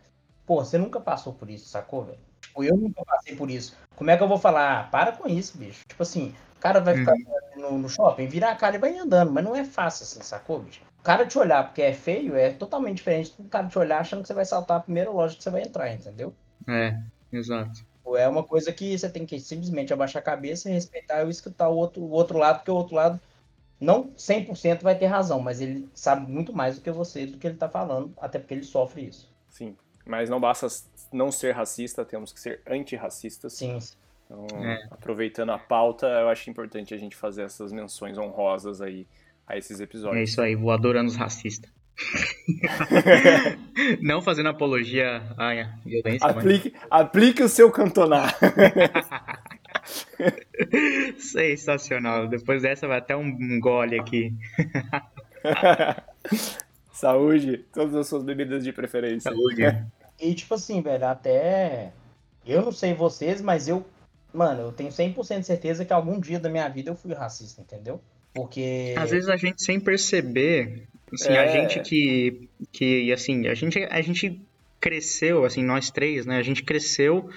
pô, 0.46 0.64
você 0.64 0.78
nunca 0.78 1.00
passou 1.02 1.34
por 1.34 1.50
isso, 1.50 1.68
sacou, 1.70 2.06
velho? 2.06 2.20
Tipo, 2.56 2.64
eu 2.64 2.78
nunca 2.78 3.04
passei 3.04 3.36
por 3.36 3.52
isso. 3.52 3.76
Como 3.98 4.10
é 4.10 4.16
que 4.16 4.24
eu 4.24 4.28
vou 4.28 4.38
falar? 4.38 4.80
Ah, 4.80 4.84
para 4.86 5.12
com 5.12 5.28
isso, 5.28 5.58
bicho. 5.58 5.82
Tipo 5.88 6.04
assim, 6.04 6.34
o 6.56 6.60
cara 6.60 6.80
vai 6.80 6.96
ficar 6.96 7.14
no, 7.58 7.78
no 7.78 7.90
shopping, 7.90 8.28
virar 8.28 8.52
a 8.52 8.56
cara 8.56 8.78
e 8.78 8.80
vai 8.80 8.98
andando, 8.98 9.32
mas 9.32 9.44
não 9.44 9.56
é 9.56 9.66
fácil 9.66 10.04
assim, 10.04 10.22
sacou, 10.22 10.60
bicho? 10.60 10.82
O 11.00 11.04
cara 11.04 11.26
te 11.26 11.38
olhar 11.38 11.66
porque 11.66 11.82
é 11.82 11.94
feio 11.94 12.36
é 12.36 12.52
totalmente 12.52 12.98
diferente 12.98 13.34
do 13.38 13.50
cara 13.50 13.68
te 13.68 13.78
olhar 13.78 14.00
achando 14.00 14.22
que 14.22 14.28
você 14.28 14.34
vai 14.34 14.46
saltar 14.46 14.78
a 14.78 14.80
primeira 14.80 15.12
loja 15.12 15.36
que 15.36 15.44
você 15.44 15.50
vai 15.50 15.62
entrar, 15.62 15.94
entendeu? 15.94 16.34
É, 16.68 16.98
exato. 17.32 17.86
É 18.18 18.28
uma 18.28 18.44
coisa 18.44 18.72
que 18.72 18.98
você 18.98 19.10
tem 19.10 19.26
que 19.26 19.40
simplesmente 19.40 19.92
abaixar 19.92 20.22
a 20.22 20.26
cabeça 20.26 20.70
e 20.70 20.74
respeitar 20.74 21.24
e 21.24 21.30
escutar 21.30 21.70
o 21.70 21.76
outro, 21.76 22.02
o 22.02 22.12
outro 22.12 22.38
lado, 22.38 22.58
porque 22.58 22.72
o 22.72 22.76
outro 22.76 22.96
lado 22.96 23.20
não 23.80 24.12
100% 24.18 24.82
vai 24.82 24.98
ter 24.98 25.08
razão, 25.08 25.40
mas 25.40 25.60
ele 25.60 25.90
sabe 25.94 26.32
muito 26.32 26.54
mais 26.54 26.76
do 26.76 26.82
que 26.82 26.92
você, 26.92 27.26
do 27.26 27.38
que 27.38 27.48
ele 27.48 27.58
tá 27.58 27.68
falando, 27.68 28.14
até 28.18 28.40
porque 28.40 28.54
ele 28.54 28.64
sofre 28.64 29.06
isso. 29.06 29.30
Sim. 29.50 29.76
Mas 30.06 30.30
não 30.30 30.40
basta 30.40 30.68
não 31.12 31.32
ser 31.32 31.52
racista, 31.54 32.04
temos 32.06 32.32
que 32.34 32.40
ser 32.40 32.62
antirracistas. 32.68 33.54
Sim, 33.54 33.78
Então, 34.26 34.48
É. 34.64 34.88
aproveitando 34.90 35.52
a 35.52 35.58
pauta, 35.60 36.08
eu 36.08 36.30
acho 36.30 36.50
importante 36.50 36.94
a 36.94 36.98
gente 36.98 37.16
fazer 37.16 37.44
essas 37.44 37.72
menções 37.72 38.18
honrosas 38.18 38.82
aí 38.82 39.06
a 39.48 39.56
esses 39.58 39.80
É 39.80 39.84
episódios. 39.84 40.30
isso 40.30 40.42
aí, 40.42 40.56
vou 40.56 40.72
adorando 40.72 41.10
os 41.10 41.16
racistas. 41.16 41.70
Não 44.02 44.22
fazendo 44.22 44.50
apologia 44.50 45.22
à 45.38 45.54
violência, 45.86 46.28
mas... 46.28 46.38
Aplique, 46.38 46.74
aplique 46.90 47.44
o 47.44 47.48
seu 47.48 47.72
cantonar. 47.72 48.36
Sensacional. 51.18 52.28
Depois 52.28 52.62
dessa 52.64 52.88
vai 52.88 52.98
até 52.98 53.16
um 53.16 53.60
gole 53.60 54.00
aqui. 54.00 54.34
Saúde, 56.92 57.66
todas 57.74 57.94
as 57.96 58.08
suas 58.08 58.24
bebidas 58.24 58.64
de 58.64 58.72
preferência. 58.72 59.32
Saúde. 59.32 59.64
E 60.20 60.34
tipo 60.34 60.54
assim, 60.54 60.82
velho, 60.82 61.06
até. 61.06 61.92
Eu 62.46 62.62
não 62.62 62.72
sei 62.72 62.94
vocês, 62.94 63.42
mas 63.42 63.68
eu. 63.68 63.86
Mano, 64.34 64.62
eu 64.62 64.72
tenho 64.72 64.90
100% 64.90 65.40
de 65.40 65.46
certeza 65.46 65.86
que 65.86 65.94
algum 65.94 66.20
dia 66.20 66.40
da 66.40 66.50
minha 66.50 66.68
vida 66.68 66.92
eu 66.92 66.96
fui 66.96 67.14
racista, 67.14 67.62
entendeu? 67.62 68.02
Porque. 68.34 68.94
Às 68.98 69.12
vezes 69.12 69.30
a 69.30 69.38
gente 69.38 69.64
sem 69.64 69.80
perceber, 69.80 70.84
assim, 71.14 71.30
É. 71.30 71.40
a 71.40 71.48
gente 71.48 71.80
que, 71.82 72.50
que 72.72 73.12
assim, 73.14 73.48
a 73.48 73.54
gente, 73.54 73.80
a 73.90 74.02
gente 74.02 74.42
cresceu, 74.80 75.46
assim, 75.46 75.64
nós 75.64 75.90
três, 75.90 76.26
né? 76.26 76.38
A 76.38 76.44
gente 76.44 76.64
cresceu 76.64 77.30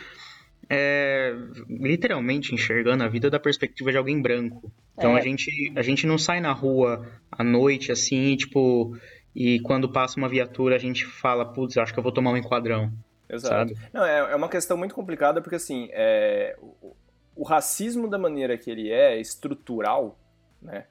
é, 0.68 1.34
literalmente 1.68 2.54
enxergando 2.54 3.02
a 3.04 3.08
vida 3.08 3.30
da 3.30 3.40
perspectiva 3.40 3.90
de 3.90 3.96
alguém 3.96 4.20
branco. 4.20 4.70
Então 4.96 5.16
É. 5.16 5.20
a 5.20 5.22
gente, 5.22 5.72
a 5.76 5.82
gente 5.82 6.06
não 6.06 6.18
sai 6.18 6.40
na 6.40 6.52
rua 6.52 7.06
à 7.30 7.42
noite, 7.44 7.90
assim, 7.92 8.36
tipo, 8.36 8.96
e 9.40 9.60
quando 9.60 9.88
passa 9.88 10.18
uma 10.18 10.28
viatura 10.28 10.74
a 10.74 10.78
gente 10.80 11.06
fala, 11.06 11.44
putz, 11.44 11.76
eu 11.76 11.82
acho 11.84 11.92
que 11.92 11.98
eu 12.00 12.02
vou 12.02 12.10
tomar 12.10 12.32
um 12.32 12.36
enquadrão, 12.36 12.92
Exato. 13.30 13.68
sabe? 13.72 13.80
Não, 13.92 14.04
é, 14.04 14.32
é 14.32 14.34
uma 14.34 14.48
questão 14.48 14.76
muito 14.76 14.96
complicada 14.96 15.40
porque, 15.40 15.54
assim, 15.54 15.88
é, 15.92 16.56
o, 16.60 16.96
o 17.36 17.44
racismo 17.44 18.08
da 18.10 18.18
maneira 18.18 18.58
que 18.58 18.68
ele 18.68 18.90
é 18.90 19.20
estrutural, 19.20 20.18
né, 20.60 20.86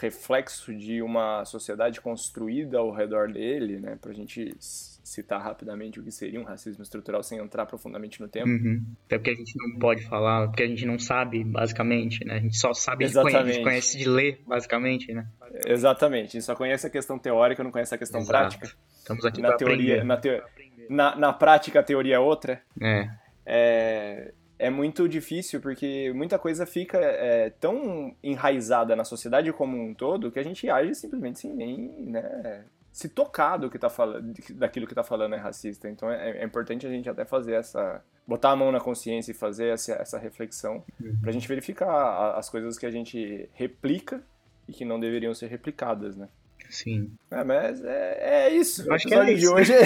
reflexo 0.00 0.74
de 0.74 1.00
uma 1.02 1.44
sociedade 1.44 2.00
construída 2.00 2.78
ao 2.78 2.90
redor 2.90 3.30
dele, 3.32 3.78
né, 3.78 3.96
pra 4.00 4.12
gente 4.12 4.52
c- 4.58 4.93
citar 5.04 5.40
rapidamente 5.40 6.00
o 6.00 6.02
que 6.02 6.10
seria 6.10 6.40
um 6.40 6.44
racismo 6.44 6.82
estrutural 6.82 7.22
sem 7.22 7.38
entrar 7.38 7.66
profundamente 7.66 8.20
no 8.20 8.26
tema. 8.26 8.46
Uhum. 8.50 8.82
Até 9.04 9.18
porque 9.18 9.30
a 9.30 9.34
gente 9.34 9.52
não 9.58 9.78
pode 9.78 10.02
falar, 10.06 10.48
porque 10.48 10.62
a 10.62 10.66
gente 10.66 10.86
não 10.86 10.98
sabe, 10.98 11.44
basicamente, 11.44 12.24
né? 12.24 12.34
A 12.36 12.40
gente 12.40 12.56
só 12.56 12.72
sabe 12.72 13.04
de 13.06 13.12
conhe- 13.12 13.28
Exatamente. 13.28 13.62
conhece 13.62 13.98
de 13.98 14.08
ler, 14.08 14.40
basicamente, 14.46 15.12
né? 15.12 15.26
Exatamente, 15.66 16.28
a 16.28 16.32
gente 16.32 16.42
só 16.44 16.54
conhece 16.56 16.86
a 16.86 16.90
questão 16.90 17.18
teórica, 17.18 17.62
não 17.62 17.70
conhece 17.70 17.94
a 17.94 17.98
questão 17.98 18.20
Exato. 18.20 18.56
prática. 18.58 18.76
Estamos 18.96 19.24
aqui 19.26 19.40
Na 19.42 19.52
teoria, 19.52 20.02
aprender. 20.02 20.04
na, 20.04 20.16
teo- 20.16 20.42
na, 20.88 21.16
na 21.16 21.32
prática 21.32 21.80
a 21.80 21.82
teoria 21.82 22.16
é 22.16 22.18
outra. 22.18 22.62
É, 22.80 23.08
é, 23.46 24.32
é 24.58 24.70
muito 24.70 25.08
difícil 25.08 25.60
porque 25.60 26.10
muita 26.14 26.38
coisa 26.38 26.64
fica 26.64 26.98
é, 26.98 27.50
tão 27.50 28.16
enraizada 28.22 28.96
na 28.96 29.04
sociedade 29.04 29.52
como 29.52 29.76
um 29.76 29.92
todo 29.94 30.30
que 30.32 30.38
a 30.38 30.42
gente 30.42 30.68
age 30.70 30.94
simplesmente 30.94 31.40
sem 31.40 31.52
nem 31.54 31.76
né, 32.06 32.64
se 32.94 33.08
tocar 33.08 33.56
do 33.56 33.68
que 33.68 33.76
tá 33.76 33.90
falando, 33.90 34.32
daquilo 34.54 34.86
que 34.86 34.94
tá 34.94 35.02
falando 35.02 35.34
é 35.34 35.38
racista. 35.38 35.90
Então 35.90 36.08
é, 36.08 36.38
é 36.38 36.44
importante 36.44 36.86
a 36.86 36.90
gente 36.90 37.08
até 37.10 37.24
fazer 37.24 37.54
essa. 37.54 38.00
botar 38.24 38.52
a 38.52 38.56
mão 38.56 38.70
na 38.70 38.78
consciência 38.78 39.32
e 39.32 39.34
fazer 39.34 39.66
essa, 39.74 39.94
essa 39.94 40.16
reflexão 40.16 40.84
Uhum. 41.00 41.16
pra 41.20 41.32
gente 41.32 41.48
verificar 41.48 41.88
a- 41.90 42.38
as 42.38 42.48
coisas 42.48 42.78
que 42.78 42.86
a 42.86 42.90
gente 42.92 43.48
replica 43.52 44.22
e 44.68 44.72
que 44.72 44.84
não 44.84 45.00
deveriam 45.00 45.34
ser 45.34 45.48
replicadas, 45.48 46.16
né? 46.16 46.28
sim. 46.70 47.10
É, 47.30 47.44
mas 47.44 47.84
é, 47.84 48.46
é 48.46 48.50
isso. 48.54 48.88
Eu 48.88 48.94
acho 48.94 49.06
que 49.08 49.14
é 49.14 49.24
de 49.24 49.32
isso. 49.32 49.52
hoje 49.54 49.72
é, 49.72 49.84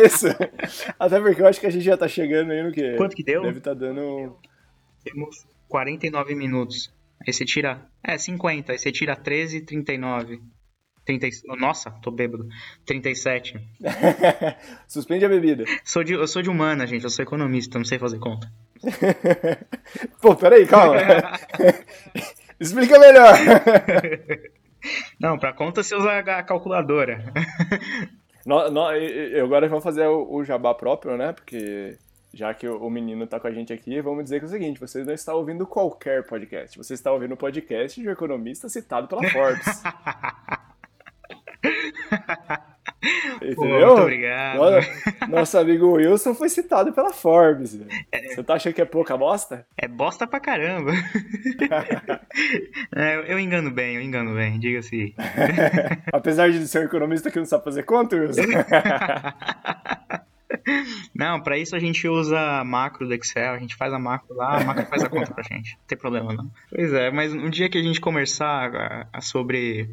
é 0.00 0.06
isso. 0.06 0.26
Até 0.98 1.20
porque 1.20 1.42
eu 1.42 1.46
acho 1.48 1.60
que 1.60 1.66
a 1.66 1.70
gente 1.70 1.84
já 1.84 1.96
tá 1.96 2.06
chegando 2.08 2.52
aí 2.52 2.62
no 2.62 2.72
que? 2.72 2.96
Quanto 2.96 3.14
que 3.16 3.22
deu? 3.24 3.42
Deve 3.42 3.58
estar 3.58 3.74
dando. 3.74 4.36
Temos 5.04 5.44
49 5.68 6.34
minutos. 6.34 6.92
Aí 7.26 7.32
você 7.32 7.44
tira. 7.44 7.86
É, 8.02 8.16
50. 8.16 8.72
Aí 8.72 8.78
você 8.78 8.90
tira 8.92 9.14
13, 9.16 9.60
39. 9.62 10.40
30, 11.06 11.28
nossa, 11.58 11.90
tô 12.02 12.10
bêbado. 12.10 12.46
37. 12.84 13.58
Suspende 14.86 15.24
a 15.24 15.28
bebida. 15.28 15.64
Sou 15.84 16.02
de, 16.04 16.12
eu 16.14 16.26
sou 16.26 16.42
de 16.42 16.50
humana, 16.50 16.86
gente. 16.86 17.04
Eu 17.04 17.10
sou 17.10 17.22
economista, 17.22 17.78
não 17.78 17.84
sei 17.84 17.98
fazer 17.98 18.18
conta. 18.18 18.50
Pô, 20.20 20.34
peraí, 20.34 20.66
calma. 20.66 20.96
Explica 22.60 22.98
melhor. 22.98 23.34
Não, 25.20 25.38
pra 25.38 25.52
conta 25.52 25.82
você 25.82 25.94
usa 25.94 26.18
a 26.18 26.42
calculadora. 26.42 27.32
nó- 28.44 28.70
nó- 28.70 28.92
e- 28.94 29.34
e- 29.34 29.40
agora 29.40 29.68
vamos 29.68 29.84
fazer 29.84 30.06
o, 30.06 30.34
o 30.34 30.44
jabá 30.44 30.74
próprio, 30.74 31.16
né? 31.16 31.32
Porque 31.32 31.96
já 32.34 32.52
que 32.54 32.66
o, 32.68 32.78
o 32.82 32.90
menino 32.90 33.26
tá 33.26 33.38
com 33.40 33.46
a 33.46 33.52
gente 33.52 33.72
aqui, 33.72 34.00
vamos 34.00 34.24
dizer 34.24 34.38
que 34.40 34.44
é 34.46 34.48
o 34.48 34.50
seguinte: 34.50 34.80
você 34.80 35.02
não 35.04 35.12
está 35.12 35.34
ouvindo 35.34 35.66
qualquer 35.66 36.24
podcast. 36.26 36.76
Você 36.78 36.94
está 36.94 37.12
ouvindo 37.12 37.32
o 37.32 37.36
podcast 37.36 38.00
de 38.00 38.08
um 38.08 38.12
economista 38.12 38.68
citado 38.68 39.06
pela 39.08 39.22
Forbes. 39.30 39.82
Entendeu? 43.42 43.86
Muito 43.88 44.02
obrigado. 44.02 44.58
Nosso 45.28 45.58
amigo 45.58 45.92
Wilson 45.92 46.34
foi 46.34 46.48
citado 46.48 46.92
pela 46.92 47.12
Forbes. 47.12 47.78
Você 48.34 48.42
tá 48.42 48.54
achando 48.54 48.72
que 48.74 48.80
é 48.82 48.84
pouca 48.86 49.16
bosta? 49.16 49.66
É 49.76 49.86
bosta 49.88 50.26
pra 50.26 50.40
caramba. 50.40 50.92
É, 52.94 53.32
eu- 53.32 53.38
engano 53.38 53.70
bem, 53.70 53.96
eu 53.96 54.02
engano 54.02 54.34
bem, 54.34 54.58
diga-se. 54.58 55.14
Apesar 56.12 56.50
de 56.50 56.66
ser 56.68 56.80
um 56.80 56.84
economista 56.84 57.30
que 57.30 57.38
não 57.38 57.46
sabe 57.46 57.64
fazer 57.64 57.82
conta, 57.84 58.16
Wilson. 58.16 58.42
Não, 61.14 61.40
pra 61.40 61.56
isso 61.58 61.74
a 61.74 61.78
gente 61.78 62.06
usa 62.08 62.62
macro 62.64 63.06
do 63.06 63.14
Excel, 63.14 63.54
a 63.54 63.58
gente 63.58 63.74
faz 63.76 63.92
a 63.92 63.98
macro 63.98 64.34
lá, 64.34 64.58
a 64.60 64.64
macro 64.64 64.84
faz 64.86 65.02
a 65.02 65.08
conta 65.08 65.32
pra 65.32 65.42
gente. 65.42 65.72
Não 65.76 65.86
tem 65.86 65.96
problema 65.98 66.32
não. 66.32 66.50
Pois 66.70 66.92
é, 66.92 67.10
mas 67.10 67.32
um 67.32 67.48
dia 67.50 67.68
que 67.68 67.78
a 67.78 67.82
gente 67.82 68.00
conversar 68.00 68.74
a- 68.74 69.06
a 69.12 69.20
sobre 69.20 69.88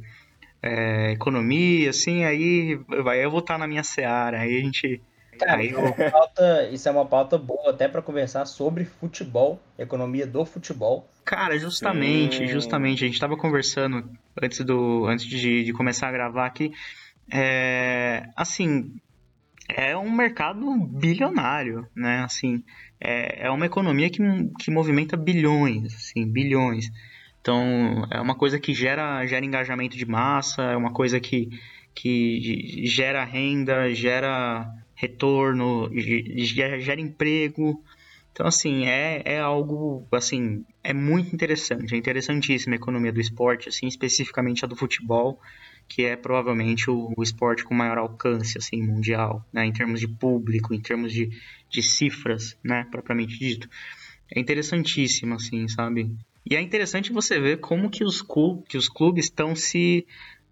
é, 0.64 1.12
economia, 1.12 1.90
assim, 1.90 2.24
aí 2.24 2.76
vai, 3.04 3.24
eu 3.24 3.30
vou 3.30 3.42
estar 3.42 3.58
na 3.58 3.68
minha 3.68 3.84
seara, 3.84 4.40
aí 4.40 4.58
a 4.58 4.62
gente. 4.62 5.02
Cara, 5.38 5.58
Aí 5.58 5.70
isso, 5.70 5.80
é 5.80 5.82
uma 5.82 6.12
pauta, 6.12 6.70
isso 6.72 6.90
é 6.90 6.92
uma 6.92 7.06
pauta 7.06 7.38
boa 7.38 7.72
até 7.72 7.88
pra 7.88 8.02
conversar 8.02 8.46
sobre 8.46 8.86
futebol, 8.86 9.60
economia 9.78 10.28
do 10.28 10.46
futebol. 10.46 11.10
Cara, 11.26 11.58
justamente, 11.58 12.38
Sim. 12.38 12.48
justamente, 12.48 13.04
a 13.04 13.08
gente 13.08 13.20
tava 13.20 13.36
conversando 13.36 14.10
antes 14.42 14.60
do 14.64 15.06
antes 15.06 15.26
de, 15.26 15.64
de 15.64 15.74
começar 15.74 16.08
a 16.08 16.12
gravar 16.12 16.46
aqui. 16.46 16.72
É, 17.32 18.28
assim, 18.36 18.94
é 19.68 19.98
um 19.98 20.12
mercado 20.12 20.62
bilionário, 20.86 21.88
né? 21.96 22.22
Assim, 22.24 22.64
é, 23.02 23.48
é 23.48 23.50
uma 23.50 23.66
economia 23.66 24.10
que, 24.10 24.22
que 24.60 24.70
movimenta 24.70 25.18
bilhões, 25.18 25.96
assim, 25.96 26.26
bilhões. 26.32 26.92
Então, 27.44 28.08
é 28.10 28.22
uma 28.22 28.36
coisa 28.36 28.58
que 28.58 28.74
gera, 28.74 29.26
gera 29.26 29.46
engajamento 29.46 29.98
de 29.98 30.06
massa, 30.06 30.62
é 30.64 30.78
uma 30.78 30.94
coisa 30.94 31.20
que, 31.20 31.50
que 31.94 32.86
gera 32.88 33.26
renda, 33.26 33.94
gera 33.94 34.66
retorno, 34.96 35.90
ge- 35.94 36.36
gera, 36.38 36.80
gera 36.80 37.02
emprego. 37.02 37.84
Então, 38.32 38.48
assim, 38.48 38.86
é, 38.86 39.22
é 39.26 39.40
algo, 39.42 40.08
assim, 40.14 40.64
é 40.82 40.94
muito 40.94 41.36
interessante, 41.36 41.94
é 41.94 41.98
interessantíssima 41.98 42.76
a 42.76 42.78
economia 42.78 43.12
do 43.12 43.20
esporte, 43.20 43.68
assim, 43.68 43.88
especificamente 43.88 44.64
a 44.64 44.68
do 44.68 44.76
futebol, 44.78 45.38
que 45.90 46.06
é 46.06 46.16
provavelmente 46.16 46.90
o, 46.90 47.14
o 47.18 47.22
esporte 47.22 47.66
com 47.66 47.76
maior 47.76 47.98
alcance, 47.98 48.58
assim, 48.58 48.82
mundial, 48.82 49.46
né, 49.52 49.66
em 49.66 49.74
termos 49.74 50.00
de 50.00 50.08
público, 50.08 50.74
em 50.74 50.80
termos 50.80 51.12
de, 51.12 51.30
de 51.70 51.84
cifras, 51.84 52.58
né, 52.64 52.88
propriamente 52.90 53.38
dito. 53.38 53.68
É 54.34 54.40
interessantíssimo, 54.40 55.36
assim, 55.36 55.68
sabe? 55.68 56.10
E 56.50 56.56
é 56.56 56.62
interessante 56.62 57.12
você 57.14 57.40
ver 57.40 57.60
como 57.60 57.90
que 57.90 58.04
os, 58.04 58.22
clu- 58.22 58.62
que 58.64 58.78
os 58.78 58.90
clubes 58.90 59.26
estão 59.26 59.56
se 59.56 60.06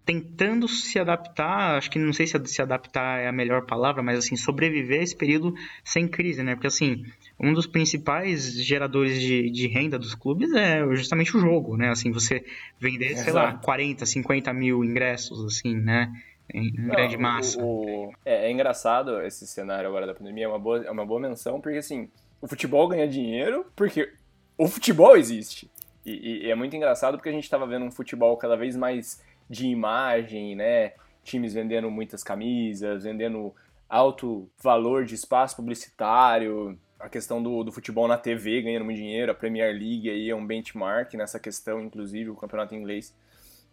tentando 0.04 0.66
se 0.66 0.98
adaptar, 0.98 1.76
acho 1.78 1.88
que 1.88 1.98
não 1.98 2.12
sei 2.12 2.26
se 2.26 2.36
se 2.46 2.60
adaptar 2.60 3.20
é 3.20 3.28
a 3.28 3.32
melhor 3.32 3.66
palavra, 3.66 4.02
mas 4.02 4.18
assim, 4.18 4.34
sobreviver 4.34 4.98
a 4.98 5.02
esse 5.04 5.16
período 5.16 5.54
sem 5.84 6.08
crise, 6.08 6.42
né? 6.42 6.54
Porque 6.56 6.66
assim, 6.66 7.04
um 7.38 7.52
dos 7.54 7.68
principais 7.68 8.52
geradores 8.64 9.20
de, 9.20 9.48
de 9.50 9.68
renda 9.68 9.96
dos 9.98 10.14
clubes 10.14 10.52
é 10.54 10.84
justamente 10.96 11.36
o 11.36 11.40
jogo, 11.40 11.76
né? 11.76 11.90
Assim, 11.90 12.10
você 12.10 12.44
vender, 12.80 13.14
sei 13.16 13.32
lá, 13.32 13.48
Exato. 13.50 13.64
40, 13.64 14.04
50 14.04 14.52
mil 14.52 14.82
ingressos, 14.84 15.44
assim, 15.44 15.76
né? 15.76 16.10
Em 16.52 16.66
em 16.68 16.88
grande 16.88 17.16
Não, 17.16 17.22
massa. 17.22 17.62
o- 17.62 18.08
o- 18.08 18.12
é, 18.24 18.46
é 18.48 18.50
engraçado 18.50 19.20
esse 19.22 19.46
cenário 19.46 19.88
agora 19.88 20.04
da 20.06 20.14
pandemia, 20.14 20.46
é 20.46 20.48
uma 20.48 20.58
boa, 20.58 20.84
é 20.84 20.90
uma 20.90 21.06
boa 21.06 21.20
menção, 21.20 21.60
porque 21.60 21.78
assim, 21.78 22.08
o 22.40 22.48
futebol 22.48 22.88
ganha 22.88 23.06
dinheiro 23.06 23.66
porque 23.76 24.10
o 24.58 24.66
futebol 24.66 25.16
existe. 25.16 25.70
E, 26.04 26.46
e- 26.46 26.50
é 26.50 26.54
muito 26.54 26.74
engraçado 26.76 27.16
porque 27.16 27.28
a 27.28 27.32
gente 27.32 27.44
estava 27.44 27.66
vendo 27.66 27.84
um 27.84 27.90
futebol 27.90 28.36
cada 28.36 28.56
vez 28.56 28.76
mais 28.76 29.22
de 29.48 29.66
imagem, 29.68 30.56
né? 30.56 30.92
Times 31.24 31.54
vendendo 31.54 31.90
muitas 31.90 32.22
camisas, 32.24 33.04
vendendo 33.04 33.54
alto 33.88 34.48
valor 34.62 35.04
de 35.04 35.14
espaço 35.14 35.56
publicitário, 35.56 36.78
a 36.98 37.08
questão 37.08 37.42
do, 37.42 37.62
do 37.64 37.72
futebol 37.72 38.08
na 38.08 38.16
TV 38.16 38.62
ganhando 38.62 38.84
muito 38.84 38.96
dinheiro, 38.98 39.30
a 39.32 39.34
Premier 39.34 39.72
League 39.72 40.08
aí 40.08 40.30
é 40.30 40.34
um 40.34 40.46
benchmark 40.46 41.14
nessa 41.14 41.38
questão, 41.38 41.80
inclusive 41.82 42.30
o 42.30 42.36
campeonato 42.36 42.74
inglês 42.74 43.14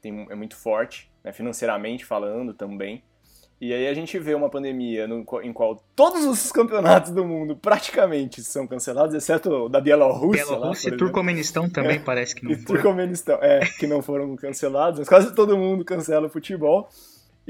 tem, 0.01 0.27
é 0.29 0.35
muito 0.35 0.55
forte, 0.55 1.11
né, 1.23 1.31
financeiramente 1.31 2.05
falando 2.05 2.53
também. 2.53 3.03
E 3.61 3.73
aí 3.73 3.87
a 3.87 3.93
gente 3.93 4.17
vê 4.17 4.33
uma 4.33 4.49
pandemia 4.49 5.05
no, 5.05 5.25
em 5.43 5.51
qual 5.51 5.83
todos 5.93 6.25
os 6.25 6.49
campeonatos 6.49 7.11
do 7.11 7.25
mundo 7.25 7.57
praticamente 7.57 8.41
são 8.41 8.65
cancelados, 8.65 9.13
exceto 9.13 9.49
o 9.49 9.69
da 9.69 9.81
Bielorrússia. 9.81 10.45
Bielorrússia 10.45 10.89
e. 10.89 10.97
Turcomenistão 10.97 11.69
também 11.69 11.99
parece 11.99 12.33
que 12.33 12.43
não 12.45 12.51
E 12.51 12.55
foi. 12.55 12.65
Turcomenistão, 12.65 13.37
é, 13.41 13.59
que 13.77 13.85
não 13.85 14.01
foram 14.01 14.33
cancelados, 14.37 14.99
mas 14.99 15.09
quase 15.09 15.35
todo 15.35 15.57
mundo 15.57 15.83
cancela 15.83 16.27
o 16.27 16.29
futebol. 16.29 16.87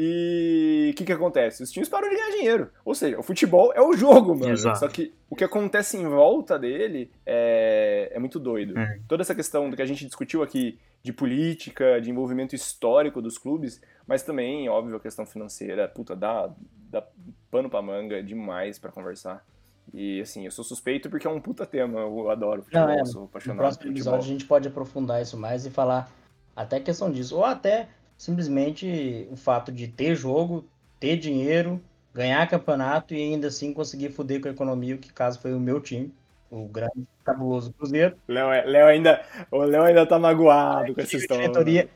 E 0.02 0.92
o 0.94 0.96
que, 0.96 1.04
que 1.04 1.12
acontece? 1.12 1.62
Os 1.62 1.70
times 1.70 1.90
param 1.90 2.08
de 2.08 2.16
ganhar 2.16 2.32
dinheiro. 2.32 2.72
Ou 2.86 2.96
seja, 2.96 3.20
o 3.20 3.22
futebol 3.22 3.74
é 3.76 3.82
o 3.82 3.92
jogo, 3.92 4.34
mano. 4.34 4.54
Exato. 4.54 4.80
Só 4.80 4.88
que 4.88 5.14
o 5.30 5.36
que 5.36 5.44
acontece 5.44 5.98
em 5.98 6.08
volta 6.08 6.58
dele 6.58 7.12
é, 7.26 8.10
é 8.14 8.18
muito 8.18 8.40
doido. 8.40 8.80
É. 8.80 8.98
Toda 9.10 9.24
essa 9.24 9.36
questão 9.36 9.70
do 9.70 9.76
que 9.76 9.82
a 9.82 9.86
gente 9.86 10.06
discutiu 10.06 10.42
aqui 10.42 10.80
de 11.04 11.12
política, 11.12 12.00
de 12.00 12.10
envolvimento 12.10 12.56
histórico 12.56 13.22
dos 13.22 13.38
clubes, 13.38 13.82
mas 14.08 14.24
também, 14.24 14.70
óbvio, 14.70 14.96
a 14.96 15.02
questão 15.02 15.26
financeira. 15.26 15.86
Puta, 15.90 16.16
dá, 16.16 16.50
dá 16.90 17.06
pano 17.52 17.70
pra 17.70 17.82
manga 17.82 18.24
demais 18.24 18.80
pra 18.80 18.94
conversar. 18.94 19.46
E 19.94 20.22
assim, 20.22 20.46
eu 20.46 20.52
sou 20.52 20.64
suspeito 20.64 21.10
porque 21.10 21.28
é 21.28 21.30
um 21.30 21.42
puta 21.42 21.66
tema. 21.66 22.00
Eu 22.00 22.30
adoro 22.30 22.62
futebol, 22.64 22.88
Não, 22.88 22.94
é, 22.94 23.04
sou 23.04 23.24
No 23.24 23.28
apaixonado 23.28 23.58
próximo 23.58 23.82
por 23.84 23.88
futebol. 23.90 24.14
episódio 24.14 24.30
a 24.30 24.32
gente 24.34 24.46
pode 24.46 24.68
aprofundar 24.70 25.22
isso 25.22 25.36
mais 25.36 25.66
e 25.66 25.70
falar 25.70 26.10
até 26.56 26.80
questão 26.80 27.12
disso. 27.12 27.36
Ou 27.36 27.44
até 27.44 27.90
simplesmente 28.20 29.28
o 29.32 29.36
fato 29.38 29.72
de 29.72 29.88
ter 29.88 30.14
jogo, 30.14 30.66
ter 31.00 31.16
dinheiro, 31.18 31.82
ganhar 32.14 32.46
campeonato 32.48 33.14
e 33.14 33.18
ainda 33.34 33.48
assim 33.48 33.74
conseguir 33.74 34.10
foder 34.12 34.42
com 34.42 34.50
a 34.50 34.52
economia, 34.52 34.98
que 34.98 35.12
caso 35.12 35.40
foi 35.40 35.54
o 35.54 35.60
meu 35.60 35.80
time, 35.80 36.14
o 36.52 36.66
grande 36.68 37.08
cabuloso 37.24 37.72
Cruzeiro. 37.74 38.16
Léo, 38.28 38.52
é- 38.52 38.66
Léo 38.66 38.88
ainda, 38.88 39.22
o 39.50 39.64
Léo 39.64 39.84
ainda 39.84 40.06
tá 40.06 40.20
magoado 40.20 40.94
com 40.94 41.02
essa 41.02 41.16
A 41.16 41.20
história. 41.20 41.44
diretoria 41.44 41.90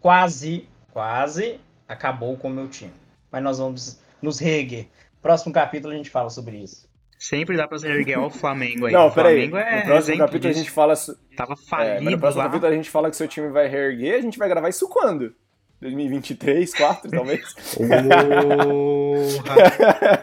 quase, 0.00 0.68
quase 0.92 1.58
acabou 1.88 2.36
com 2.36 2.48
o 2.48 2.50
meu 2.50 2.68
time. 2.68 2.92
Mas 3.32 3.42
nós 3.42 3.58
vamos 3.58 3.98
nos 4.22 4.38
reerguer. 4.38 4.86
Próximo 5.20 5.52
capítulo 5.52 5.92
a 5.92 5.96
gente 5.96 6.10
fala 6.10 6.30
sobre 6.30 6.58
isso. 6.58 6.86
Sempre 7.18 7.56
dá 7.56 7.66
pra 7.66 7.78
se 7.78 7.88
erguer 7.88 8.14
ao 8.14 8.30
Flamengo 8.30 8.86
aí. 8.86 8.92
Não, 8.92 9.08
o 9.08 9.10
peraí. 9.10 9.48
Flamengo 9.48 9.56
é 9.56 9.80
no 9.80 9.86
próximo 9.86 10.18
capítulo 10.18 10.48
a 10.48 10.52
disso. 10.52 10.64
gente 10.64 10.70
fala. 10.70 10.94
Tava 11.34 11.54
É, 11.54 11.56
falido 11.56 12.10
no 12.10 12.18
próximo 12.18 12.42
lá. 12.42 12.48
capítulo 12.48 12.70
a 12.72 12.76
gente 12.76 12.90
fala 12.90 13.10
que 13.10 13.16
seu 13.16 13.26
time 13.26 13.48
vai 13.48 13.66
reerguer. 13.66 14.16
A 14.18 14.20
gente 14.20 14.38
vai 14.38 14.48
gravar 14.48 14.68
isso 14.68 14.86
quando? 14.88 15.34
2023, 15.80 16.72
2024, 16.72 17.10
talvez? 17.10 17.54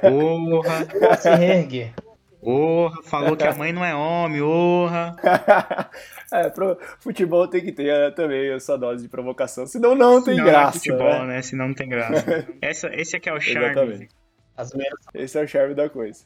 Porra! 0.02 0.86
Porra! 0.90 1.16
Se 1.18 1.30
reerguer. 1.36 1.94
Porra! 2.42 3.04
Falou 3.04 3.38
que 3.38 3.44
a 3.44 3.54
mãe 3.54 3.72
não 3.72 3.86
é 3.86 3.96
homem, 3.96 4.42
porra! 4.42 5.16
é, 6.34 6.50
pro 6.50 6.78
futebol 7.00 7.48
tem 7.48 7.62
que 7.62 7.72
ter 7.72 7.88
é, 7.88 8.12
também 8.12 8.52
a 8.52 8.60
sua 8.60 8.78
dose 8.78 9.04
de 9.04 9.10
provocação, 9.10 9.66
senão 9.66 9.96
não 9.96 10.24
tem 10.24 10.36
Senão 10.36 10.48
graça. 10.48 10.62
Não 10.64 10.70
é 10.70 10.72
futebol, 10.74 11.26
né? 11.26 11.36
né? 11.36 11.42
Senão 11.42 11.68
não 11.68 11.76
tem 11.76 11.88
graça. 11.88 12.48
Essa, 12.62 12.90
esse 12.94 13.16
aqui 13.16 13.30
é 13.30 13.34
o 13.34 13.40
charme. 13.40 13.70
Exatamente. 13.70 14.24
As 14.56 14.70
zoeiras 14.70 15.00
Esse 15.16 15.40
é 15.40 15.44
o 15.44 15.48
charme 15.48 15.74
da 15.74 15.90
coisa. 15.90 16.26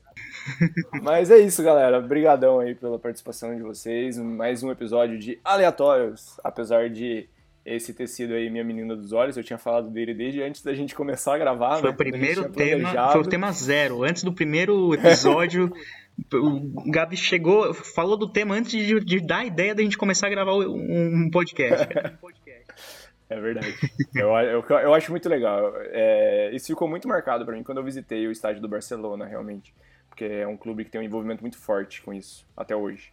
Mas 1.02 1.32
é 1.32 1.38
isso, 1.38 1.64
galera. 1.64 2.00
Obrigadão 2.00 2.60
aí 2.60 2.76
pela 2.76 3.00
participação 3.00 3.56
de 3.56 3.62
vocês. 3.62 4.18
Mais 4.18 4.64
um 4.64 4.72
episódio 4.72 5.18
de 5.18 5.40
Aleatórios. 5.46 6.38
Apesar 6.44 6.90
de 6.90 7.30
esse 7.76 7.94
ter 7.94 8.08
sido 8.08 8.34
aí 8.34 8.50
minha 8.50 8.64
menina 8.64 8.96
dos 8.96 9.12
olhos, 9.12 9.36
eu 9.36 9.44
tinha 9.44 9.58
falado 9.58 9.90
dele 9.90 10.14
desde 10.14 10.42
antes 10.42 10.64
da 10.64 10.74
gente 10.74 10.96
começar 10.96 11.36
a 11.36 11.38
gravar. 11.38 11.78
Foi 11.78 11.90
né? 11.90 11.94
o 11.94 11.98
primeiro 11.98 12.50
tema, 12.50 13.12
foi 13.12 13.22
o 13.22 13.26
tema 13.26 13.52
zero. 13.52 14.04
Antes 14.04 14.24
do 14.24 14.32
primeiro 14.32 14.94
episódio, 14.94 15.72
o 16.34 16.90
Gabi 16.90 17.18
chegou, 17.18 17.74
falou 17.74 18.18
do 18.18 18.32
tema 18.32 18.56
antes 18.56 18.72
de, 18.72 19.00
de 19.02 19.20
dar 19.20 19.40
a 19.40 19.46
ideia 19.46 19.76
da 19.76 19.84
gente 19.84 19.98
começar 19.98 20.28
a 20.28 20.30
gravar 20.30 20.54
um, 20.54 21.26
um 21.26 21.30
podcast. 21.30 21.88
É 23.30 23.42
verdade. 23.42 23.76
eu, 24.16 24.30
eu, 24.30 24.64
eu 24.70 24.94
acho 24.94 25.12
muito 25.12 25.28
legal. 25.28 25.74
É, 25.92 26.50
isso 26.54 26.68
ficou 26.68 26.88
muito 26.88 27.10
marcado 27.10 27.46
pra 27.46 27.54
mim 27.54 27.62
quando 27.62 27.80
eu 27.80 27.84
visitei 27.84 28.26
o 28.26 28.32
estádio 28.32 28.62
do 28.62 28.70
Barcelona, 28.70 29.26
realmente. 29.26 29.76
Porque 30.08 30.24
é 30.24 30.48
um 30.48 30.56
clube 30.56 30.86
que 30.86 30.92
tem 30.92 31.02
um 31.02 31.04
envolvimento 31.04 31.42
muito 31.42 31.58
forte 31.58 32.02
com 32.02 32.14
isso, 32.14 32.48
até 32.56 32.74
hoje. 32.74 33.12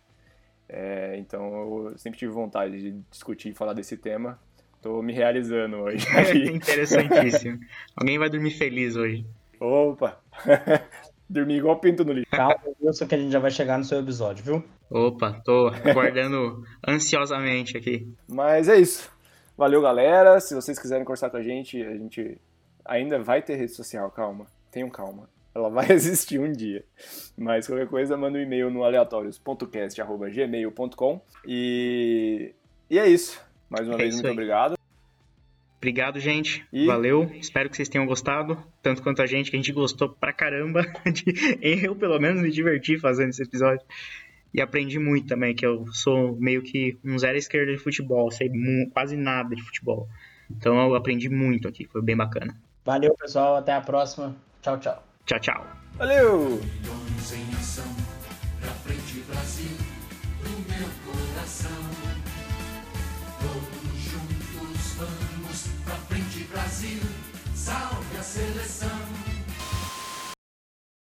É, 0.69 1.17
então 1.19 1.89
eu 1.89 1.99
sempre 1.99 2.19
tive 2.19 2.33
vontade 2.33 2.81
de 2.81 2.93
discutir 3.11 3.51
e 3.51 3.55
falar 3.55 3.73
desse 3.73 3.97
tema. 3.97 4.39
Tô 4.81 5.01
me 5.03 5.12
realizando 5.12 5.79
hoje. 5.79 6.07
aqui. 6.17 6.51
Interessantíssimo. 6.51 7.59
Alguém 7.97 8.19
vai 8.19 8.29
dormir 8.29 8.51
feliz 8.51 8.97
hoje. 8.97 9.25
Opa! 9.61 10.21
Dormi 11.29 11.57
igual 11.57 11.81
pinto 11.81 12.05
no 12.05 12.12
lixo. 12.12 12.31
Calma, 12.31 12.61
Wilson, 12.83 13.07
que 13.07 13.15
a 13.15 13.19
gente 13.19 13.33
já 13.33 13.39
vai 13.39 13.51
chegar 13.51 13.79
no 13.79 13.85
seu 13.85 13.99
episódio, 13.99 14.45
viu? 14.45 14.65
Opa, 14.91 15.41
tô 15.45 15.69
aguardando 15.69 16.62
ansiosamente 16.87 17.79
aqui. 17.79 18.07
Mas 18.29 18.69
é 18.69 18.77
isso. 18.79 19.11
Valeu, 19.57 19.81
galera. 19.81 20.39
Se 20.39 20.55
vocês 20.55 20.79
quiserem 20.79 21.05
conversar 21.05 21.31
com 21.31 21.39
a 21.39 21.43
gente, 21.43 21.83
a 21.83 21.97
gente 21.97 22.39
ainda 22.85 23.19
vai 23.19 23.41
ter 23.41 23.57
rede 23.57 23.73
social, 23.73 24.11
calma. 24.11 24.47
Tenham 24.71 24.91
calma. 24.91 25.29
Ela 25.55 25.71
vai 25.71 25.87
existir 25.93 26.39
um 26.41 26.51
dia. 26.53 26.85
Mas 27.37 27.67
qualquer 27.67 27.87
coisa, 27.89 28.17
manda 28.17 28.39
um 28.39 28.43
e-mail 28.43 28.71
no 28.71 28.83
aleatórios.cast.gmail.com. 28.85 31.21
E... 31.47 32.53
e 32.91 32.99
é 32.99 33.07
isso. 33.09 33.41
Mais 33.71 33.87
uma 33.87 33.95
É 33.95 33.99
vez, 33.99 34.15
muito 34.15 34.27
aí. 34.27 34.33
obrigado. 34.33 34.75
Obrigado, 35.79 36.19
gente. 36.19 36.67
E- 36.73 36.87
Valeu. 36.87 37.25
Espero 37.35 37.69
que 37.69 37.77
vocês 37.77 37.89
tenham 37.89 38.07
gostado, 38.07 38.57
tanto 38.83 39.03
quanto 39.03 39.21
a 39.23 39.27
gente, 39.27 39.51
que 39.51 39.57
a 39.57 39.59
gente 39.59 39.73
gostou 39.73 40.09
pra 40.09 40.33
caramba. 40.33 40.83
De- 41.13 41.59
Eu, 41.61 41.95
pelo 41.95 42.19
menos, 42.19 42.41
me 42.43 42.51
diverti 42.51 42.99
fazendo 42.99 43.31
esse 43.31 43.43
episódio. 43.43 43.85
E 44.53 44.61
aprendi 44.63 44.99
muito 45.01 45.27
também, 45.27 45.55
que 45.55 45.67
eu 45.67 45.85
sou 45.93 46.37
meio 46.37 46.63
que 46.63 46.97
um 47.05 47.19
zero 47.19 47.37
esquerda 47.37 47.73
de 47.73 47.79
futebol, 47.79 48.31
sei 48.31 48.49
quase 48.93 49.17
nada 49.17 49.55
de 49.55 49.63
futebol. 49.63 50.09
Então 50.51 50.79
eu 50.89 50.95
aprendi 50.95 51.29
muito 51.29 51.67
aqui, 51.67 51.87
foi 51.87 52.01
bem 52.01 52.17
bacana. 52.17 52.57
Valeu, 52.85 53.15
pessoal. 53.17 53.57
Até 53.57 53.73
a 53.73 53.81
próxima. 53.81 54.37
Tchau, 54.63 54.79
tchau. 54.79 55.14
Tchau, 55.27 55.41
tchau. 55.41 55.66
Valeu! 55.97 56.61
milhões 56.61 57.33
em 57.33 57.57
ação, 57.57 57.97
pra 58.61 58.70
frente 58.85 59.25
Brasil, 59.27 59.77
do 60.43 60.51
meu 60.68 60.89
coração. 61.07 61.70
Todos 63.41 64.01
juntos 64.03 64.93
vamos, 64.99 65.66
pra 65.85 65.95
frente 66.09 66.45
Brasil, 66.53 67.01
salve 67.55 68.16
a 68.18 68.22
seleção. 68.22 69.44